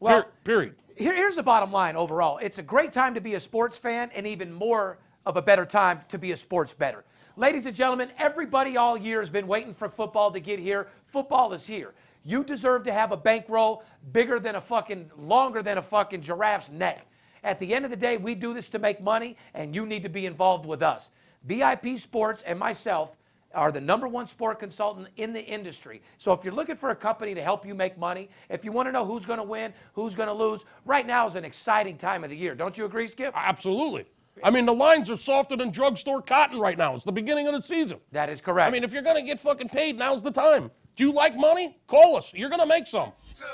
Well- 0.00 0.24
Per- 0.24 0.28
period. 0.44 0.74
Here, 0.96 1.14
here's 1.14 1.36
the 1.36 1.42
bottom 1.42 1.72
line 1.72 1.96
overall 1.96 2.38
it's 2.38 2.58
a 2.58 2.62
great 2.62 2.92
time 2.92 3.14
to 3.14 3.20
be 3.20 3.34
a 3.34 3.40
sports 3.40 3.78
fan 3.78 4.10
and 4.14 4.26
even 4.26 4.52
more 4.52 4.98
of 5.24 5.36
a 5.36 5.42
better 5.42 5.64
time 5.64 6.00
to 6.08 6.18
be 6.18 6.32
a 6.32 6.36
sports 6.36 6.74
better 6.74 7.04
ladies 7.36 7.64
and 7.64 7.74
gentlemen 7.74 8.10
everybody 8.18 8.76
all 8.76 8.98
year 8.98 9.20
has 9.20 9.30
been 9.30 9.46
waiting 9.46 9.72
for 9.72 9.88
football 9.88 10.30
to 10.30 10.40
get 10.40 10.58
here 10.58 10.88
football 11.06 11.52
is 11.54 11.66
here 11.66 11.94
You 12.22 12.44
deserve 12.44 12.82
to 12.82 12.92
have 12.92 13.12
a 13.12 13.16
bankroll 13.16 13.82
bigger 14.12 14.38
than 14.40 14.56
a 14.56 14.60
fucking, 14.60 15.10
longer 15.16 15.62
than 15.62 15.78
a 15.78 15.82
fucking 15.82 16.20
giraffe's 16.20 16.68
neck. 16.70 17.06
At 17.42 17.58
the 17.58 17.72
end 17.72 17.86
of 17.86 17.90
the 17.90 17.96
day, 17.96 18.18
we 18.18 18.34
do 18.34 18.52
this 18.52 18.68
to 18.70 18.78
make 18.78 19.00
money, 19.00 19.38
and 19.54 19.74
you 19.74 19.86
need 19.86 20.02
to 20.02 20.10
be 20.10 20.26
involved 20.26 20.66
with 20.66 20.82
us. 20.82 21.08
VIP 21.44 21.96
Sports 21.96 22.42
and 22.44 22.58
myself 22.58 23.16
are 23.54 23.72
the 23.72 23.80
number 23.80 24.06
one 24.06 24.26
sport 24.26 24.58
consultant 24.58 25.08
in 25.16 25.32
the 25.32 25.44
industry. 25.44 26.02
So 26.18 26.32
if 26.32 26.44
you're 26.44 26.54
looking 26.54 26.76
for 26.76 26.90
a 26.90 26.96
company 26.96 27.34
to 27.34 27.42
help 27.42 27.66
you 27.66 27.74
make 27.74 27.98
money, 27.98 28.30
if 28.48 28.64
you 28.64 28.72
want 28.72 28.88
to 28.88 28.92
know 28.92 29.04
who's 29.04 29.26
going 29.26 29.38
to 29.38 29.44
win, 29.44 29.72
who's 29.92 30.14
going 30.14 30.28
to 30.28 30.34
lose, 30.34 30.64
right 30.84 31.06
now 31.06 31.26
is 31.26 31.34
an 31.34 31.44
exciting 31.44 31.96
time 31.96 32.24
of 32.24 32.30
the 32.30 32.36
year. 32.36 32.54
Don't 32.54 32.76
you 32.78 32.84
agree, 32.84 33.08
Skip? 33.08 33.32
Absolutely. 33.36 34.06
I 34.42 34.50
mean, 34.50 34.64
the 34.64 34.74
lines 34.74 35.10
are 35.10 35.16
softer 35.16 35.56
than 35.56 35.70
drugstore 35.70 36.22
cotton 36.22 36.58
right 36.58 36.78
now. 36.78 36.94
It's 36.94 37.04
the 37.04 37.12
beginning 37.12 37.46
of 37.46 37.54
the 37.54 37.62
season. 37.62 37.98
That 38.12 38.30
is 38.30 38.40
correct. 38.40 38.68
I 38.68 38.70
mean, 38.70 38.84
if 38.84 38.92
you're 38.92 39.02
going 39.02 39.16
to 39.16 39.22
get 39.22 39.40
fucking 39.40 39.68
paid, 39.68 39.98
now's 39.98 40.22
the 40.22 40.30
time. 40.30 40.70
Do 40.96 41.04
you 41.04 41.12
like 41.12 41.36
money? 41.36 41.78
Call 41.86 42.16
us. 42.16 42.32
You're 42.32 42.48
going 42.48 42.60
to 42.60 42.66
make 42.66 42.86
some. 42.86 43.12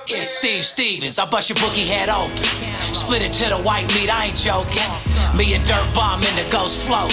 It's 0.08 0.30
Steve 0.30 0.64
Stevens. 0.64 1.18
I 1.18 1.26
bust 1.26 1.48
your 1.48 1.56
bookie 1.56 1.82
head 1.82 2.08
open. 2.08 2.36
Split 2.94 3.22
it 3.22 3.32
to 3.34 3.48
the 3.48 3.58
white 3.58 3.92
meat, 3.94 4.10
I 4.10 4.26
ain't 4.26 4.36
joking. 4.36 4.82
Me 5.36 5.54
and 5.54 5.64
Dirt 5.64 5.88
Bomb 5.94 6.22
in 6.22 6.36
the 6.36 6.46
ghost 6.50 6.80
float. 6.80 7.12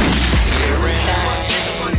here 0.01 0.87
and 0.87 1.09
I 1.09 1.90